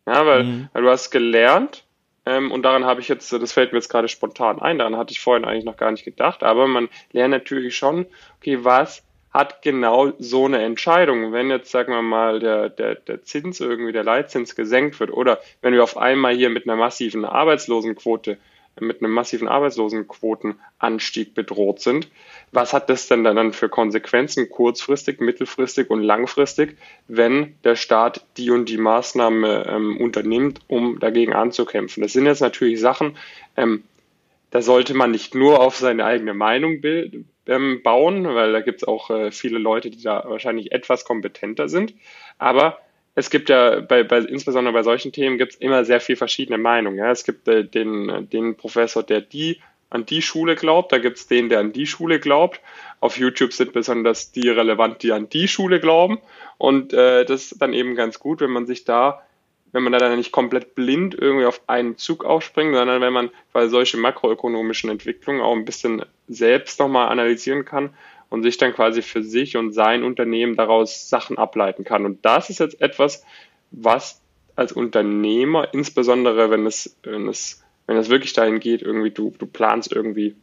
Ja, 0.06 0.24
weil, 0.26 0.44
mhm. 0.44 0.68
weil 0.72 0.82
du 0.82 0.90
hast 0.90 1.10
gelernt, 1.10 1.84
ähm, 2.26 2.50
und 2.50 2.62
daran 2.62 2.84
habe 2.84 3.00
ich 3.00 3.08
jetzt, 3.08 3.32
das 3.32 3.52
fällt 3.52 3.72
mir 3.72 3.78
jetzt 3.78 3.88
gerade 3.88 4.08
spontan 4.08 4.60
ein, 4.60 4.78
daran 4.78 4.96
hatte 4.96 5.12
ich 5.12 5.20
vorhin 5.20 5.44
eigentlich 5.44 5.64
noch 5.64 5.76
gar 5.76 5.90
nicht 5.90 6.04
gedacht, 6.04 6.42
aber 6.42 6.66
man 6.66 6.88
lernt 7.12 7.32
natürlich 7.32 7.76
schon, 7.76 8.06
okay, 8.38 8.64
was 8.64 9.02
hat 9.34 9.62
genau 9.62 10.12
so 10.20 10.44
eine 10.44 10.62
Entscheidung. 10.62 11.32
Wenn 11.32 11.50
jetzt, 11.50 11.72
sagen 11.72 11.92
wir 11.92 12.02
mal, 12.02 12.38
der, 12.38 12.68
der, 12.68 12.94
der 12.94 13.24
Zins 13.24 13.58
irgendwie, 13.58 13.90
der 13.90 14.04
Leitzins 14.04 14.54
gesenkt 14.54 15.00
wird 15.00 15.12
oder 15.12 15.40
wenn 15.60 15.74
wir 15.74 15.82
auf 15.82 15.96
einmal 15.96 16.36
hier 16.36 16.50
mit 16.50 16.68
einer 16.68 16.76
massiven 16.76 17.24
Arbeitslosenquote 17.24 18.38
mit 18.80 19.02
einem 19.02 19.12
massiven 19.12 19.48
Arbeitslosenquotenanstieg 19.48 21.34
bedroht 21.34 21.80
sind. 21.80 22.08
Was 22.52 22.72
hat 22.72 22.90
das 22.90 23.08
denn 23.08 23.24
dann 23.24 23.52
für 23.52 23.68
Konsequenzen 23.68 24.48
kurzfristig, 24.48 25.20
mittelfristig 25.20 25.90
und 25.90 26.02
langfristig, 26.02 26.76
wenn 27.08 27.54
der 27.64 27.76
Staat 27.76 28.24
die 28.36 28.50
und 28.50 28.68
die 28.68 28.78
Maßnahme 28.78 29.66
ähm, 29.68 29.96
unternimmt, 29.98 30.60
um 30.66 30.98
dagegen 30.98 31.32
anzukämpfen? 31.32 32.02
Das 32.02 32.12
sind 32.12 32.26
jetzt 32.26 32.40
natürlich 32.40 32.80
Sachen, 32.80 33.16
ähm, 33.56 33.84
da 34.50 34.62
sollte 34.62 34.94
man 34.94 35.10
nicht 35.10 35.34
nur 35.34 35.60
auf 35.60 35.76
seine 35.76 36.04
eigene 36.04 36.32
Meinung 36.32 36.80
bilden, 36.80 37.28
ähm, 37.46 37.82
bauen, 37.82 38.24
weil 38.24 38.52
da 38.52 38.60
gibt 38.60 38.82
es 38.82 38.88
auch 38.88 39.10
äh, 39.10 39.32
viele 39.32 39.58
Leute, 39.58 39.90
die 39.90 40.00
da 40.00 40.24
wahrscheinlich 40.28 40.70
etwas 40.70 41.04
kompetenter 41.04 41.68
sind. 41.68 41.92
Aber 42.38 42.78
es 43.14 43.30
gibt 43.30 43.48
ja 43.48 43.80
bei, 43.80 44.02
bei 44.02 44.18
insbesondere 44.18 44.72
bei 44.72 44.82
solchen 44.82 45.12
Themen 45.12 45.38
gibt 45.38 45.54
es 45.54 45.60
immer 45.60 45.84
sehr 45.84 46.00
viel 46.00 46.16
verschiedene 46.16 46.58
Meinungen. 46.58 46.98
Ja. 46.98 47.10
Es 47.10 47.24
gibt 47.24 47.46
äh, 47.48 47.64
den, 47.64 48.28
den 48.30 48.56
Professor, 48.56 49.02
der 49.02 49.20
die 49.20 49.60
an 49.90 50.04
die 50.04 50.22
Schule 50.22 50.56
glaubt, 50.56 50.90
da 50.90 50.98
gibt 50.98 51.18
es 51.18 51.28
den, 51.28 51.48
der 51.48 51.60
an 51.60 51.72
die 51.72 51.86
Schule 51.86 52.18
glaubt. 52.18 52.60
Auf 52.98 53.16
YouTube 53.16 53.52
sind 53.52 53.72
besonders 53.72 54.32
die 54.32 54.48
relevant, 54.48 55.02
die 55.04 55.12
an 55.12 55.28
die 55.28 55.46
Schule 55.46 55.78
glauben. 55.78 56.18
Und 56.58 56.92
äh, 56.92 57.24
das 57.24 57.52
ist 57.52 57.62
dann 57.62 57.72
eben 57.72 57.94
ganz 57.94 58.18
gut, 58.18 58.40
wenn 58.40 58.50
man 58.50 58.66
sich 58.66 58.84
da, 58.84 59.22
wenn 59.70 59.84
man 59.84 59.92
da 59.92 60.00
dann 60.00 60.16
nicht 60.16 60.32
komplett 60.32 60.74
blind 60.74 61.14
irgendwie 61.14 61.46
auf 61.46 61.60
einen 61.68 61.96
Zug 61.96 62.24
aufspringt, 62.24 62.74
sondern 62.74 63.00
wenn 63.02 63.12
man 63.12 63.30
bei 63.52 63.68
solche 63.68 63.96
makroökonomischen 63.96 64.90
Entwicklungen 64.90 65.42
auch 65.42 65.54
ein 65.54 65.64
bisschen 65.64 66.04
selbst 66.26 66.80
nochmal 66.80 67.08
analysieren 67.08 67.64
kann 67.64 67.90
und 68.34 68.42
sich 68.42 68.56
dann 68.56 68.74
quasi 68.74 69.00
für 69.00 69.22
sich 69.22 69.56
und 69.56 69.72
sein 69.72 70.02
Unternehmen 70.02 70.56
daraus 70.56 71.08
Sachen 71.08 71.38
ableiten 71.38 71.84
kann. 71.84 72.04
Und 72.04 72.24
das 72.24 72.50
ist 72.50 72.58
jetzt 72.58 72.80
etwas, 72.80 73.24
was 73.70 74.20
als 74.56 74.72
Unternehmer, 74.72 75.72
insbesondere 75.72 76.50
wenn 76.50 76.66
es, 76.66 76.96
wenn 77.04 77.28
es, 77.28 77.62
wenn 77.86 77.96
es 77.96 78.08
wirklich 78.08 78.32
dahin 78.32 78.58
geht, 78.58 78.82
irgendwie 78.82 79.12
du, 79.12 79.32
du 79.38 79.46
planst 79.46 79.92
irgendwie, 79.92 80.34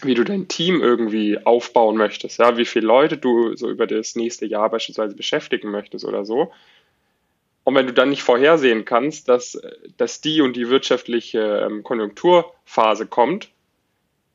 wie 0.00 0.14
du 0.14 0.24
dein 0.24 0.48
Team 0.48 0.80
irgendwie 0.80 1.44
aufbauen 1.44 1.98
möchtest, 1.98 2.38
ja, 2.38 2.56
wie 2.56 2.64
viele 2.64 2.86
Leute 2.86 3.18
du 3.18 3.54
so 3.54 3.68
über 3.68 3.86
das 3.86 4.16
nächste 4.16 4.46
Jahr 4.46 4.70
beispielsweise 4.70 5.14
beschäftigen 5.14 5.70
möchtest 5.70 6.06
oder 6.06 6.24
so. 6.24 6.50
Und 7.64 7.74
wenn 7.74 7.86
du 7.86 7.92
dann 7.92 8.08
nicht 8.08 8.22
vorhersehen 8.22 8.86
kannst, 8.86 9.28
dass, 9.28 9.60
dass 9.98 10.22
die 10.22 10.40
und 10.40 10.56
die 10.56 10.70
wirtschaftliche 10.70 11.66
ähm, 11.66 11.82
Konjunkturphase 11.82 13.06
kommt, 13.06 13.50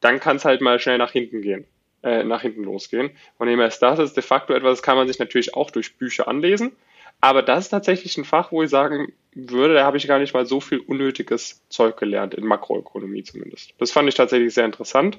dann 0.02 0.20
kann 0.20 0.38
es 0.38 0.46
halt 0.46 0.62
mal 0.62 0.80
schnell 0.80 1.00
nach 1.00 1.12
hinten 1.12 1.42
gehen 1.42 1.66
äh, 2.06 2.24
nach 2.24 2.44
hinten 2.44 2.64
losgehen. 2.64 3.10
Von 3.38 3.48
dem 3.48 3.60
her 3.60 3.68
ist 3.68 3.80
das 3.80 4.00
ist 4.00 4.16
de 4.16 4.24
facto 4.24 4.54
etwas, 4.54 4.78
das 4.78 4.84
kann 4.84 4.96
man 4.96 5.08
sich 5.08 5.20
natürlich 5.20 5.56
auch 5.56 5.72
durch 5.72 5.98
Bücher 5.98 6.28
anlesen. 6.28 6.72
Aber 7.20 7.42
das 7.42 7.66
ist 7.66 7.70
tatsächlich 7.70 8.18
ein 8.18 8.26
Fach, 8.26 8.52
wo 8.52 8.62
ich 8.62 8.70
sagen 8.70 9.12
würde, 9.34 9.74
da 9.74 9.86
habe 9.86 9.98
ich 9.98 10.08
gar 10.08 10.20
nicht 10.20 10.34
mal 10.34 10.46
so 10.46 10.60
viel 10.60 10.80
unnötiges 10.80 11.64
Zeug 11.70 11.98
gelernt, 11.98 12.36
in 12.36 12.46
Makroökonomie 12.46 13.24
zumindest. 13.24 13.74
Das 13.80 13.92
fand 13.92 14.08
ich 14.08 14.16
tatsächlich 14.16 14.54
sehr 14.54 14.66
interessant. 14.66 15.18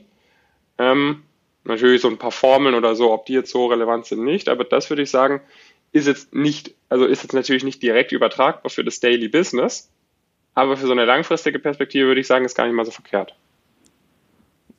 Ähm, 0.79 1.23
natürlich 1.65 2.03
so 2.03 2.09
ein 2.09 2.19
paar 2.19 2.31
Formeln 2.31 2.75
oder 2.75 2.95
so, 2.95 3.13
ob 3.13 3.27
die 3.27 3.33
jetzt 3.33 3.51
so 3.51 3.67
relevant 3.67 4.07
sind, 4.07 4.25
nicht, 4.25 4.49
aber 4.49 4.65
das 4.65 4.89
würde 4.89 5.03
ich 5.03 5.11
sagen, 5.11 5.41
ist 5.93 6.07
jetzt 6.07 6.35
nicht, 6.35 6.75
also 6.89 7.07
ist 7.07 7.23
jetzt 7.23 7.33
natürlich 7.33 7.65
nicht 7.65 7.83
direkt 7.83 8.13
übertragbar 8.13 8.71
für 8.71 8.85
das 8.85 9.01
Daily 9.01 9.29
Business, 9.29 9.91
aber 10.55 10.77
für 10.77 10.87
so 10.87 10.93
eine 10.93 11.05
langfristige 11.05 11.59
Perspektive 11.59 12.07
würde 12.07 12.21
ich 12.21 12.27
sagen, 12.27 12.45
ist 12.45 12.55
gar 12.55 12.67
nicht 12.67 12.77
mal 12.77 12.85
so 12.85 12.93
verkehrt. 12.93 13.35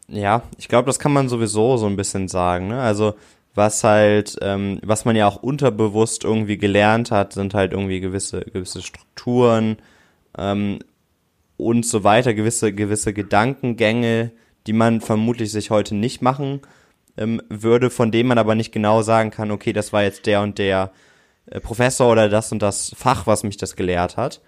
Ja, 0.10 0.43
ich 0.58 0.67
glaube, 0.70 0.86
das 0.86 1.00
kann 1.00 1.12
man 1.13 1.30
sowieso 1.30 1.78
so 1.78 1.86
ein 1.86 1.98
bisschen 1.98 2.28
sagen. 2.28 2.70
Ne? 2.70 2.80
Also 2.82 3.15
was 3.56 3.84
halt, 3.84 4.38
ähm, 4.41 4.80
was 4.84 5.04
man 5.04 5.15
ja 5.15 5.28
auch 5.28 5.41
unterbewusst 5.43 6.24
irgendwie 6.24 6.58
gelernt 6.58 7.12
hat, 7.12 7.34
sind 7.34 7.54
halt 7.54 7.74
irgendwie 7.74 8.00
gewisse 8.00 8.41
gewisse 8.41 8.82
Strukturen 8.82 9.78
ähm, 10.38 10.80
und 11.58 11.86
so 11.86 12.04
weiter, 12.04 12.34
gewisse 12.36 12.72
gewisse 12.74 13.13
Gedankengänge, 13.13 14.32
die 14.67 14.74
man 14.74 15.02
vermutlich 15.02 15.52
sich 15.52 15.72
heute 15.72 15.96
nicht 15.96 16.22
machen 16.22 16.62
ähm, 17.17 17.41
würde, 17.50 17.89
von 17.89 18.12
denen 18.12 18.30
man 18.30 18.38
aber 18.38 18.56
nicht 18.56 18.72
genau 18.72 19.02
sagen 19.02 19.32
kann, 19.32 19.52
okay, 19.52 19.74
das 19.74 19.91
war 19.91 20.04
jetzt 20.04 20.26
der 20.28 20.41
und 20.41 20.60
der 20.60 20.91
äh, 21.48 21.60
Professor 21.60 22.12
oder 22.12 22.30
das 22.30 22.52
und 22.52 22.62
das 22.62 22.93
Fach, 22.96 23.28
was 23.28 23.43
mich 23.43 23.58
das 23.58 23.76
gelehrt 23.76 24.17
hat. 24.17 24.41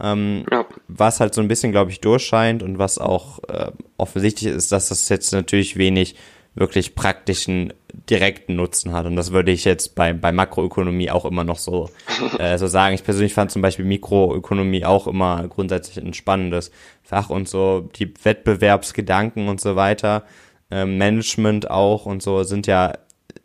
Ähm, 0.00 0.44
ja. 0.50 0.64
Was 0.86 1.20
halt 1.20 1.34
so 1.34 1.40
ein 1.40 1.48
bisschen, 1.48 1.72
glaube 1.72 1.90
ich, 1.90 2.00
durchscheint 2.00 2.62
und 2.62 2.78
was 2.78 2.98
auch 2.98 3.40
äh, 3.48 3.72
offensichtlich 3.96 4.52
ist, 4.52 4.72
dass 4.72 4.88
das 4.88 5.08
jetzt 5.08 5.32
natürlich 5.32 5.76
wenig 5.76 6.14
wirklich 6.54 6.94
praktischen, 6.94 7.72
direkten 8.10 8.56
Nutzen 8.56 8.92
hat. 8.92 9.06
Und 9.06 9.16
das 9.16 9.32
würde 9.32 9.52
ich 9.52 9.64
jetzt 9.64 9.94
bei, 9.94 10.12
bei 10.12 10.32
Makroökonomie 10.32 11.10
auch 11.10 11.24
immer 11.24 11.44
noch 11.44 11.58
so, 11.58 11.90
äh, 12.38 12.58
so 12.58 12.66
sagen. 12.66 12.94
Ich 12.94 13.04
persönlich 13.04 13.34
fand 13.34 13.50
zum 13.50 13.62
Beispiel 13.62 13.84
Mikroökonomie 13.84 14.84
auch 14.84 15.06
immer 15.06 15.46
grundsätzlich 15.48 16.04
ein 16.04 16.14
spannendes 16.14 16.70
Fach 17.02 17.30
und 17.30 17.48
so 17.48 17.88
die 17.96 18.12
Wettbewerbsgedanken 18.22 19.48
und 19.48 19.60
so 19.60 19.76
weiter, 19.76 20.24
äh, 20.70 20.84
Management 20.84 21.70
auch 21.70 22.06
und 22.06 22.22
so 22.22 22.42
sind 22.42 22.66
ja, 22.66 22.94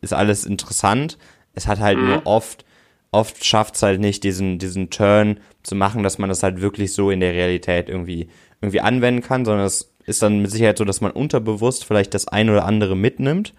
ist 0.01 0.13
alles 0.13 0.45
interessant. 0.45 1.17
Es 1.53 1.67
hat 1.67 1.79
halt 1.79 1.99
mhm. 1.99 2.07
nur 2.07 2.25
oft 2.25 2.65
oft 3.13 3.45
schafft 3.45 3.75
es 3.75 3.83
halt 3.83 4.01
nicht, 4.01 4.23
diesen, 4.23 4.57
diesen 4.57 4.89
Turn 4.89 5.39
zu 5.63 5.75
machen, 5.75 6.03
dass 6.03 6.17
man 6.17 6.29
das 6.29 6.43
halt 6.43 6.61
wirklich 6.61 6.93
so 6.93 7.09
in 7.09 7.19
der 7.19 7.33
Realität 7.33 7.89
irgendwie, 7.89 8.27
irgendwie 8.61 8.81
anwenden 8.81 9.21
kann, 9.21 9.45
sondern 9.45 9.65
es 9.65 9.93
ist 10.05 10.21
dann 10.21 10.39
mit 10.39 10.51
Sicherheit 10.51 10.77
so, 10.77 10.85
dass 10.85 11.01
man 11.01 11.11
unterbewusst 11.11 11.85
vielleicht 11.85 12.13
das 12.13 12.27
ein 12.27 12.49
oder 12.49 12.65
andere 12.65 12.95
mitnimmt 12.95 13.53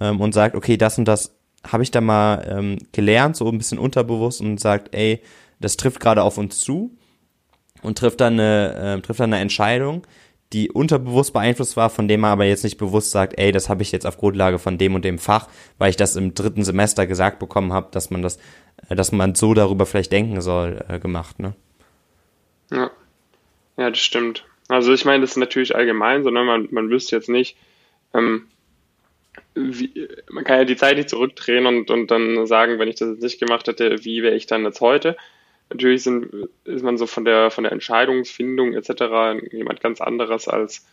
ähm, 0.00 0.20
und 0.20 0.32
sagt, 0.32 0.56
okay, 0.56 0.76
das 0.76 0.98
und 0.98 1.06
das 1.06 1.36
habe 1.66 1.82
ich 1.82 1.90
da 1.90 2.00
mal 2.00 2.46
ähm, 2.48 2.78
gelernt, 2.92 3.36
so 3.36 3.48
ein 3.48 3.58
bisschen 3.58 3.78
unterbewusst 3.78 4.40
und 4.40 4.60
sagt, 4.60 4.94
ey, 4.94 5.20
das 5.60 5.76
trifft 5.76 6.00
gerade 6.00 6.22
auf 6.22 6.38
uns 6.38 6.60
zu 6.60 6.96
und 7.82 7.98
trifft 7.98 8.20
dann 8.20 8.34
eine, 8.34 8.96
äh, 8.98 9.00
trifft 9.00 9.20
dann 9.20 9.32
eine 9.32 9.42
Entscheidung, 9.42 10.06
die 10.52 10.70
unterbewusst 10.70 11.32
beeinflusst 11.32 11.76
war, 11.76 11.90
von 11.90 12.06
dem 12.06 12.20
man 12.20 12.30
aber 12.30 12.44
jetzt 12.44 12.64
nicht 12.64 12.78
bewusst 12.78 13.10
sagt, 13.10 13.38
ey, 13.38 13.50
das 13.50 13.68
habe 13.68 13.82
ich 13.82 13.90
jetzt 13.92 14.06
auf 14.06 14.18
Grundlage 14.18 14.58
von 14.58 14.78
dem 14.78 14.94
und 14.94 15.04
dem 15.04 15.18
Fach, 15.18 15.48
weil 15.78 15.90
ich 15.90 15.96
das 15.96 16.16
im 16.16 16.34
dritten 16.34 16.62
Semester 16.62 17.06
gesagt 17.06 17.38
bekommen 17.38 17.72
habe, 17.72 17.88
dass 17.90 18.10
man 18.10 18.22
das, 18.22 18.38
äh, 18.88 18.94
dass 18.94 19.10
man 19.10 19.34
so 19.34 19.54
darüber 19.54 19.86
vielleicht 19.86 20.12
denken 20.12 20.40
soll, 20.40 20.84
äh, 20.88 20.98
gemacht, 20.98 21.40
ne? 21.40 21.54
Ja. 22.70 22.90
Ja, 23.76 23.90
das 23.90 23.98
stimmt. 23.98 24.44
Also 24.68 24.92
ich 24.92 25.04
meine, 25.04 25.22
das 25.22 25.32
ist 25.32 25.36
natürlich 25.36 25.74
allgemein, 25.74 26.22
sondern 26.22 26.46
man, 26.46 26.68
man 26.70 26.88
wüsste 26.90 27.16
jetzt 27.16 27.28
nicht, 27.28 27.56
ähm, 28.14 28.46
wie, 29.54 30.08
man 30.30 30.44
kann 30.44 30.58
ja 30.58 30.64
die 30.64 30.76
Zeit 30.76 30.96
nicht 30.96 31.08
zurückdrehen 31.08 31.66
und, 31.66 31.90
und 31.90 32.10
dann 32.10 32.46
sagen, 32.46 32.78
wenn 32.78 32.88
ich 32.88 32.96
das 32.96 33.10
jetzt 33.10 33.22
nicht 33.22 33.40
gemacht 33.40 33.66
hätte, 33.66 34.04
wie 34.04 34.22
wäre 34.22 34.34
ich 34.34 34.46
dann 34.46 34.64
jetzt 34.64 34.80
heute? 34.80 35.16
Natürlich 35.74 36.04
sind, 36.04 36.32
ist 36.62 36.84
man 36.84 36.96
so 36.96 37.06
von 37.08 37.24
der, 37.24 37.50
von 37.50 37.64
der 37.64 37.72
Entscheidungsfindung 37.72 38.74
etc. 38.74 39.42
jemand 39.50 39.80
ganz 39.80 40.00
anderes 40.00 40.46
als, 40.46 40.86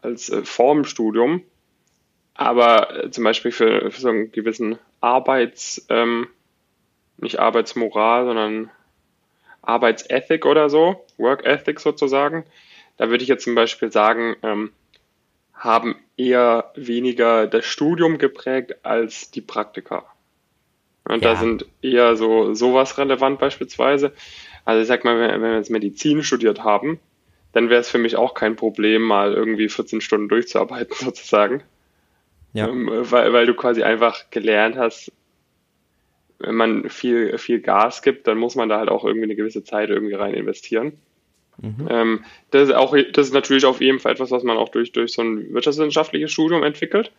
als 0.00 0.30
äh, 0.30 0.42
vor 0.42 0.74
dem 0.74 0.86
Studium. 0.86 1.42
Aber 2.32 3.04
äh, 3.04 3.10
zum 3.10 3.24
Beispiel 3.24 3.52
für, 3.52 3.90
für 3.90 4.00
so 4.00 4.08
einen 4.08 4.32
gewissen 4.32 4.78
Arbeits, 5.02 5.84
ähm, 5.90 6.28
nicht 7.18 7.40
Arbeitsmoral, 7.40 8.24
sondern 8.24 8.70
Arbeitsethik 9.60 10.46
oder 10.46 10.70
so, 10.70 11.04
Work 11.18 11.44
Ethic 11.44 11.78
sozusagen, 11.78 12.46
da 12.96 13.10
würde 13.10 13.22
ich 13.22 13.28
jetzt 13.28 13.44
zum 13.44 13.54
Beispiel 13.54 13.92
sagen, 13.92 14.34
ähm, 14.42 14.72
haben 15.52 15.96
eher 16.16 16.72
weniger 16.74 17.46
das 17.46 17.66
Studium 17.66 18.16
geprägt 18.16 18.76
als 18.82 19.30
die 19.30 19.42
Praktika. 19.42 20.06
Und 21.08 21.22
ja. 21.22 21.32
da 21.32 21.36
sind 21.36 21.66
eher 21.82 22.16
so 22.16 22.54
sowas 22.54 22.98
relevant 22.98 23.38
beispielsweise. 23.38 24.12
Also 24.64 24.82
ich 24.82 24.88
sag 24.88 25.04
mal, 25.04 25.18
wenn, 25.18 25.40
wir 25.40 25.56
jetzt 25.56 25.70
Medizin 25.70 26.22
studiert 26.22 26.64
haben, 26.64 26.98
dann 27.52 27.70
wäre 27.70 27.80
es 27.80 27.88
für 27.88 27.98
mich 27.98 28.16
auch 28.16 28.34
kein 28.34 28.56
Problem, 28.56 29.02
mal 29.02 29.32
irgendwie 29.32 29.68
14 29.68 30.00
Stunden 30.00 30.28
durchzuarbeiten 30.28 30.94
sozusagen. 30.98 31.62
Ja. 32.52 32.68
Ähm, 32.68 32.90
weil, 32.90 33.32
weil 33.32 33.46
du 33.46 33.54
quasi 33.54 33.82
einfach 33.82 34.30
gelernt 34.30 34.76
hast, 34.76 35.12
wenn 36.38 36.54
man 36.54 36.90
viel, 36.90 37.38
viel 37.38 37.60
Gas 37.60 38.02
gibt, 38.02 38.26
dann 38.26 38.38
muss 38.38 38.56
man 38.56 38.68
da 38.68 38.78
halt 38.78 38.90
auch 38.90 39.04
irgendwie 39.04 39.24
eine 39.24 39.36
gewisse 39.36 39.64
Zeit 39.64 39.88
irgendwie 39.88 40.14
rein 40.14 40.34
investieren. 40.34 40.98
Mhm. 41.58 41.86
Ähm, 41.88 42.24
das, 42.50 42.68
ist 42.68 42.74
auch, 42.74 42.94
das 43.12 43.28
ist 43.28 43.32
natürlich 43.32 43.64
auf 43.64 43.80
jeden 43.80 44.00
Fall 44.00 44.12
etwas, 44.12 44.30
was 44.30 44.42
man 44.42 44.58
auch 44.58 44.68
durch, 44.68 44.92
durch 44.92 45.12
so 45.12 45.22
ein 45.22 45.54
wirtschaftswissenschaftliches 45.54 46.30
Studium 46.30 46.62
entwickelt 46.62 47.12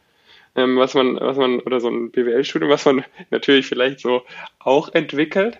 ähm, 0.57 0.75
was 0.77 0.95
man, 0.95 1.17
was 1.21 1.37
man, 1.37 1.59
oder 1.59 1.79
so 1.79 1.87
ein 1.87 2.11
BWL-Studium, 2.11 2.69
was 2.69 2.83
man 2.83 3.05
natürlich 3.29 3.67
vielleicht 3.67 4.01
so 4.01 4.23
auch 4.59 4.93
entwickelt, 4.93 5.59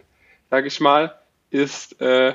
sage 0.50 0.68
ich 0.68 0.80
mal, 0.82 1.16
ist 1.52 2.02
äh, 2.02 2.34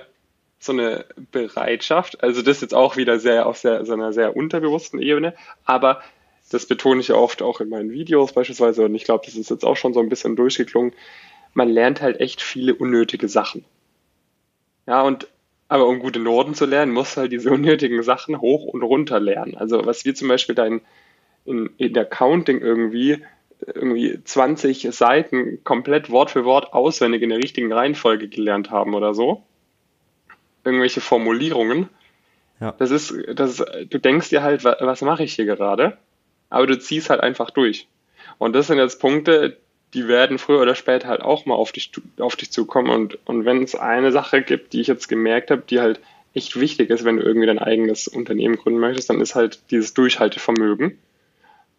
so 0.59 0.73
eine 0.73 1.05
Bereitschaft. 1.33 2.23
Also 2.23 2.41
das 2.41 2.59
ist 2.59 2.63
jetzt 2.63 2.75
auch 2.75 2.97
wieder 2.97 3.19
sehr 3.19 3.47
auf 3.47 3.59
sehr, 3.59 3.85
so 3.85 3.93
einer 3.93 4.13
sehr 4.13 4.37
unterbewussten 4.37 5.03
Ebene, 5.03 5.35
aber 5.65 6.03
das 6.51 6.67
betone 6.67 7.01
ich 7.01 7.09
ja 7.09 7.17
oft 7.17 7.43
auch 7.43 7.61
in 7.61 7.69
meinen 7.69 7.91
Videos 7.91 8.33
beispielsweise 8.33 8.85
und 8.85 8.95
ich 8.95 9.05
glaube, 9.05 9.25
das 9.27 9.35
ist 9.35 9.51
jetzt 9.51 9.65
auch 9.65 9.77
schon 9.77 9.93
so 9.93 10.01
ein 10.01 10.09
bisschen 10.09 10.37
durchgeklungen. 10.37 10.93
Man 11.55 11.69
lernt 11.69 12.01
halt 12.01 12.21
echt 12.21 12.41
viele 12.41 12.75
unnötige 12.75 13.29
Sachen. 13.29 13.65
Ja, 14.87 15.03
und 15.03 15.29
aber 15.69 15.89
um 15.89 16.01
gute 16.01 16.21
Noten 16.21 16.55
zu 16.55 16.67
lernen, 16.67 16.93
musst 16.93 17.17
du 17.17 17.23
halt 17.23 17.33
diese 17.33 17.51
unnötigen 17.53 18.03
Sachen 18.03 18.41
hoch 18.41 18.65
und 18.65 18.83
runter 18.83 19.19
lernen. 19.19 19.57
Also 19.57 19.85
was 19.85 20.05
wir 20.05 20.15
zum 20.15 20.29
Beispiel 20.29 20.55
da 20.55 20.67
in, 20.67 20.83
in, 21.45 21.71
in 21.77 21.93
der 21.93 22.05
Counting 22.05 22.61
irgendwie 22.61 23.23
irgendwie 23.67 24.19
20 24.23 24.89
Seiten 24.91 25.63
komplett 25.65 26.11
Wort 26.11 26.31
für 26.31 26.45
Wort 26.45 26.73
auswendig 26.73 27.23
in 27.23 27.31
der 27.31 27.39
richtigen 27.39 27.73
Reihenfolge 27.73 28.29
gelernt 28.29 28.71
haben 28.71 28.95
oder 28.95 29.15
so. 29.15 29.43
Irgendwelche 30.65 31.01
Formulierungen. 31.01 31.89
Ja. 32.61 32.75
Das 32.79 32.91
ist, 32.91 33.15
das 33.35 33.61
ist, 33.61 33.67
du 33.91 33.99
denkst 33.99 34.31
dir 34.31 34.43
halt, 34.43 34.65
was, 34.65 34.77
was 34.81 35.03
mache 35.03 35.25
ich 35.25 35.35
hier 35.35 35.45
gerade? 35.45 35.99
Aber 36.51 36.67
du 36.67 36.79
ziehst 36.79 37.11
halt 37.11 37.21
einfach 37.21 37.51
durch. 37.51 37.89
Und 38.39 38.55
das 38.55 38.67
sind 38.67 38.79
jetzt 38.79 39.01
Punkte, 39.01 39.57
die 39.95 40.09
werden 40.09 40.39
früher 40.39 40.61
oder 40.61 40.75
später 40.75 41.09
halt 41.09 41.23
auch 41.23 41.47
mal 41.47 41.55
auf 41.55 41.73
dich, 41.73 41.91
auf 42.19 42.37
dich 42.37 42.51
zukommen. 42.51 42.91
Und, 42.91 43.19
und 43.27 43.45
wenn 43.45 43.63
es 43.63 43.75
eine 43.75 44.13
Sache 44.13 44.43
gibt, 44.43 44.73
die 44.73 44.81
ich 44.81 44.87
jetzt 44.87 45.09
gemerkt 45.09 45.51
habe, 45.51 45.63
die 45.69 45.81
halt 45.81 46.01
echt 46.35 46.59
wichtig 46.59 46.91
ist, 46.91 47.05
wenn 47.05 47.19
du 47.19 47.23
irgendwie 47.23 47.47
dein 47.47 47.59
eigenes 47.59 48.09
Unternehmen 48.09 48.57
gründen 48.57 48.81
möchtest, 48.81 49.11
dann 49.11 49.21
ist 49.21 49.35
halt 49.35 49.61
dieses 49.71 49.93
Durchhaltevermögen, 49.93 50.99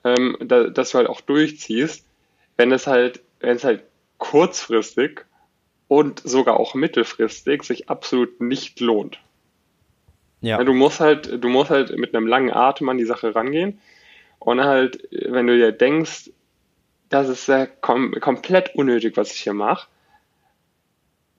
ähm, 0.03 0.37
da, 0.39 0.65
dass 0.65 0.91
du 0.91 0.97
halt 0.97 1.07
auch 1.07 1.21
durchziehst, 1.21 2.05
wenn 2.57 2.71
es 2.71 2.87
halt, 2.87 3.21
wenn 3.39 3.55
es 3.55 3.63
halt 3.63 3.83
kurzfristig 4.17 5.25
und 5.87 6.21
sogar 6.23 6.59
auch 6.59 6.75
mittelfristig 6.75 7.63
sich 7.63 7.89
absolut 7.89 8.41
nicht 8.41 8.79
lohnt. 8.79 9.19
Ja. 10.41 10.63
Du 10.63 10.73
musst 10.73 10.99
halt, 10.99 11.43
du 11.43 11.47
musst 11.49 11.69
halt 11.69 11.97
mit 11.97 12.15
einem 12.15 12.27
langen 12.27 12.51
Atem 12.51 12.89
an 12.89 12.97
die 12.97 13.05
Sache 13.05 13.33
rangehen 13.33 13.79
und 14.39 14.61
halt, 14.61 15.07
wenn 15.11 15.47
du 15.47 15.57
dir 15.57 15.71
denkst, 15.71 16.31
das 17.09 17.29
ist 17.29 17.47
ja 17.47 17.65
kom 17.65 18.13
komplett 18.19 18.75
unnötig, 18.75 19.15
was 19.15 19.31
ich 19.31 19.41
hier 19.41 19.53
mache, 19.53 19.87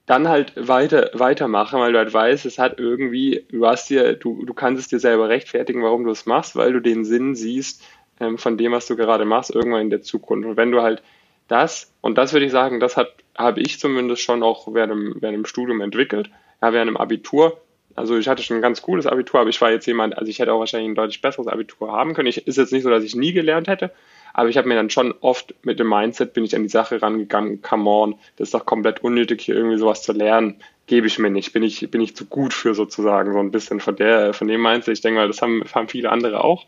dann 0.06 0.28
halt 0.28 0.52
weiter, 0.56 1.10
weitermachen, 1.14 1.80
weil 1.80 1.92
du 1.92 1.98
halt 1.98 2.12
weißt, 2.12 2.46
es 2.46 2.58
hat 2.58 2.78
irgendwie, 2.78 3.46
du 3.50 3.66
hast 3.66 3.90
dir, 3.90 4.14
du, 4.14 4.44
du 4.44 4.54
kannst 4.54 4.80
es 4.80 4.88
dir 4.88 5.00
selber 5.00 5.28
rechtfertigen, 5.28 5.82
warum 5.82 6.04
du 6.04 6.10
es 6.10 6.26
machst, 6.26 6.56
weil 6.56 6.72
du 6.72 6.80
den 6.80 7.04
Sinn 7.04 7.34
siehst 7.34 7.82
ähm, 8.20 8.38
von 8.38 8.56
dem, 8.56 8.72
was 8.72 8.86
du 8.86 8.96
gerade 8.96 9.24
machst, 9.24 9.54
irgendwann 9.54 9.82
in 9.82 9.90
der 9.90 10.02
Zukunft. 10.02 10.48
Und 10.48 10.56
wenn 10.56 10.70
du 10.70 10.82
halt 10.82 11.02
das, 11.48 11.92
und 12.00 12.16
das 12.16 12.32
würde 12.32 12.46
ich 12.46 12.52
sagen, 12.52 12.80
das 12.80 12.96
habe 12.96 13.60
ich 13.60 13.78
zumindest 13.78 14.22
schon 14.22 14.42
auch 14.42 14.72
während 14.72 14.92
dem, 14.92 15.16
während 15.20 15.36
dem 15.36 15.46
Studium 15.46 15.80
entwickelt, 15.80 16.30
ja, 16.62 16.72
während 16.72 16.88
dem 16.88 16.96
Abitur. 16.96 17.60
Also 17.96 18.16
ich 18.16 18.28
hatte 18.28 18.42
schon 18.42 18.56
ein 18.56 18.62
ganz 18.62 18.82
cooles 18.82 19.06
Abitur, 19.06 19.40
aber 19.40 19.50
ich 19.50 19.60
war 19.60 19.70
jetzt 19.70 19.86
jemand, 19.86 20.18
also 20.18 20.28
ich 20.28 20.38
hätte 20.38 20.52
auch 20.52 20.58
wahrscheinlich 20.58 20.90
ein 20.90 20.94
deutlich 20.96 21.20
besseres 21.20 21.46
Abitur 21.46 21.92
haben 21.92 22.14
können. 22.14 22.28
Ich, 22.28 22.46
ist 22.46 22.56
jetzt 22.56 22.72
nicht 22.72 22.82
so, 22.82 22.90
dass 22.90 23.04
ich 23.04 23.14
nie 23.14 23.32
gelernt 23.32 23.68
hätte, 23.68 23.92
aber 24.32 24.48
ich 24.48 24.56
habe 24.56 24.66
mir 24.66 24.74
dann 24.74 24.90
schon 24.90 25.14
oft 25.20 25.54
mit 25.62 25.78
dem 25.78 25.88
Mindset 25.88 26.32
bin 26.32 26.44
ich 26.44 26.56
an 26.56 26.64
die 26.64 26.68
Sache 26.68 27.00
rangegangen, 27.00 27.62
come 27.62 27.88
on, 27.88 28.14
das 28.36 28.48
ist 28.48 28.54
doch 28.54 28.66
komplett 28.66 29.04
unnötig, 29.04 29.42
hier 29.42 29.54
irgendwie 29.54 29.78
sowas 29.78 30.02
zu 30.02 30.12
lernen. 30.12 30.56
Gebe 30.86 31.06
ich 31.06 31.18
mir 31.18 31.30
nicht, 31.30 31.52
bin 31.52 31.62
ich, 31.62 31.88
bin 31.90 32.00
ich 32.00 32.16
zu 32.16 32.26
gut 32.26 32.52
für 32.52 32.74
sozusagen, 32.74 33.32
so 33.32 33.38
ein 33.38 33.52
bisschen 33.52 33.78
von 33.78 33.94
der, 33.94 34.34
von 34.34 34.48
dem 34.48 34.60
Mindset. 34.60 34.94
Ich 34.94 35.00
denke 35.00 35.20
mal, 35.20 35.28
das 35.28 35.40
haben, 35.40 35.62
haben 35.72 35.88
viele 35.88 36.10
andere 36.10 36.42
auch. 36.42 36.66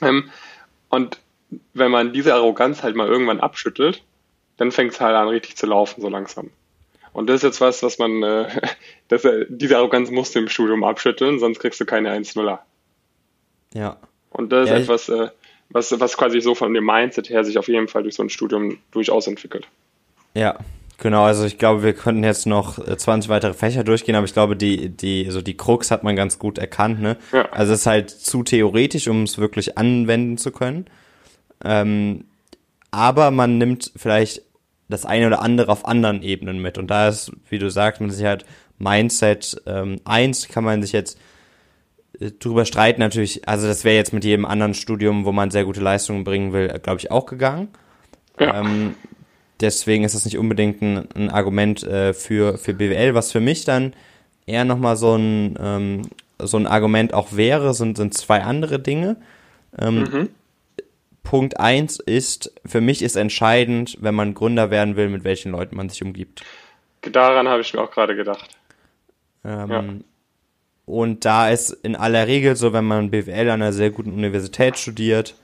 Ähm, 0.00 0.30
und 0.88 1.18
wenn 1.72 1.90
man 1.90 2.12
diese 2.12 2.34
Arroganz 2.34 2.82
halt 2.82 2.96
mal 2.96 3.08
irgendwann 3.08 3.40
abschüttelt, 3.40 4.02
dann 4.56 4.72
fängt 4.72 4.92
es 4.92 5.00
halt 5.00 5.16
an, 5.16 5.28
richtig 5.28 5.56
zu 5.56 5.66
laufen, 5.66 6.00
so 6.00 6.08
langsam. 6.08 6.50
Und 7.12 7.28
das 7.28 7.36
ist 7.36 7.42
jetzt 7.42 7.60
was, 7.60 7.82
was 7.82 7.98
man, 7.98 8.22
äh, 8.22 8.48
das, 9.08 9.24
äh, 9.24 9.46
diese 9.48 9.76
Arroganz 9.76 10.10
musst 10.10 10.34
du 10.34 10.40
im 10.40 10.48
Studium 10.48 10.84
abschütteln, 10.84 11.38
sonst 11.38 11.60
kriegst 11.60 11.80
du 11.80 11.84
keine 11.84 12.12
1-0er. 12.14 12.58
Ja. 13.74 13.96
Und 14.30 14.52
das 14.52 14.68
ja, 14.68 14.76
ist 14.76 14.82
etwas, 14.82 15.08
äh, 15.08 15.28
was, 15.70 15.98
was 15.98 16.16
quasi 16.16 16.40
so 16.40 16.54
von 16.54 16.74
dem 16.74 16.84
Mindset 16.84 17.30
her 17.30 17.44
sich 17.44 17.58
auf 17.58 17.68
jeden 17.68 17.88
Fall 17.88 18.02
durch 18.02 18.16
so 18.16 18.22
ein 18.22 18.30
Studium 18.30 18.78
durchaus 18.90 19.26
entwickelt. 19.26 19.66
Ja, 20.34 20.58
Genau, 20.98 21.24
also 21.24 21.44
ich 21.44 21.58
glaube, 21.58 21.82
wir 21.82 21.92
könnten 21.92 22.22
jetzt 22.22 22.46
noch 22.46 22.78
20 22.78 23.28
äh, 23.28 23.32
weitere 23.32 23.52
Fächer 23.52 23.84
durchgehen, 23.84 24.14
aber 24.14 24.26
ich 24.26 24.32
glaube, 24.32 24.56
die, 24.56 24.90
die, 24.90 25.26
so 25.30 25.42
die 25.42 25.56
Krux 25.56 25.90
hat 25.90 26.04
man 26.04 26.14
ganz 26.14 26.38
gut 26.38 26.58
erkannt, 26.58 27.00
ne? 27.00 27.16
Ja. 27.32 27.50
Also 27.50 27.72
es 27.72 27.80
ist 27.80 27.86
halt 27.86 28.10
zu 28.10 28.42
theoretisch, 28.42 29.08
um 29.08 29.24
es 29.24 29.38
wirklich 29.38 29.76
anwenden 29.76 30.38
zu 30.38 30.52
können. 30.52 30.86
Ähm, 31.64 32.24
aber 32.90 33.30
man 33.32 33.58
nimmt 33.58 33.90
vielleicht 33.96 34.42
das 34.88 35.04
eine 35.04 35.26
oder 35.26 35.42
andere 35.42 35.72
auf 35.72 35.86
anderen 35.86 36.22
Ebenen 36.22 36.60
mit. 36.60 36.78
Und 36.78 36.88
da 36.88 37.08
ist, 37.08 37.32
wie 37.48 37.58
du 37.58 37.70
sagst, 37.70 38.00
man 38.00 38.10
sich 38.10 38.24
halt 38.24 38.44
Mindset 38.78 39.60
ähm, 39.66 40.00
1 40.04 40.48
kann 40.48 40.64
man 40.64 40.82
sich 40.82 40.92
jetzt 40.92 41.18
äh, 42.20 42.30
drüber 42.30 42.64
streiten 42.64 43.00
natürlich, 43.00 43.48
also 43.48 43.66
das 43.66 43.84
wäre 43.84 43.96
jetzt 43.96 44.12
mit 44.12 44.24
jedem 44.24 44.44
anderen 44.44 44.74
Studium, 44.74 45.24
wo 45.24 45.32
man 45.32 45.50
sehr 45.50 45.64
gute 45.64 45.80
Leistungen 45.80 46.24
bringen 46.24 46.52
will, 46.52 46.68
glaube 46.82 47.00
ich, 47.00 47.10
auch 47.10 47.26
gegangen. 47.26 47.68
Ja. 48.38 48.60
Ähm, 48.60 48.94
deswegen 49.60 50.04
ist 50.04 50.14
das 50.14 50.24
nicht 50.24 50.38
unbedingt 50.38 50.82
ein, 50.82 51.08
ein 51.14 51.30
Argument 51.30 51.82
äh, 51.82 52.12
für, 52.12 52.58
für 52.58 52.74
BWL. 52.74 53.14
Was 53.14 53.32
für 53.32 53.40
mich 53.40 53.64
dann 53.64 53.94
eher 54.46 54.64
nochmal 54.64 54.96
so 54.96 55.14
ein, 55.14 55.56
ähm, 55.60 56.02
so 56.38 56.56
ein 56.56 56.66
Argument 56.66 57.14
auch 57.14 57.32
wäre, 57.32 57.74
sind, 57.74 57.96
sind 57.96 58.14
zwei 58.14 58.42
andere 58.42 58.78
Dinge. 58.78 59.16
Ähm, 59.78 60.00
mhm. 60.00 60.28
Punkt 61.22 61.58
eins 61.58 61.98
ist, 61.98 62.52
für 62.66 62.80
mich 62.80 63.02
ist 63.02 63.16
entscheidend, 63.16 63.96
wenn 64.00 64.14
man 64.14 64.34
Gründer 64.34 64.70
werden 64.70 64.96
will, 64.96 65.08
mit 65.08 65.24
welchen 65.24 65.52
Leuten 65.52 65.76
man 65.76 65.88
sich 65.88 66.02
umgibt. 66.02 66.42
Daran 67.00 67.48
habe 67.48 67.62
ich 67.62 67.72
mir 67.72 67.80
auch 67.80 67.90
gerade 67.90 68.14
gedacht. 68.14 68.50
Ähm, 69.44 69.70
ja. 69.70 69.84
Und 70.86 71.24
da 71.24 71.48
ist 71.48 71.70
in 71.70 71.96
aller 71.96 72.26
Regel 72.26 72.56
so, 72.56 72.72
wenn 72.72 72.84
man 72.84 73.10
BWL 73.10 73.50
an 73.50 73.62
einer 73.62 73.72
sehr 73.72 73.90
guten 73.90 74.12
Universität 74.12 74.78
studiert, 74.78 75.34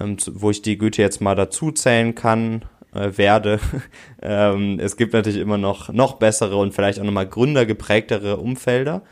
ähm, 0.00 0.16
wo 0.26 0.50
ich 0.50 0.62
die 0.62 0.78
Güte 0.78 1.02
jetzt 1.02 1.20
mal 1.20 1.34
dazu 1.34 1.72
zählen 1.72 2.14
kann, 2.14 2.62
äh, 2.94 3.16
werde. 3.16 3.60
ähm, 4.22 4.78
es 4.80 4.96
gibt 4.96 5.12
natürlich 5.12 5.40
immer 5.40 5.58
noch, 5.58 5.92
noch 5.92 6.14
bessere 6.14 6.56
und 6.56 6.74
vielleicht 6.74 7.00
auch 7.00 7.04
nochmal 7.04 7.26
gründergeprägtere 7.26 8.36
Umfelder. 8.36 9.02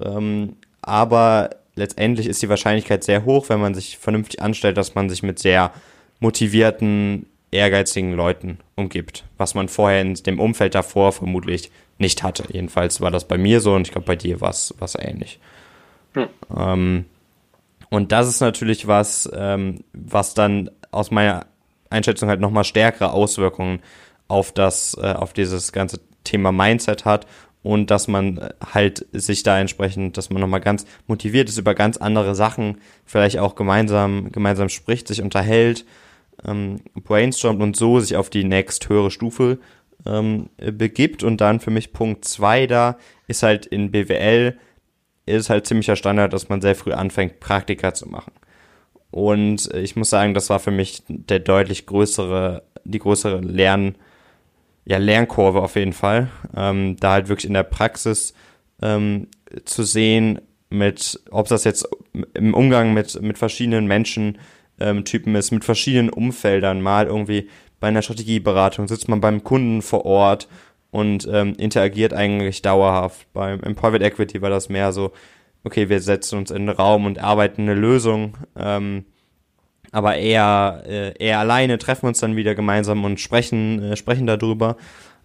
Ähm, 0.00 0.56
aber 0.82 1.50
letztendlich 1.74 2.26
ist 2.26 2.42
die 2.42 2.48
Wahrscheinlichkeit 2.48 3.04
sehr 3.04 3.24
hoch, 3.24 3.48
wenn 3.48 3.60
man 3.60 3.74
sich 3.74 3.98
vernünftig 3.98 4.42
anstellt, 4.42 4.76
dass 4.76 4.94
man 4.94 5.08
sich 5.08 5.22
mit 5.22 5.38
sehr 5.38 5.72
motivierten, 6.20 7.26
ehrgeizigen 7.50 8.12
Leuten 8.12 8.58
umgibt, 8.74 9.24
was 9.38 9.54
man 9.54 9.68
vorher 9.68 10.02
in 10.02 10.14
dem 10.14 10.40
Umfeld 10.40 10.74
davor 10.74 11.12
vermutlich 11.12 11.70
nicht 11.98 12.22
hatte. 12.22 12.44
Jedenfalls 12.50 13.00
war 13.00 13.10
das 13.10 13.26
bei 13.26 13.38
mir 13.38 13.60
so 13.60 13.74
und 13.74 13.86
ich 13.86 13.92
glaube, 13.92 14.06
bei 14.06 14.16
dir 14.16 14.40
war 14.40 14.50
es 14.50 14.74
ähnlich. 14.98 15.38
Hm. 16.14 16.28
Ähm, 16.54 17.04
und 17.88 18.12
das 18.12 18.28
ist 18.28 18.40
natürlich 18.40 18.86
was, 18.86 19.30
ähm, 19.34 19.84
was 19.92 20.34
dann 20.34 20.70
aus 20.90 21.10
meiner 21.10 21.46
Einschätzung 21.90 22.28
halt 22.28 22.40
nochmal 22.40 22.64
stärkere 22.64 23.12
Auswirkungen 23.12 23.80
auf 24.28 24.52
das, 24.52 24.96
äh, 25.00 25.12
auf 25.12 25.32
dieses 25.32 25.72
ganze 25.72 26.00
Thema 26.24 26.52
Mindset 26.52 27.04
hat 27.04 27.26
und 27.62 27.90
dass 27.90 28.06
man 28.06 28.38
äh, 28.38 28.50
halt 28.72 29.06
sich 29.12 29.42
da 29.42 29.58
entsprechend, 29.58 30.16
dass 30.16 30.30
man 30.30 30.40
nochmal 30.40 30.60
ganz 30.60 30.86
motiviert 31.06 31.48
ist 31.48 31.58
über 31.58 31.74
ganz 31.74 31.96
andere 31.96 32.34
Sachen, 32.34 32.78
vielleicht 33.04 33.38
auch 33.38 33.54
gemeinsam, 33.54 34.30
gemeinsam 34.30 34.68
spricht, 34.68 35.08
sich 35.08 35.20
unterhält, 35.20 35.84
ähm, 36.44 36.80
brainstormt 36.94 37.60
und 37.60 37.76
so 37.76 37.98
sich 37.98 38.16
auf 38.16 38.30
die 38.30 38.44
nächst 38.44 38.88
höhere 38.88 39.10
Stufe 39.10 39.58
ähm, 40.04 40.48
begibt. 40.58 41.22
Und 41.24 41.40
dann 41.40 41.58
für 41.58 41.70
mich 41.70 41.92
Punkt 41.92 42.24
zwei 42.24 42.66
da 42.66 42.98
ist 43.26 43.42
halt 43.42 43.66
in 43.66 43.90
BWL 43.90 44.56
ist 45.26 45.50
halt 45.50 45.66
ziemlicher 45.66 45.96
Standard, 45.96 46.32
dass 46.32 46.48
man 46.48 46.60
sehr 46.60 46.76
früh 46.76 46.92
anfängt, 46.92 47.40
Praktika 47.40 47.92
zu 47.92 48.08
machen. 48.08 48.32
Und 49.10 49.72
ich 49.74 49.96
muss 49.96 50.10
sagen, 50.10 50.34
das 50.34 50.50
war 50.50 50.60
für 50.60 50.70
mich 50.70 51.02
der 51.08 51.38
deutlich 51.38 51.86
größere, 51.86 52.62
die 52.84 52.98
größere 52.98 53.40
Lern, 53.40 53.96
ja, 54.84 54.98
Lernkurve 54.98 55.62
auf 55.62 55.76
jeden 55.76 55.92
Fall. 55.92 56.30
Ähm, 56.56 56.96
da 56.98 57.12
halt 57.12 57.28
wirklich 57.28 57.46
in 57.46 57.54
der 57.54 57.62
Praxis 57.62 58.34
ähm, 58.82 59.28
zu 59.64 59.84
sehen, 59.84 60.40
mit, 60.68 61.20
ob 61.30 61.48
das 61.48 61.64
jetzt 61.64 61.88
im 62.34 62.54
Umgang 62.54 62.92
mit, 62.92 63.20
mit 63.22 63.38
verschiedenen 63.38 63.86
Menschen 63.86 64.38
ähm, 64.80 65.04
Typen 65.04 65.34
ist, 65.34 65.52
mit 65.52 65.64
verschiedenen 65.64 66.10
Umfeldern, 66.10 66.80
mal 66.80 67.06
irgendwie 67.06 67.48
bei 67.80 67.88
einer 67.88 68.02
Strategieberatung 68.02 68.88
sitzt 68.88 69.08
man 69.08 69.20
beim 69.20 69.44
Kunden 69.44 69.82
vor 69.82 70.04
Ort 70.06 70.48
und 70.90 71.28
ähm, 71.30 71.54
interagiert 71.58 72.14
eigentlich 72.14 72.62
dauerhaft. 72.62 73.30
Beim 73.32 73.60
im 73.60 73.74
Private 73.74 74.04
Equity 74.04 74.40
war 74.40 74.50
das 74.50 74.68
mehr 74.68 74.92
so, 74.92 75.12
okay, 75.66 75.88
wir 75.88 76.00
setzen 76.00 76.38
uns 76.38 76.50
in 76.52 76.66
den 76.66 76.76
Raum 76.76 77.06
und 77.06 77.18
arbeiten 77.18 77.62
eine 77.62 77.74
Lösung, 77.74 78.36
ähm, 78.56 79.04
aber 79.90 80.16
eher, 80.16 80.84
äh, 80.86 81.12
eher 81.18 81.40
alleine, 81.40 81.78
treffen 81.78 82.06
uns 82.06 82.20
dann 82.20 82.36
wieder 82.36 82.54
gemeinsam 82.54 83.04
und 83.04 83.18
sprechen, 83.18 83.82
äh, 83.82 83.96
sprechen 83.96 84.26
darüber. 84.26 84.76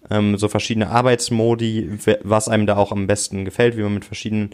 Ähm, 0.10 0.38
so 0.38 0.48
verschiedene 0.48 0.90
Arbeitsmodi, 0.90 1.92
was 2.24 2.50
einem 2.50 2.66
da 2.66 2.76
auch 2.76 2.92
am 2.92 3.06
besten 3.06 3.46
gefällt, 3.46 3.78
wie 3.78 3.84
man 3.84 3.94
mit 3.94 4.06
verschiedenen 4.06 4.50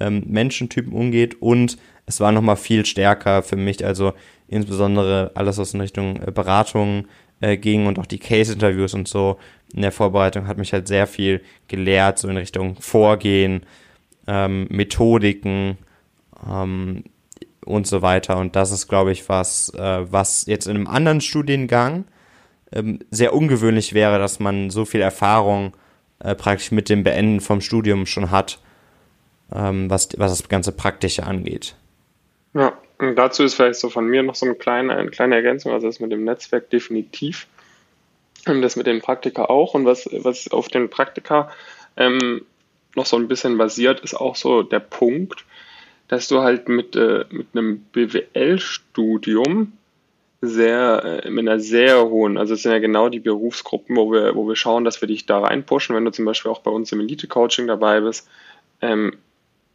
ähm, 0.00 0.24
Menschentypen 0.26 0.92
umgeht. 0.94 1.40
Und 1.42 1.76
es 2.06 2.18
war 2.20 2.32
nochmal 2.32 2.56
viel 2.56 2.86
stärker 2.86 3.42
für 3.42 3.56
mich, 3.56 3.84
also 3.84 4.14
insbesondere 4.48 5.32
alles, 5.34 5.58
was 5.58 5.74
in 5.74 5.82
Richtung 5.82 6.16
äh, 6.22 6.30
Beratung 6.30 7.08
äh, 7.40 7.58
ging 7.58 7.86
und 7.86 7.98
auch 7.98 8.06
die 8.06 8.18
Case-Interviews 8.18 8.94
und 8.94 9.06
so 9.06 9.36
in 9.74 9.82
der 9.82 9.92
Vorbereitung 9.92 10.46
hat 10.46 10.56
mich 10.56 10.72
halt 10.72 10.88
sehr 10.88 11.06
viel 11.06 11.42
gelehrt, 11.68 12.18
so 12.18 12.28
in 12.28 12.38
Richtung 12.38 12.76
Vorgehen, 12.80 13.66
ähm, 14.26 14.66
Methodiken 14.70 15.78
ähm, 16.48 17.04
und 17.64 17.86
so 17.86 18.02
weiter. 18.02 18.38
Und 18.38 18.56
das 18.56 18.70
ist, 18.70 18.88
glaube 18.88 19.12
ich, 19.12 19.28
was, 19.28 19.72
äh, 19.74 20.10
was 20.10 20.46
jetzt 20.46 20.66
in 20.66 20.76
einem 20.76 20.86
anderen 20.86 21.20
Studiengang 21.20 22.04
ähm, 22.72 23.00
sehr 23.10 23.34
ungewöhnlich 23.34 23.92
wäre, 23.92 24.18
dass 24.18 24.40
man 24.40 24.70
so 24.70 24.84
viel 24.84 25.00
Erfahrung 25.00 25.76
äh, 26.20 26.34
praktisch 26.34 26.70
mit 26.70 26.88
dem 26.88 27.02
Beenden 27.02 27.40
vom 27.40 27.60
Studium 27.60 28.06
schon 28.06 28.30
hat, 28.30 28.60
ähm, 29.54 29.90
was, 29.90 30.08
was 30.16 30.38
das 30.38 30.48
ganze 30.48 30.72
Praktische 30.72 31.24
angeht. 31.24 31.76
Ja, 32.54 32.72
und 32.98 33.16
dazu 33.16 33.44
ist 33.44 33.54
vielleicht 33.54 33.78
so 33.78 33.90
von 33.90 34.06
mir 34.06 34.22
noch 34.22 34.34
so 34.34 34.46
eine 34.46 34.54
kleine, 34.54 34.96
eine 34.96 35.10
kleine 35.10 35.34
Ergänzung, 35.34 35.72
also 35.72 35.86
das 35.86 36.00
mit 36.00 36.10
dem 36.10 36.24
Netzwerk 36.24 36.70
definitiv. 36.70 37.46
Und 38.46 38.62
das 38.62 38.76
mit 38.76 38.86
den 38.86 39.00
Praktika 39.00 39.46
auch. 39.46 39.74
Und 39.74 39.84
was, 39.84 40.08
was 40.12 40.50
auf 40.50 40.68
den 40.68 40.88
Praktika 40.88 41.50
ähm, 41.96 42.42
noch 42.96 43.06
so 43.06 43.16
ein 43.16 43.28
bisschen 43.28 43.58
basiert, 43.58 44.00
ist 44.00 44.14
auch 44.14 44.36
so 44.36 44.62
der 44.62 44.80
Punkt, 44.80 45.44
dass 46.08 46.28
du 46.28 46.40
halt 46.40 46.68
mit, 46.68 46.96
äh, 46.96 47.24
mit 47.30 47.48
einem 47.52 47.80
BWL-Studium 47.92 49.72
sehr, 50.40 51.22
äh, 51.24 51.30
mit 51.30 51.48
einer 51.48 51.58
sehr 51.58 52.08
hohen, 52.08 52.38
also 52.38 52.54
es 52.54 52.62
sind 52.62 52.72
ja 52.72 52.78
genau 52.78 53.08
die 53.08 53.20
Berufsgruppen, 53.20 53.96
wo 53.96 54.12
wir, 54.12 54.34
wo 54.34 54.46
wir 54.46 54.56
schauen, 54.56 54.84
dass 54.84 55.00
wir 55.00 55.08
dich 55.08 55.26
da 55.26 55.40
reinpushen, 55.40 55.96
wenn 55.96 56.04
du 56.04 56.12
zum 56.12 56.24
Beispiel 56.24 56.50
auch 56.50 56.60
bei 56.60 56.70
uns 56.70 56.92
im 56.92 57.00
Elite-Coaching 57.00 57.66
dabei 57.66 58.00
bist, 58.00 58.28
ähm, 58.80 59.16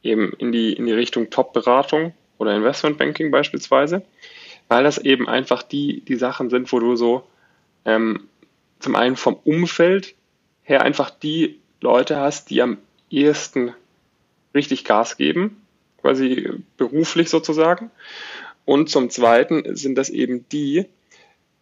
eben 0.04 0.34
in 0.34 0.52
die, 0.52 0.74
in 0.74 0.86
die 0.86 0.94
Richtung 0.94 1.30
Top-Beratung 1.30 2.14
oder 2.38 2.56
Investmentbanking 2.56 3.32
beispielsweise, 3.32 4.04
weil 4.68 4.84
das 4.84 4.98
eben 4.98 5.28
einfach 5.28 5.64
die, 5.64 6.02
die 6.02 6.16
Sachen 6.16 6.50
sind, 6.50 6.72
wo 6.72 6.80
du 6.80 6.96
so 6.96 7.24
ähm, 7.86 8.28
zum 8.80 8.96
einen 8.96 9.16
vom 9.16 9.36
Umfeld 9.44 10.16
her 10.64 10.82
einfach 10.82 11.10
die 11.10 11.60
Leute 11.82 12.18
hast, 12.18 12.50
die 12.50 12.62
am 12.62 12.78
ehesten 13.12 13.74
richtig 14.54 14.86
Gas 14.86 15.18
geben, 15.18 15.62
quasi 16.02 16.50
beruflich 16.78 17.30
sozusagen. 17.30 17.92
Und 18.66 18.90
zum 18.90 19.10
Zweiten 19.10 19.76
sind 19.76 19.98
das 19.98 20.10
eben 20.10 20.46
die 20.50 20.86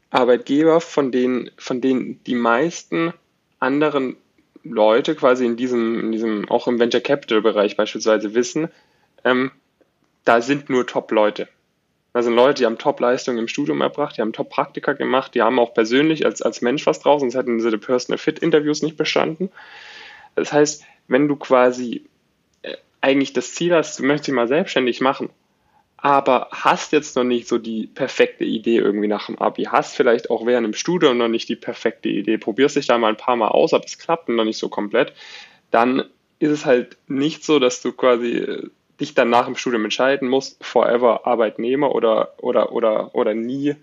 Arbeitgeber, 0.09 0.81
von 0.81 1.11
denen, 1.11 1.51
von 1.57 1.81
denen 1.81 2.23
die 2.23 2.35
meisten 2.35 3.13
anderen 3.59 4.17
Leute 4.63 5.15
quasi 5.15 5.45
in 5.45 5.55
diesem, 5.55 5.99
in 5.99 6.11
diesem, 6.11 6.49
auch 6.49 6.67
im 6.67 6.79
Venture 6.79 7.01
Capital 7.01 7.41
Bereich 7.41 7.77
beispielsweise 7.77 8.33
wissen, 8.33 8.69
ähm, 9.23 9.51
da 10.25 10.41
sind 10.41 10.69
nur 10.69 10.85
Top-Leute. 10.85 11.47
Da 12.13 12.23
sind 12.23 12.33
Leute, 12.33 12.61
die 12.61 12.65
haben 12.65 12.77
Top-Leistungen 12.77 13.37
im 13.37 13.47
Studium 13.47 13.81
erbracht, 13.81 14.17
die 14.17 14.21
haben 14.21 14.33
Top-Praktika 14.33 14.93
gemacht, 14.93 15.35
die 15.35 15.41
haben 15.41 15.59
auch 15.59 15.73
persönlich 15.73 16.25
als, 16.25 16.41
als 16.41 16.61
Mensch 16.61 16.85
was 16.85 16.99
draus, 16.99 17.21
sonst 17.21 17.35
hätten 17.35 17.59
sie 17.59 17.71
die 17.71 17.77
Personal 17.77 18.17
Fit-Interviews 18.17 18.81
nicht 18.81 18.97
bestanden. 18.97 19.51
Das 20.39 20.53
heißt, 20.53 20.85
wenn 21.07 21.27
du 21.27 21.35
quasi 21.35 22.05
äh, 22.61 22.75
eigentlich 23.01 23.33
das 23.33 23.53
Ziel 23.53 23.73
hast, 23.73 23.99
du 23.99 24.03
möchtest 24.03 24.27
dich 24.27 24.35
mal 24.35 24.47
selbstständig 24.47 25.01
machen, 25.01 25.29
aber 25.97 26.47
hast 26.51 26.93
jetzt 26.93 27.15
noch 27.15 27.23
nicht 27.23 27.47
so 27.47 27.57
die 27.57 27.87
perfekte 27.87 28.45
Idee 28.45 28.77
irgendwie 28.77 29.07
nach 29.07 29.25
dem 29.25 29.37
Abi, 29.37 29.63
hast 29.63 29.95
vielleicht 29.95 30.29
auch 30.29 30.45
während 30.45 30.65
dem 30.65 30.73
Studium 30.73 31.17
noch 31.17 31.27
nicht 31.27 31.49
die 31.49 31.55
perfekte 31.55 32.09
Idee, 32.09 32.37
probierst 32.37 32.77
dich 32.77 32.87
da 32.87 32.97
mal 32.97 33.09
ein 33.09 33.17
paar 33.17 33.35
Mal 33.35 33.49
aus, 33.49 33.73
aber 33.73 33.83
es 33.85 33.97
klappt 33.97 34.29
noch 34.29 34.45
nicht 34.45 34.57
so 34.57 34.69
komplett, 34.69 35.13
dann 35.71 36.05
ist 36.39 36.51
es 36.51 36.65
halt 36.65 36.97
nicht 37.07 37.43
so, 37.43 37.59
dass 37.59 37.81
du 37.81 37.91
quasi 37.91 38.37
äh, 38.37 38.69
dich 38.99 39.13
dann 39.13 39.29
nach 39.29 39.45
dem 39.45 39.55
Studium 39.55 39.83
entscheiden 39.83 40.29
musst, 40.29 40.63
forever 40.63 41.25
Arbeitnehmer 41.25 41.93
oder, 41.93 42.33
oder, 42.37 42.71
oder, 42.71 43.13
oder 43.13 43.33
nie 43.33 43.75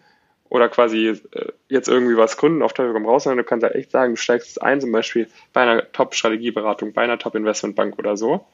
oder 0.48 0.68
quasi 0.68 1.08
äh, 1.08 1.52
jetzt 1.68 1.88
irgendwie 1.88 2.16
was 2.16 2.36
gründen 2.36 2.62
auf 2.62 2.72
Teufel 2.72 2.92
komm 2.92 3.06
raus, 3.06 3.24
sondern 3.24 3.38
du 3.38 3.44
kannst 3.44 3.62
ja 3.62 3.70
echt 3.70 3.90
sagen, 3.90 4.14
du 4.14 4.20
steigst 4.20 4.62
ein, 4.62 4.80
zum 4.80 4.92
Beispiel 4.92 5.28
bei 5.52 5.62
einer 5.62 5.92
Top-Strategieberatung, 5.92 6.92
bei 6.92 7.02
einer 7.02 7.18
Top-Investmentbank 7.18 7.98
oder 7.98 8.16
so 8.16 8.46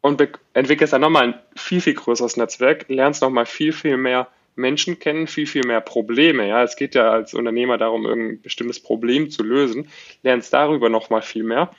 und 0.00 0.26
entwickelst 0.54 0.92
dann 0.92 1.02
nochmal 1.02 1.24
ein 1.24 1.34
viel, 1.56 1.80
viel 1.80 1.94
größeres 1.94 2.36
Netzwerk, 2.36 2.86
lernst 2.88 3.22
nochmal 3.22 3.46
viel, 3.46 3.72
viel 3.72 3.96
mehr 3.96 4.28
Menschen 4.56 4.98
kennen, 4.98 5.26
viel, 5.26 5.46
viel 5.46 5.64
mehr 5.64 5.80
Probleme. 5.80 6.46
Ja, 6.48 6.62
es 6.62 6.76
geht 6.76 6.94
ja 6.94 7.10
als 7.10 7.34
Unternehmer 7.34 7.78
darum, 7.78 8.06
irgendein 8.06 8.42
bestimmtes 8.42 8.80
Problem 8.80 9.30
zu 9.30 9.42
lösen, 9.42 9.88
lernst 10.22 10.52
darüber 10.52 10.88
nochmal 10.88 11.22
viel 11.22 11.44
mehr, 11.44 11.70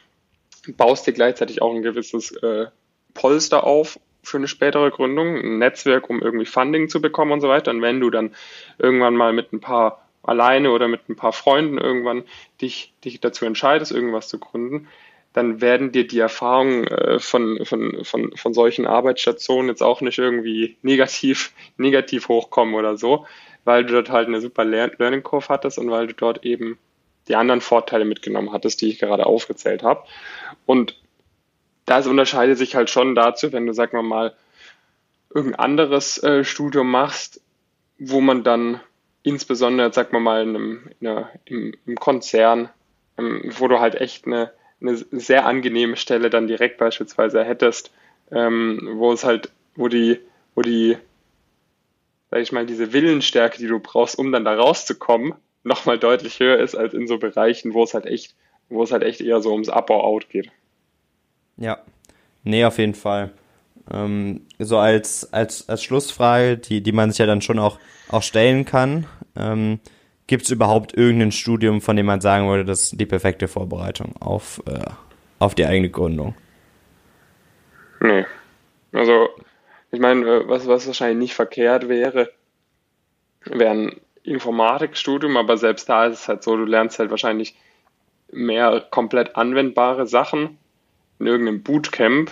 baust 0.77 1.07
dir 1.07 1.13
gleichzeitig 1.13 1.61
auch 1.61 1.73
ein 1.73 1.81
gewisses 1.81 2.31
äh, 2.43 2.67
Polster 3.13 3.65
auf 3.65 3.99
für 4.23 4.37
eine 4.37 4.47
spätere 4.47 4.91
Gründung, 4.91 5.35
ein 5.37 5.57
Netzwerk, 5.57 6.09
um 6.09 6.21
irgendwie 6.21 6.45
Funding 6.45 6.89
zu 6.89 7.01
bekommen 7.01 7.31
und 7.31 7.41
so 7.41 7.49
weiter. 7.49 7.71
Und 7.71 7.81
wenn 7.81 7.99
du 7.99 8.09
dann 8.09 8.35
irgendwann 8.77 9.15
mal 9.15 9.33
mit 9.33 9.51
ein 9.53 9.59
paar 9.59 10.07
alleine 10.23 10.71
oder 10.71 10.87
mit 10.87 11.09
ein 11.09 11.15
paar 11.15 11.33
Freunden 11.33 11.77
irgendwann 11.77 12.23
dich, 12.61 12.93
dich 13.03 13.19
dazu 13.19 13.45
entscheidest, 13.45 13.91
irgendwas 13.91 14.27
zu 14.27 14.39
gründen, 14.39 14.87
dann 15.33 15.61
werden 15.61 15.91
dir 15.91 16.05
die 16.05 16.19
Erfahrungen 16.19 16.87
äh, 16.87 17.19
von, 17.19 17.65
von, 17.65 18.03
von, 18.03 18.35
von 18.35 18.53
solchen 18.53 18.85
Arbeitsstationen 18.85 19.69
jetzt 19.69 19.81
auch 19.81 20.01
nicht 20.01 20.17
irgendwie 20.17 20.77
negativ, 20.81 21.53
negativ 21.77 22.27
hochkommen 22.27 22.75
oder 22.75 22.97
so, 22.97 23.25
weil 23.63 23.85
du 23.85 23.93
dort 23.93 24.09
halt 24.09 24.27
eine 24.27 24.41
super 24.41 24.65
Learning 24.65 25.23
Curve 25.23 25.49
hattest 25.49 25.77
und 25.77 25.89
weil 25.89 26.07
du 26.07 26.13
dort 26.13 26.45
eben 26.45 26.77
die 27.27 27.35
anderen 27.35 27.61
Vorteile 27.61 28.03
mitgenommen 28.03 28.51
hattest, 28.51 28.81
die 28.81 28.89
ich 28.89 28.99
gerade 28.99 29.25
aufgezählt 29.25 29.83
habe. 29.83 30.03
Und 30.65 31.00
das 31.85 32.07
unterscheidet 32.07 32.57
sich 32.57 32.75
halt 32.75 32.89
schon 32.89 33.15
dazu, 33.15 33.51
wenn 33.51 33.65
du, 33.65 33.73
sag 33.73 33.93
mal 33.93 34.03
mal, 34.03 34.33
irgendein 35.33 35.59
anderes 35.59 36.21
äh, 36.23 36.43
Studium 36.43 36.91
machst, 36.91 37.41
wo 37.97 38.21
man 38.21 38.43
dann 38.43 38.79
insbesondere, 39.23 39.93
sag 39.93 40.13
mal 40.13 40.19
mal, 40.19 40.43
in 40.43 40.49
einem, 40.49 40.91
in 40.99 41.07
einer, 41.07 41.29
im, 41.45 41.73
im 41.85 41.95
Konzern, 41.95 42.69
ähm, 43.17 43.41
wo 43.57 43.67
du 43.67 43.79
halt 43.79 43.95
echt 43.95 44.25
eine 44.25 44.51
eine 44.81 44.97
sehr 45.11 45.45
angenehme 45.45 45.95
Stelle 45.95 46.29
dann 46.29 46.47
direkt 46.47 46.77
beispielsweise 46.77 47.43
hättest, 47.43 47.91
ähm, 48.31 48.93
wo 48.95 49.11
es 49.11 49.23
halt, 49.23 49.51
wo 49.75 49.87
die, 49.87 50.19
wo 50.55 50.61
die, 50.61 50.97
sag 52.31 52.41
ich 52.41 52.51
mal, 52.51 52.65
diese 52.65 52.91
Willensstärke, 52.93 53.57
die 53.59 53.67
du 53.67 53.79
brauchst, 53.79 54.17
um 54.17 54.31
dann 54.31 54.45
da 54.45 54.55
rauszukommen, 54.55 55.33
nochmal 55.63 55.99
deutlich 55.99 56.39
höher 56.39 56.57
ist 56.57 56.75
als 56.75 56.93
in 56.93 57.07
so 57.07 57.19
Bereichen, 57.19 57.73
wo 57.73 57.83
es 57.83 57.93
halt 57.93 58.05
echt, 58.05 58.35
wo 58.69 58.83
es 58.83 58.91
halt 58.91 59.03
echt 59.03 59.21
eher 59.21 59.41
so 59.41 59.51
ums 59.51 59.69
Up-or-Out 59.69 60.29
geht. 60.29 60.51
Ja, 61.57 61.79
nee, 62.43 62.65
auf 62.65 62.77
jeden 62.77 62.95
Fall. 62.95 63.31
Ähm, 63.91 64.45
so 64.59 64.77
als, 64.77 65.31
als, 65.33 65.67
als 65.69 65.83
Schlussfrage, 65.83 66.57
die, 66.57 66.81
die 66.81 66.91
man 66.91 67.11
sich 67.11 67.19
ja 67.19 67.25
dann 67.25 67.41
schon 67.41 67.59
auch, 67.59 67.79
auch 68.09 68.23
stellen 68.23 68.65
kann. 68.65 69.05
Ähm, 69.35 69.79
Gibt 70.27 70.45
es 70.45 70.51
überhaupt 70.51 70.95
irgendein 70.95 71.31
Studium, 71.31 71.81
von 71.81 71.97
dem 71.97 72.05
man 72.05 72.21
sagen 72.21 72.47
würde, 72.47 72.63
das 72.63 72.83
ist 72.83 72.99
die 72.99 73.05
perfekte 73.05 73.47
Vorbereitung 73.47 74.15
auf, 74.21 74.61
äh, 74.65 74.79
auf 75.39 75.55
die 75.55 75.65
eigene 75.65 75.89
Gründung? 75.89 76.35
Nee. 77.99 78.25
Also, 78.93 79.29
ich 79.91 79.99
meine, 79.99 80.25
äh, 80.25 80.47
was, 80.47 80.67
was 80.67 80.87
wahrscheinlich 80.87 81.17
nicht 81.17 81.33
verkehrt 81.33 81.89
wäre, 81.89 82.31
wäre 83.45 83.71
ein 83.71 84.01
Informatikstudium, 84.23 85.35
aber 85.35 85.57
selbst 85.57 85.89
da 85.89 86.05
ist 86.05 86.21
es 86.21 86.27
halt 86.27 86.43
so, 86.43 86.55
du 86.55 86.63
lernst 86.63 86.99
halt 86.99 87.09
wahrscheinlich 87.09 87.55
mehr 88.31 88.85
komplett 88.89 89.35
anwendbare 89.35 90.07
Sachen 90.07 90.57
in 91.21 91.27
irgendeinem 91.27 91.63
Bootcamp, 91.63 92.31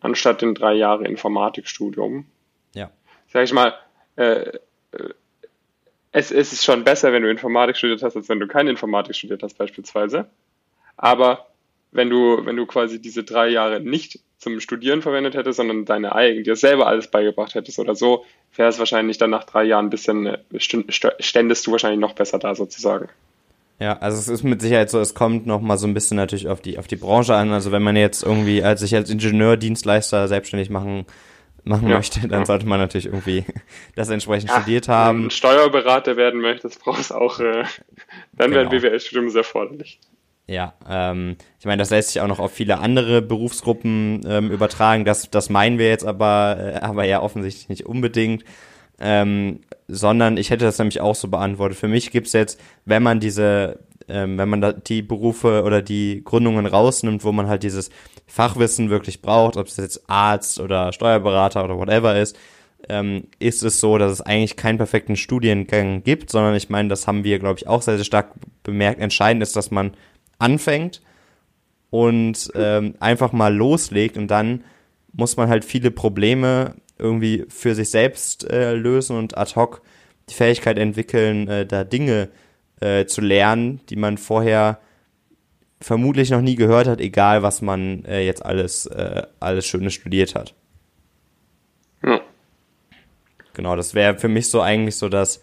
anstatt 0.00 0.42
in 0.42 0.54
drei 0.54 0.74
Jahre 0.74 1.06
Informatikstudium. 1.06 2.26
Ja. 2.74 2.90
Sag 3.28 3.44
ich 3.44 3.52
mal, 3.52 3.74
äh, 4.16 4.58
es, 6.12 6.30
es 6.30 6.52
ist 6.52 6.64
schon 6.64 6.84
besser, 6.84 7.12
wenn 7.12 7.22
du 7.22 7.30
Informatik 7.30 7.76
studiert 7.76 8.02
hast, 8.02 8.16
als 8.16 8.28
wenn 8.28 8.38
du 8.38 8.46
keine 8.46 8.70
Informatik 8.70 9.16
studiert 9.16 9.42
hast, 9.42 9.56
beispielsweise. 9.56 10.28
Aber 10.96 11.46
wenn 11.90 12.10
du, 12.10 12.44
wenn 12.44 12.56
du 12.56 12.66
quasi 12.66 13.00
diese 13.00 13.24
drei 13.24 13.48
Jahre 13.48 13.80
nicht 13.80 14.20
zum 14.38 14.60
Studieren 14.60 15.02
verwendet 15.02 15.34
hättest, 15.34 15.56
sondern 15.56 15.84
deine 15.84 16.14
eigenen, 16.14 16.44
dir 16.44 16.56
selber 16.56 16.86
alles 16.86 17.10
beigebracht 17.10 17.54
hättest 17.54 17.78
oder 17.78 17.94
so, 17.94 18.24
wäre 18.56 18.68
es 18.68 18.78
wahrscheinlich 18.78 19.16
dann 19.16 19.30
nach 19.30 19.44
drei 19.44 19.64
Jahren 19.64 19.86
ein 19.86 19.90
bisschen, 19.90 20.26
äh, 20.26 20.38
ständest 20.58 21.66
du 21.66 21.72
wahrscheinlich 21.72 22.00
noch 22.00 22.14
besser 22.14 22.38
da 22.38 22.54
sozusagen. 22.54 23.08
Ja, 23.78 23.98
also 23.98 24.18
es 24.18 24.28
ist 24.28 24.44
mit 24.44 24.60
Sicherheit 24.60 24.90
so, 24.90 25.00
es 25.00 25.14
kommt 25.14 25.46
noch 25.46 25.60
mal 25.60 25.76
so 25.76 25.86
ein 25.86 25.94
bisschen 25.94 26.16
natürlich 26.16 26.48
auf 26.48 26.60
die, 26.60 26.78
auf 26.78 26.86
die 26.86 26.96
Branche 26.96 27.34
an. 27.34 27.52
Also 27.52 27.72
wenn 27.72 27.82
man 27.82 27.96
jetzt 27.96 28.22
irgendwie 28.22 28.62
als 28.62 28.80
sich 28.80 28.94
als 28.94 29.10
Ingenieur-Dienstleister 29.10 30.28
selbstständig 30.28 30.70
machen 30.70 31.06
machen 31.64 31.88
ja, 31.88 31.96
möchte, 31.96 32.20
dann 32.28 32.40
ja. 32.40 32.46
sollte 32.46 32.66
man 32.66 32.80
natürlich 32.80 33.06
irgendwie 33.06 33.44
das 33.94 34.08
entsprechend 34.08 34.50
ja, 34.50 34.56
studiert 34.56 34.88
haben. 34.88 35.18
Wenn 35.18 35.28
du 35.28 35.34
Steuerberater 35.34 36.16
werden 36.16 36.40
möchtest, 36.40 36.82
brauchst 36.82 37.10
du 37.10 37.14
auch, 37.14 37.38
äh, 37.40 37.64
dann 38.32 38.50
genau. 38.50 38.54
wäre 38.54 38.60
ein 38.62 38.68
BWL-Studium 38.68 39.30
sehr 39.30 39.42
erforderlich. 39.42 40.00
Ja, 40.48 40.74
ähm, 40.88 41.36
ich 41.60 41.66
meine, 41.66 41.80
das 41.80 41.90
lässt 41.90 42.10
sich 42.10 42.20
auch 42.20 42.26
noch 42.26 42.40
auf 42.40 42.52
viele 42.52 42.78
andere 42.78 43.22
Berufsgruppen 43.22 44.22
ähm, 44.26 44.50
übertragen. 44.50 45.04
Das, 45.04 45.30
das 45.30 45.50
meinen 45.50 45.78
wir 45.78 45.88
jetzt 45.88 46.04
aber, 46.04 46.56
äh, 46.58 46.78
aber 46.80 47.04
ja 47.04 47.22
offensichtlich 47.22 47.68
nicht 47.68 47.86
unbedingt. 47.86 48.44
Ähm, 49.00 49.60
sondern 49.92 50.38
ich 50.38 50.50
hätte 50.50 50.64
das 50.64 50.78
nämlich 50.78 51.00
auch 51.00 51.14
so 51.14 51.28
beantwortet. 51.28 51.78
Für 51.78 51.88
mich 51.88 52.10
gibt's 52.10 52.32
jetzt, 52.32 52.58
wenn 52.86 53.02
man 53.02 53.20
diese, 53.20 53.80
ähm, 54.08 54.38
wenn 54.38 54.48
man 54.48 54.60
da 54.62 54.72
die 54.72 55.02
Berufe 55.02 55.62
oder 55.64 55.82
die 55.82 56.22
Gründungen 56.24 56.64
rausnimmt, 56.64 57.24
wo 57.24 57.32
man 57.32 57.46
halt 57.46 57.62
dieses 57.62 57.90
Fachwissen 58.26 58.88
wirklich 58.88 59.20
braucht, 59.20 59.56
ob 59.58 59.66
es 59.66 59.76
jetzt 59.76 60.08
Arzt 60.08 60.60
oder 60.60 60.92
Steuerberater 60.92 61.62
oder 61.62 61.76
whatever 61.76 62.18
ist, 62.18 62.38
ähm, 62.88 63.24
ist 63.38 63.62
es 63.62 63.80
so, 63.80 63.98
dass 63.98 64.10
es 64.10 64.20
eigentlich 64.22 64.56
keinen 64.56 64.78
perfekten 64.78 65.16
Studiengang 65.16 66.02
gibt, 66.02 66.30
sondern 66.30 66.54
ich 66.54 66.70
meine, 66.70 66.88
das 66.88 67.06
haben 67.06 67.22
wir, 67.22 67.38
glaube 67.38 67.58
ich, 67.58 67.68
auch 67.68 67.82
sehr, 67.82 67.96
sehr 67.96 68.04
stark 68.04 68.32
bemerkt. 68.62 69.00
Entscheidend 69.00 69.42
ist, 69.42 69.54
dass 69.56 69.70
man 69.70 69.92
anfängt 70.38 71.02
und 71.90 72.50
ähm, 72.54 72.94
einfach 72.98 73.32
mal 73.32 73.54
loslegt 73.54 74.16
und 74.16 74.28
dann 74.28 74.64
muss 75.12 75.36
man 75.36 75.50
halt 75.50 75.66
viele 75.66 75.90
Probleme 75.90 76.74
irgendwie 77.02 77.44
für 77.48 77.74
sich 77.74 77.90
selbst 77.90 78.48
äh, 78.50 78.74
lösen 78.74 79.16
und 79.16 79.36
ad 79.36 79.54
hoc 79.56 79.82
die 80.28 80.34
Fähigkeit 80.34 80.78
entwickeln, 80.78 81.48
äh, 81.48 81.66
da 81.66 81.84
Dinge 81.84 82.28
äh, 82.80 83.06
zu 83.06 83.20
lernen, 83.20 83.80
die 83.90 83.96
man 83.96 84.18
vorher 84.18 84.78
vermutlich 85.80 86.30
noch 86.30 86.40
nie 86.40 86.54
gehört 86.54 86.86
hat, 86.86 87.00
egal 87.00 87.42
was 87.42 87.60
man 87.60 88.04
äh, 88.04 88.24
jetzt 88.24 88.44
alles, 88.44 88.86
äh, 88.86 89.22
alles 89.40 89.66
Schönes 89.66 89.94
studiert 89.94 90.34
hat. 90.34 90.54
Ja. 92.04 92.20
Genau, 93.54 93.76
das 93.76 93.94
wäre 93.94 94.18
für 94.18 94.28
mich 94.28 94.48
so 94.48 94.60
eigentlich 94.60 94.96
so 94.96 95.08
das, 95.08 95.42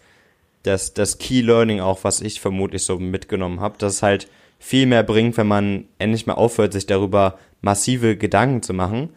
das, 0.62 0.94
das 0.94 1.18
Key 1.18 1.42
Learning 1.42 1.80
auch, 1.80 2.04
was 2.04 2.20
ich 2.20 2.40
vermutlich 2.40 2.82
so 2.82 2.98
mitgenommen 2.98 3.60
habe, 3.60 3.78
dass 3.78 3.94
es 3.94 4.02
halt 4.02 4.28
viel 4.58 4.86
mehr 4.86 5.02
bringt, 5.02 5.36
wenn 5.36 5.46
man 5.46 5.84
endlich 5.98 6.26
mal 6.26 6.34
aufhört, 6.34 6.72
sich 6.72 6.86
darüber 6.86 7.38
massive 7.60 8.16
Gedanken 8.16 8.62
zu 8.62 8.74
machen, 8.74 9.10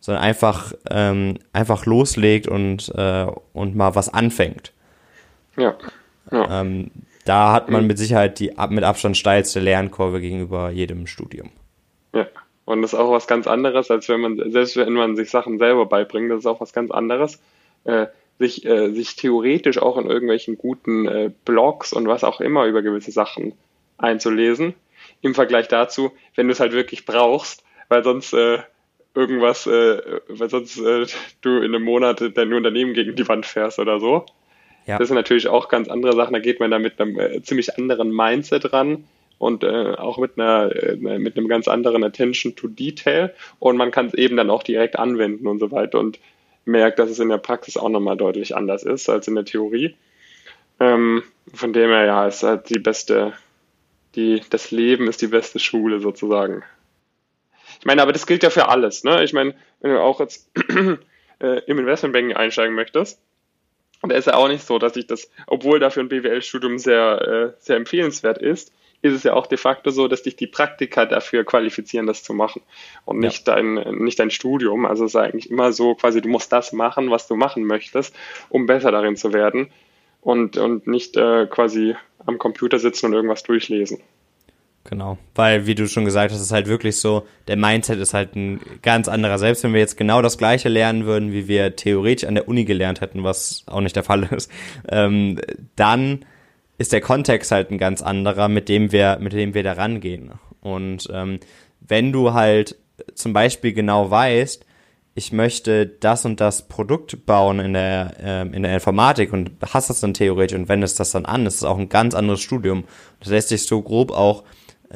sondern 0.00 0.24
einfach, 0.24 0.72
ähm, 0.90 1.38
einfach 1.52 1.86
loslegt 1.86 2.48
und, 2.48 2.92
äh, 2.96 3.26
und 3.52 3.76
mal 3.76 3.94
was 3.94 4.12
anfängt. 4.12 4.72
Ja. 5.56 5.76
ja. 6.32 6.60
Ähm, 6.60 6.90
da 7.24 7.52
hat 7.52 7.70
man 7.70 7.82
mhm. 7.82 7.88
mit 7.88 7.98
Sicherheit 7.98 8.38
die 8.38 8.52
mit 8.70 8.84
Abstand 8.84 9.16
steilste 9.16 9.60
Lernkurve 9.60 10.20
gegenüber 10.20 10.70
jedem 10.70 11.06
Studium. 11.06 11.50
Ja. 12.14 12.26
Und 12.64 12.82
das 12.82 12.92
ist 12.92 12.98
auch 12.98 13.10
was 13.10 13.26
ganz 13.26 13.46
anderes, 13.46 13.90
als 13.90 14.08
wenn 14.08 14.20
man, 14.20 14.50
selbst 14.52 14.76
wenn 14.76 14.92
man 14.92 15.16
sich 15.16 15.30
Sachen 15.30 15.58
selber 15.58 15.86
beibringt, 15.86 16.30
das 16.30 16.40
ist 16.40 16.46
auch 16.46 16.60
was 16.60 16.72
ganz 16.72 16.92
anderes, 16.92 17.40
äh, 17.84 18.06
sich, 18.38 18.64
äh, 18.64 18.92
sich 18.92 19.16
theoretisch 19.16 19.78
auch 19.78 19.98
in 19.98 20.06
irgendwelchen 20.06 20.56
guten 20.56 21.08
äh, 21.08 21.30
Blogs 21.44 21.92
und 21.92 22.06
was 22.06 22.22
auch 22.22 22.40
immer 22.40 22.66
über 22.66 22.82
gewisse 22.82 23.10
Sachen 23.10 23.54
einzulesen, 23.98 24.74
im 25.20 25.34
Vergleich 25.34 25.68
dazu, 25.68 26.12
wenn 26.36 26.46
du 26.46 26.52
es 26.52 26.60
halt 26.60 26.72
wirklich 26.72 27.06
brauchst, 27.06 27.64
weil 27.88 28.04
sonst 28.04 28.32
äh, 28.34 28.60
irgendwas, 29.14 29.66
äh, 29.66 30.20
weil 30.28 30.50
sonst 30.50 30.78
äh, 30.78 31.06
du 31.40 31.58
in 31.58 31.74
einem 31.74 31.82
Monat 31.82 32.22
dein 32.34 32.52
Unternehmen 32.52 32.94
gegen 32.94 33.16
die 33.16 33.28
Wand 33.28 33.46
fährst 33.46 33.78
oder 33.78 34.00
so. 34.00 34.26
Ja. 34.86 34.98
Das 34.98 35.08
sind 35.08 35.16
natürlich 35.16 35.48
auch 35.48 35.68
ganz 35.68 35.88
andere 35.88 36.14
Sachen, 36.14 36.32
da 36.32 36.38
geht 36.38 36.60
man 36.60 36.70
da 36.70 36.78
mit 36.78 37.00
einem 37.00 37.18
äh, 37.18 37.42
ziemlich 37.42 37.76
anderen 37.76 38.14
Mindset 38.14 38.72
ran 38.72 39.04
und 39.38 39.64
äh, 39.64 39.94
auch 39.96 40.18
mit 40.18 40.38
einer 40.38 40.74
äh, 40.74 40.96
mit 40.96 41.36
einem 41.36 41.48
ganz 41.48 41.68
anderen 41.68 42.04
Attention 42.04 42.56
to 42.56 42.68
Detail 42.68 43.34
und 43.58 43.76
man 43.76 43.90
kann 43.90 44.06
es 44.06 44.14
eben 44.14 44.36
dann 44.36 44.50
auch 44.50 44.62
direkt 44.62 44.98
anwenden 44.98 45.46
und 45.46 45.58
so 45.58 45.70
weiter 45.70 45.98
und 45.98 46.18
merkt, 46.64 46.98
dass 46.98 47.10
es 47.10 47.18
in 47.18 47.28
der 47.28 47.38
Praxis 47.38 47.76
auch 47.76 47.88
nochmal 47.88 48.16
deutlich 48.16 48.56
anders 48.56 48.82
ist 48.82 49.08
als 49.08 49.28
in 49.28 49.34
der 49.34 49.44
Theorie. 49.44 49.96
Ähm, 50.78 51.22
von 51.52 51.72
dem 51.72 51.90
her, 51.90 52.04
ja, 52.06 52.26
ist 52.26 52.42
halt 52.42 52.70
die 52.70 52.78
beste, 52.78 53.32
die, 54.14 54.42
das 54.50 54.70
Leben 54.70 55.08
ist 55.08 55.22
die 55.22 55.26
beste 55.26 55.58
Schule 55.58 56.00
sozusagen. 56.00 56.62
Ich 57.80 57.86
meine, 57.86 58.02
aber 58.02 58.12
das 58.12 58.26
gilt 58.26 58.42
ja 58.42 58.50
für 58.50 58.68
alles, 58.68 59.04
ne? 59.04 59.24
Ich 59.24 59.32
meine, 59.32 59.54
wenn 59.80 59.92
du 59.92 60.00
auch 60.00 60.20
jetzt 60.20 60.50
äh, 61.40 61.60
im 61.66 61.78
Investmentbanking 61.78 62.36
einsteigen 62.36 62.74
möchtest, 62.74 63.20
da 64.02 64.14
ist 64.14 64.26
ja 64.26 64.34
auch 64.34 64.48
nicht 64.48 64.64
so, 64.64 64.78
dass 64.78 64.96
ich 64.96 65.06
das, 65.06 65.30
obwohl 65.46 65.78
dafür 65.78 66.02
ein 66.02 66.08
BWL-Studium 66.08 66.78
sehr, 66.78 67.54
äh, 67.56 67.62
sehr 67.62 67.76
empfehlenswert 67.76 68.38
ist, 68.38 68.72
ist 69.02 69.14
es 69.14 69.22
ja 69.22 69.32
auch 69.32 69.46
de 69.46 69.56
facto 69.56 69.90
so, 69.90 70.08
dass 70.08 70.22
dich 70.22 70.36
die 70.36 70.46
Praktika 70.46 71.06
dafür 71.06 71.44
qualifizieren, 71.44 72.06
das 72.06 72.22
zu 72.22 72.34
machen 72.34 72.62
und 73.06 73.18
nicht 73.18 73.48
ja. 73.48 73.54
dein 73.54 73.74
nicht 73.96 74.18
dein 74.18 74.30
Studium. 74.30 74.84
Also 74.84 75.04
es 75.04 75.12
ist 75.12 75.16
eigentlich 75.16 75.50
immer 75.50 75.72
so, 75.72 75.94
quasi 75.94 76.20
du 76.20 76.28
musst 76.28 76.52
das 76.52 76.72
machen, 76.72 77.10
was 77.10 77.26
du 77.26 77.34
machen 77.34 77.64
möchtest, 77.64 78.14
um 78.50 78.66
besser 78.66 78.90
darin 78.90 79.16
zu 79.16 79.32
werden 79.32 79.72
und 80.20 80.58
und 80.58 80.86
nicht 80.86 81.16
äh, 81.16 81.46
quasi 81.46 81.96
am 82.26 82.36
Computer 82.38 82.78
sitzen 82.78 83.06
und 83.06 83.14
irgendwas 83.14 83.42
durchlesen. 83.42 84.02
Genau, 84.90 85.18
weil 85.36 85.66
wie 85.66 85.76
du 85.76 85.86
schon 85.86 86.04
gesagt 86.04 86.32
hast, 86.32 86.40
ist 86.40 86.50
halt 86.50 86.66
wirklich 86.66 86.98
so, 86.98 87.24
der 87.46 87.56
Mindset 87.56 88.00
ist 88.00 88.12
halt 88.12 88.34
ein 88.34 88.58
ganz 88.82 89.06
anderer. 89.06 89.38
Selbst 89.38 89.62
wenn 89.62 89.72
wir 89.72 89.78
jetzt 89.78 89.96
genau 89.96 90.20
das 90.20 90.36
gleiche 90.36 90.68
lernen 90.68 91.06
würden, 91.06 91.32
wie 91.32 91.46
wir 91.46 91.76
theoretisch 91.76 92.26
an 92.26 92.34
der 92.34 92.48
Uni 92.48 92.64
gelernt 92.64 93.00
hätten, 93.00 93.22
was 93.22 93.62
auch 93.68 93.82
nicht 93.82 93.94
der 93.94 94.02
Fall 94.02 94.24
ist, 94.32 94.50
ähm, 94.88 95.40
dann 95.76 96.24
ist 96.76 96.92
der 96.92 97.00
Kontext 97.00 97.52
halt 97.52 97.70
ein 97.70 97.78
ganz 97.78 98.02
anderer, 98.02 98.48
mit 98.48 98.68
dem 98.68 98.90
wir, 98.90 99.18
mit 99.20 99.32
dem 99.32 99.54
wir 99.54 99.62
da 99.62 99.74
rangehen. 99.74 100.32
Und 100.60 101.08
ähm, 101.12 101.38
wenn 101.80 102.10
du 102.10 102.34
halt 102.34 102.74
zum 103.14 103.32
Beispiel 103.32 103.72
genau 103.72 104.10
weißt, 104.10 104.66
ich 105.14 105.32
möchte 105.32 105.86
das 105.86 106.24
und 106.24 106.40
das 106.40 106.66
Produkt 106.66 107.26
bauen 107.26 107.60
in 107.60 107.74
der, 107.74 108.14
äh, 108.20 108.56
in 108.56 108.64
der 108.64 108.74
Informatik 108.74 109.32
und 109.32 109.52
hast 109.72 109.90
das 109.90 110.00
dann 110.00 110.14
theoretisch 110.14 110.58
und 110.58 110.68
wendest 110.68 110.98
das 110.98 111.12
dann 111.12 111.26
an, 111.26 111.44
das 111.44 111.56
ist 111.56 111.64
auch 111.64 111.78
ein 111.78 111.88
ganz 111.88 112.14
anderes 112.14 112.40
Studium. 112.40 112.84
Das 113.20 113.28
lässt 113.28 113.50
sich 113.50 113.66
so 113.66 113.82
grob 113.82 114.10
auch 114.10 114.42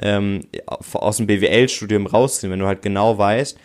ähm, 0.00 0.46
aus 0.66 1.18
dem 1.18 1.26
BWL-Studium 1.26 2.06
rausziehen, 2.06 2.52
wenn 2.52 2.58
du 2.58 2.66
halt 2.66 2.82
genau 2.82 3.16
weißt, 3.18 3.58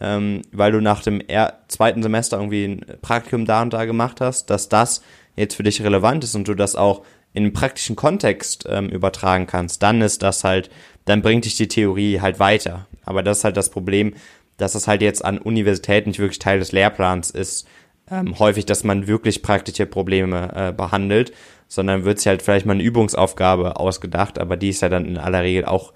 ähm, 0.00 0.42
weil 0.52 0.72
du 0.72 0.80
nach 0.80 1.02
dem 1.02 1.22
zweiten 1.68 2.02
Semester 2.02 2.38
irgendwie 2.38 2.64
ein 2.64 2.86
Praktikum 3.02 3.44
da 3.44 3.62
und 3.62 3.72
da 3.72 3.84
gemacht 3.84 4.20
hast, 4.20 4.50
dass 4.50 4.68
das 4.68 5.02
jetzt 5.36 5.54
für 5.54 5.62
dich 5.62 5.82
relevant 5.82 6.24
ist 6.24 6.34
und 6.34 6.48
du 6.48 6.54
das 6.54 6.76
auch 6.76 7.02
in 7.32 7.44
einen 7.44 7.52
praktischen 7.52 7.96
Kontext 7.96 8.64
ähm, 8.68 8.88
übertragen 8.88 9.46
kannst, 9.46 9.82
dann 9.82 10.00
ist 10.00 10.22
das 10.22 10.44
halt, 10.44 10.70
dann 11.04 11.20
bringt 11.20 11.44
dich 11.44 11.56
die 11.56 11.68
Theorie 11.68 12.20
halt 12.20 12.38
weiter. 12.38 12.86
Aber 13.04 13.22
das 13.22 13.38
ist 13.38 13.44
halt 13.44 13.56
das 13.56 13.70
Problem, 13.70 14.14
dass 14.56 14.72
das 14.72 14.86
halt 14.86 15.02
jetzt 15.02 15.24
an 15.24 15.38
Universitäten 15.38 16.10
nicht 16.10 16.20
wirklich 16.20 16.38
Teil 16.38 16.60
des 16.60 16.70
Lehrplans 16.70 17.30
ist, 17.30 17.66
ähm, 18.10 18.38
häufig, 18.38 18.66
dass 18.66 18.84
man 18.84 19.06
wirklich 19.06 19.42
praktische 19.42 19.86
Probleme 19.86 20.52
äh, 20.54 20.72
behandelt, 20.72 21.32
sondern 21.68 22.04
wird 22.04 22.18
sich 22.18 22.26
halt 22.26 22.42
vielleicht 22.42 22.66
mal 22.66 22.74
eine 22.74 22.82
Übungsaufgabe 22.82 23.76
ausgedacht, 23.76 24.38
aber 24.38 24.56
die 24.56 24.68
ist 24.68 24.82
ja 24.82 24.88
dann 24.88 25.06
in 25.06 25.18
aller 25.18 25.42
Regel 25.42 25.64
auch 25.64 25.92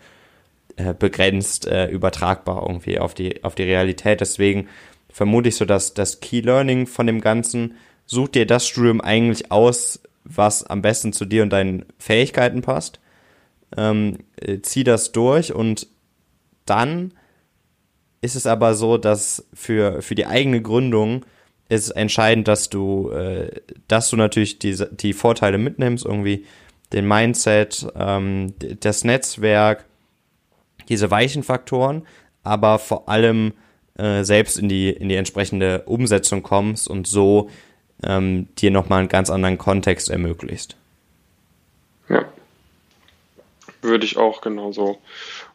äh, 0.76 0.94
begrenzt 0.94 1.66
äh, 1.66 1.88
übertragbar 1.88 2.62
irgendwie 2.66 2.98
auf 2.98 3.14
die, 3.14 3.44
auf 3.44 3.54
die 3.54 3.64
Realität. 3.64 4.20
Deswegen 4.20 4.68
vermute 5.10 5.48
ich 5.48 5.56
so, 5.56 5.64
dass 5.64 5.94
das 5.94 6.20
Key 6.20 6.40
Learning 6.40 6.86
von 6.86 7.06
dem 7.06 7.20
Ganzen, 7.20 7.74
such 8.06 8.28
dir 8.28 8.46
das 8.46 8.66
Studium 8.66 9.00
eigentlich 9.00 9.50
aus, 9.52 10.00
was 10.24 10.64
am 10.64 10.82
besten 10.82 11.12
zu 11.12 11.24
dir 11.24 11.42
und 11.42 11.50
deinen 11.50 11.84
Fähigkeiten 11.98 12.62
passt. 12.62 13.00
Ähm, 13.76 14.18
äh, 14.36 14.60
zieh 14.60 14.84
das 14.84 15.12
durch 15.12 15.52
und 15.52 15.86
dann 16.64 17.12
ist 18.20 18.34
es 18.34 18.46
aber 18.46 18.74
so, 18.74 18.98
dass 18.98 19.46
für, 19.52 20.02
für 20.02 20.14
die 20.14 20.26
eigene 20.26 20.62
Gründung 20.62 21.24
ist 21.68 21.90
entscheidend, 21.90 22.48
dass 22.48 22.70
du, 22.70 23.10
äh, 23.10 23.50
dass 23.88 24.10
du 24.10 24.16
natürlich 24.16 24.58
die, 24.58 24.76
die 24.90 25.12
Vorteile 25.12 25.58
mitnimmst, 25.58 26.04
irgendwie 26.04 26.46
den 26.92 27.06
Mindset, 27.06 27.86
ähm, 27.94 28.54
das 28.80 29.04
Netzwerk, 29.04 29.84
diese 30.88 31.10
weichen 31.10 31.42
Faktoren, 31.42 32.06
aber 32.42 32.78
vor 32.78 33.08
allem 33.08 33.52
äh, 33.98 34.24
selbst 34.24 34.58
in 34.58 34.68
die, 34.68 34.90
in 34.90 35.08
die 35.08 35.16
entsprechende 35.16 35.82
Umsetzung 35.82 36.42
kommst 36.42 36.88
und 36.88 37.06
so 37.06 37.50
ähm, 38.02 38.48
dir 38.56 38.70
nochmal 38.70 39.00
einen 39.00 39.08
ganz 39.08 39.28
anderen 39.28 39.58
Kontext 39.58 40.08
ermöglicht. 40.08 40.76
Ja. 42.08 42.24
Würde 43.82 44.06
ich 44.06 44.16
auch 44.16 44.40
genauso 44.40 44.98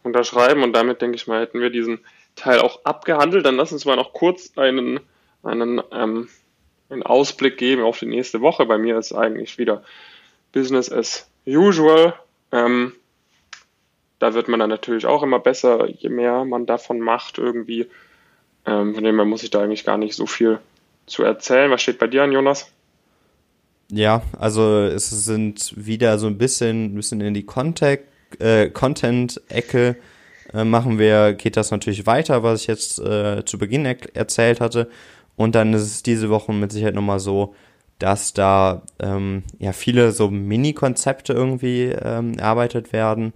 unterschreiben 0.03 0.63
und 0.63 0.73
damit 0.73 1.01
denke 1.01 1.15
ich 1.15 1.27
mal, 1.27 1.41
hätten 1.41 1.61
wir 1.61 1.69
diesen 1.69 1.99
Teil 2.35 2.59
auch 2.59 2.83
abgehandelt. 2.85 3.45
Dann 3.45 3.55
lass 3.55 3.71
uns 3.71 3.85
mal 3.85 3.95
noch 3.95 4.13
kurz 4.13 4.57
einen, 4.57 4.99
einen, 5.43 5.81
ähm, 5.91 6.29
einen 6.89 7.03
Ausblick 7.03 7.57
geben 7.57 7.83
auf 7.83 7.99
die 7.99 8.05
nächste 8.05 8.41
Woche. 8.41 8.65
Bei 8.65 8.77
mir 8.77 8.97
ist 8.97 9.13
eigentlich 9.13 9.57
wieder 9.57 9.83
Business 10.51 10.91
as 10.91 11.29
usual. 11.45 12.13
Ähm, 12.51 12.93
da 14.19 14.33
wird 14.33 14.47
man 14.47 14.59
dann 14.59 14.69
natürlich 14.69 15.05
auch 15.05 15.23
immer 15.23 15.39
besser, 15.39 15.89
je 15.89 16.09
mehr 16.09 16.45
man 16.45 16.65
davon 16.65 16.99
macht 16.99 17.37
irgendwie. 17.37 17.87
Ähm, 18.65 18.95
von 18.95 19.03
dem 19.03 19.15
her 19.15 19.25
muss 19.25 19.43
ich 19.43 19.49
da 19.49 19.61
eigentlich 19.61 19.83
gar 19.83 19.97
nicht 19.97 20.15
so 20.15 20.25
viel 20.25 20.59
zu 21.05 21.23
erzählen. 21.23 21.69
Was 21.71 21.81
steht 21.81 21.99
bei 21.99 22.07
dir 22.07 22.23
an, 22.23 22.31
Jonas? 22.31 22.71
Ja, 23.91 24.21
also 24.39 24.79
es 24.79 25.09
sind 25.09 25.73
wieder 25.75 26.17
so 26.17 26.27
ein 26.27 26.37
bisschen, 26.37 26.85
ein 26.85 26.95
bisschen 26.95 27.21
in 27.21 27.33
die 27.33 27.45
äh, 28.39 28.69
Content-Ecke 28.69 29.97
äh, 30.53 30.63
machen 30.63 30.99
wir, 30.99 31.33
geht 31.33 31.57
das 31.57 31.71
natürlich 31.71 32.05
weiter, 32.05 32.43
was 32.43 32.61
ich 32.61 32.67
jetzt 32.67 32.99
äh, 32.99 33.43
zu 33.45 33.57
Beginn 33.57 33.85
er 33.85 33.97
erzählt 34.15 34.61
hatte. 34.61 34.89
Und 35.35 35.55
dann 35.55 35.73
ist 35.73 35.83
es 35.83 36.03
diese 36.03 36.29
Woche 36.29 36.53
mit 36.53 36.71
Sicherheit 36.71 36.95
nochmal 36.95 37.19
so, 37.19 37.55
dass 37.99 38.33
da 38.33 38.83
ähm, 38.99 39.43
ja 39.59 39.71
viele 39.71 40.11
so 40.11 40.29
Mini-Konzepte 40.29 41.33
irgendwie 41.33 41.83
ähm, 41.85 42.37
erarbeitet 42.37 42.91
werden 42.93 43.33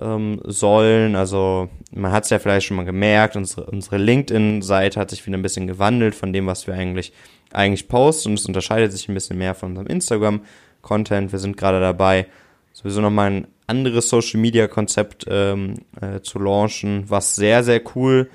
ähm, 0.00 0.40
sollen. 0.44 1.16
Also 1.16 1.68
man 1.92 2.12
hat 2.12 2.24
es 2.24 2.30
ja 2.30 2.38
vielleicht 2.38 2.66
schon 2.66 2.76
mal 2.76 2.84
gemerkt, 2.84 3.36
unsere, 3.36 3.64
unsere 3.66 3.98
LinkedIn-Seite 3.98 5.00
hat 5.00 5.10
sich 5.10 5.26
wieder 5.26 5.36
ein 5.36 5.42
bisschen 5.42 5.66
gewandelt 5.66 6.14
von 6.14 6.32
dem, 6.32 6.46
was 6.46 6.66
wir 6.66 6.74
eigentlich, 6.74 7.12
eigentlich 7.52 7.88
posten 7.88 8.30
und 8.30 8.38
es 8.38 8.46
unterscheidet 8.46 8.92
sich 8.92 9.08
ein 9.08 9.14
bisschen 9.14 9.38
mehr 9.38 9.54
von 9.54 9.70
unserem 9.70 9.88
Instagram-Content. 9.88 11.32
Wir 11.32 11.38
sind 11.38 11.56
gerade 11.56 11.80
dabei, 11.80 12.26
sowieso 12.72 13.00
nochmal 13.00 13.30
ein 13.30 13.46
anderes 13.66 14.08
Social-Media-Konzept 14.08 15.26
ähm, 15.28 15.74
äh, 16.00 16.20
zu 16.20 16.38
launchen, 16.38 17.04
was 17.08 17.34
sehr, 17.34 17.64
sehr 17.64 17.82
cool 17.94 18.30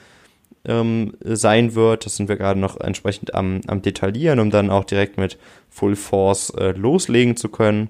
ähm, 0.68 1.14
sein 1.22 1.76
wird. 1.76 2.06
Das 2.06 2.16
sind 2.16 2.30
wir 2.30 2.38
gerade 2.38 2.60
noch 2.60 2.80
entsprechend 2.80 3.34
am, 3.36 3.62
am 3.68 3.82
Detaillieren, 3.82 4.40
um 4.40 4.50
dann 4.52 4.70
auch 4.70 4.84
direkt 4.84 5.18
mit 5.18 5.38
Full 5.70 5.96
Force 5.96 6.50
äh, 6.52 6.72
loslegen 6.72 7.36
zu 7.36 7.50
können. 7.50 7.90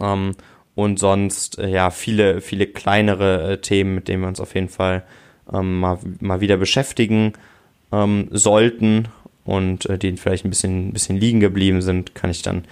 Ähm, 0.00 0.34
und 0.74 0.98
sonst 0.98 1.58
äh, 1.58 1.68
ja 1.68 1.90
viele, 1.90 2.40
viele 2.40 2.66
kleinere 2.66 3.52
äh, 3.52 3.60
Themen, 3.60 3.94
mit 3.94 4.08
denen 4.08 4.22
wir 4.22 4.28
uns 4.28 4.40
auf 4.40 4.54
jeden 4.54 4.68
Fall 4.68 5.04
ähm, 5.52 5.80
mal, 5.80 5.98
mal 6.20 6.40
wieder 6.40 6.56
beschäftigen 6.56 7.32
ähm, 7.92 8.28
sollten 8.30 9.08
und 9.44 9.86
äh, 9.86 9.98
die 9.98 10.16
vielleicht 10.16 10.44
ein 10.44 10.50
bisschen, 10.50 10.92
bisschen 10.92 11.16
liegen 11.16 11.40
geblieben 11.40 11.82
sind, 11.82 12.14
kann 12.14 12.30
ich 12.30 12.42
dann 12.42 12.64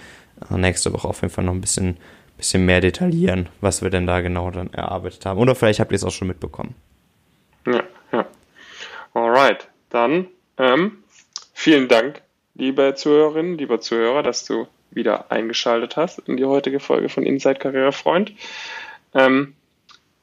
äh, 0.49 0.57
nächste 0.57 0.93
Woche 0.93 1.07
auf 1.07 1.21
jeden 1.21 1.33
Fall 1.33 1.43
noch 1.43 1.53
ein 1.53 1.61
bisschen, 1.61 1.97
bisschen 2.37 2.65
mehr 2.65 2.81
detaillieren, 2.81 3.49
was 3.61 3.81
wir 3.81 3.89
denn 3.89 4.07
da 4.07 4.21
genau 4.21 4.49
dann 4.51 4.73
erarbeitet 4.73 5.25
haben. 5.25 5.39
Oder 5.39 5.55
vielleicht 5.55 5.79
habt 5.79 5.91
ihr 5.91 5.97
es 5.97 6.03
auch 6.03 6.11
schon 6.11 6.29
mitbekommen. 6.29 6.75
Ja. 7.67 7.83
Alright, 9.19 9.67
dann 9.89 10.29
ähm, 10.57 11.03
vielen 11.53 11.89
Dank, 11.89 12.21
liebe 12.55 12.93
Zuhörerinnen, 12.95 13.57
lieber 13.57 13.81
Zuhörer, 13.81 14.23
dass 14.23 14.45
du 14.45 14.65
wieder 14.91 15.29
eingeschaltet 15.29 15.97
hast 15.97 16.19
in 16.19 16.37
die 16.37 16.45
heutige 16.45 16.79
Folge 16.79 17.09
von 17.09 17.23
Inside 17.23 17.59
Karriere 17.59 17.91
Freund. 17.91 18.31
Ähm, 19.13 19.55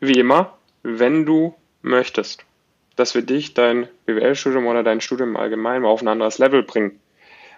wie 0.01 0.19
immer, 0.19 0.57
wenn 0.83 1.27
du 1.27 1.55
möchtest, 1.83 2.47
dass 2.97 3.15
wir 3.15 3.21
dich, 3.21 3.53
dein 3.53 3.87
BWL-Studium 4.07 4.67
oder 4.67 4.83
dein 4.83 5.03
Studium 5.03 5.31
im 5.31 5.37
Allgemeinen 5.37 5.83
mal 5.83 5.91
auf 5.91 6.01
ein 6.01 6.09
anderes 6.09 6.39
Level 6.39 6.63
bringen. 6.63 6.99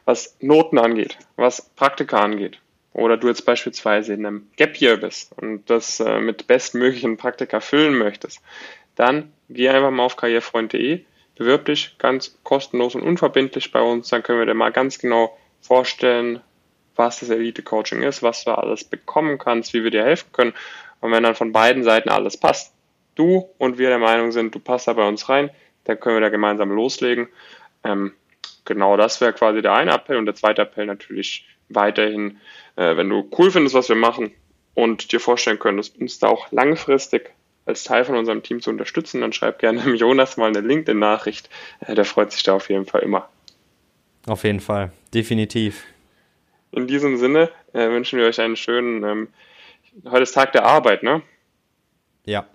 Was 0.07 0.37
Noten 0.41 0.79
angeht, 0.79 1.19
was 1.37 1.71
Praktika 1.77 2.19
angeht. 2.19 2.59
Oder 2.95 3.17
du 3.17 3.29
jetzt 3.29 3.47
beispielsweise 3.47 4.13
in 4.13 4.27
einem 4.27 4.49
Gap 4.57 4.81
Year 4.81 4.97
bist 4.97 5.33
und 5.39 5.71
das 5.71 6.01
äh, 6.01 6.19
mit 6.19 6.49
bestmöglichen 6.49 7.17
Praktika 7.17 7.61
füllen 7.61 7.97
möchtest, 7.97 8.41
dann 8.97 9.33
geh 9.49 9.69
einfach 9.69 9.93
mal 9.93 10.03
auf 10.03 10.17
karrierefreund.de, 10.17 11.05
bewirb 11.39 11.65
dich 11.67 11.97
ganz 11.99 12.39
kostenlos 12.43 12.95
und 12.95 13.03
unverbindlich 13.03 13.73
bei 13.73 13.81
uns, 13.81 14.09
dann 14.09 14.23
können 14.23 14.41
wir 14.41 14.47
dir 14.47 14.55
mal 14.55 14.73
ganz 14.73 14.99
genau 14.99 15.37
vorstellen, 15.61 16.41
was 16.97 17.21
das 17.21 17.31
Elite-Coaching 17.31 18.03
ist, 18.03 18.23
was 18.23 18.45
du 18.45 18.51
alles 18.51 18.85
bekommen 18.85 19.39
kannst, 19.39 19.73
wie 19.73 19.85
wir 19.85 19.91
dir 19.91 20.05
helfen 20.05 20.31
können. 20.33 20.53
Und 21.01 21.13
wenn 21.13 21.23
dann 21.23 21.37
von 21.37 21.53
beiden 21.53 21.85
Seiten 21.85 22.09
alles 22.09 22.37
passt, 22.37 22.75
du 23.15 23.49
und 23.59 23.79
wir 23.79 23.89
der 23.89 23.99
Meinung 23.99 24.33
sind, 24.33 24.55
du 24.55 24.59
passt 24.59 24.89
da 24.89 24.93
bei 24.93 25.07
uns 25.07 25.29
rein, 25.29 25.51
dann 25.85 26.01
können 26.01 26.17
wir 26.17 26.21
da 26.21 26.29
gemeinsam 26.29 26.71
loslegen. 26.71 27.29
Ähm, 27.85 28.13
genau 28.65 28.97
das 28.97 29.21
wäre 29.21 29.33
quasi 29.33 29.63
der 29.63 29.75
eine 29.75 29.93
Appell 29.93 30.17
und 30.17 30.27
der 30.27 30.35
zweite 30.35 30.63
Appell 30.63 30.87
natürlich 30.87 31.47
weiterhin, 31.69 32.41
äh, 32.77 32.97
wenn 32.97 33.09
du 33.09 33.29
cool 33.39 33.51
findest, 33.53 33.77
was 33.77 33.89
wir 33.89 33.97
machen 33.97 34.33
und 34.75 35.13
dir 35.13 35.21
vorstellen 35.21 35.59
könntest, 35.59 36.01
uns 36.01 36.19
da 36.19 36.29
auch 36.29 36.51
langfristig 36.51 37.33
als 37.69 37.85
Teil 37.85 38.05
von 38.05 38.17
unserem 38.17 38.43
Team 38.43 38.63
zu 38.63 38.71
unterstützen, 38.71 39.21
dann 39.21 39.33
schreib 39.33 39.59
gerne 39.59 39.83
dem 39.83 39.95
Jonas 39.97 40.37
mal 40.37 40.49
eine 40.49 40.61
LinkedIn-Nachricht. 40.61 41.51
Äh, 41.81 41.95
der 41.95 42.05
freut 42.05 42.33
sich 42.33 42.43
da 42.43 42.55
auf 42.55 42.71
jeden 42.71 42.87
Fall 42.87 43.03
immer. 43.03 43.29
Auf 44.27 44.45
jeden 44.45 44.61
Fall, 44.61 44.91
definitiv. 45.15 45.85
In 46.73 46.87
diesem 46.87 47.17
Sinne 47.19 47.51
äh, 47.73 47.89
wünschen 47.91 48.19
wir 48.19 48.27
euch 48.27 48.41
einen 48.41 48.57
schönen, 48.57 49.05
ähm, 49.05 49.29
heute 50.05 50.23
ist 50.23 50.33
Tag 50.33 50.53
der 50.53 50.65
Arbeit, 50.65 51.03
ne? 51.03 51.23
Ja. 52.25 52.47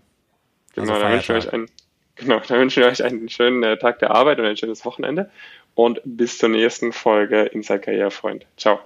Genau, 0.76 0.94
also 0.94 1.04
dann 1.04 1.14
wünschen 1.14 1.30
wir 1.30 1.38
euch 1.38 1.54
einen, 1.54 1.70
genau, 2.16 2.40
dann 2.48 2.60
wünschen 2.60 2.84
wir 2.84 2.90
euch 2.90 3.04
einen 3.04 3.30
schönen 3.30 3.64
äh, 3.64 3.78
Tag 3.78 4.00
der 4.00 4.12
Arbeit 4.12 4.40
und 4.40 4.46
ein 4.46 4.58
schönes 4.58 4.84
Wochenende 4.86 5.30
und 5.76 6.02
bis 6.04 6.38
zur 6.38 6.50
nächsten 6.50 6.92
Folge 6.92 7.44
Inside 7.44 7.80
Karrierefreund. 7.80 8.46
Ciao. 8.58 8.80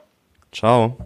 Ciao. 0.51 0.97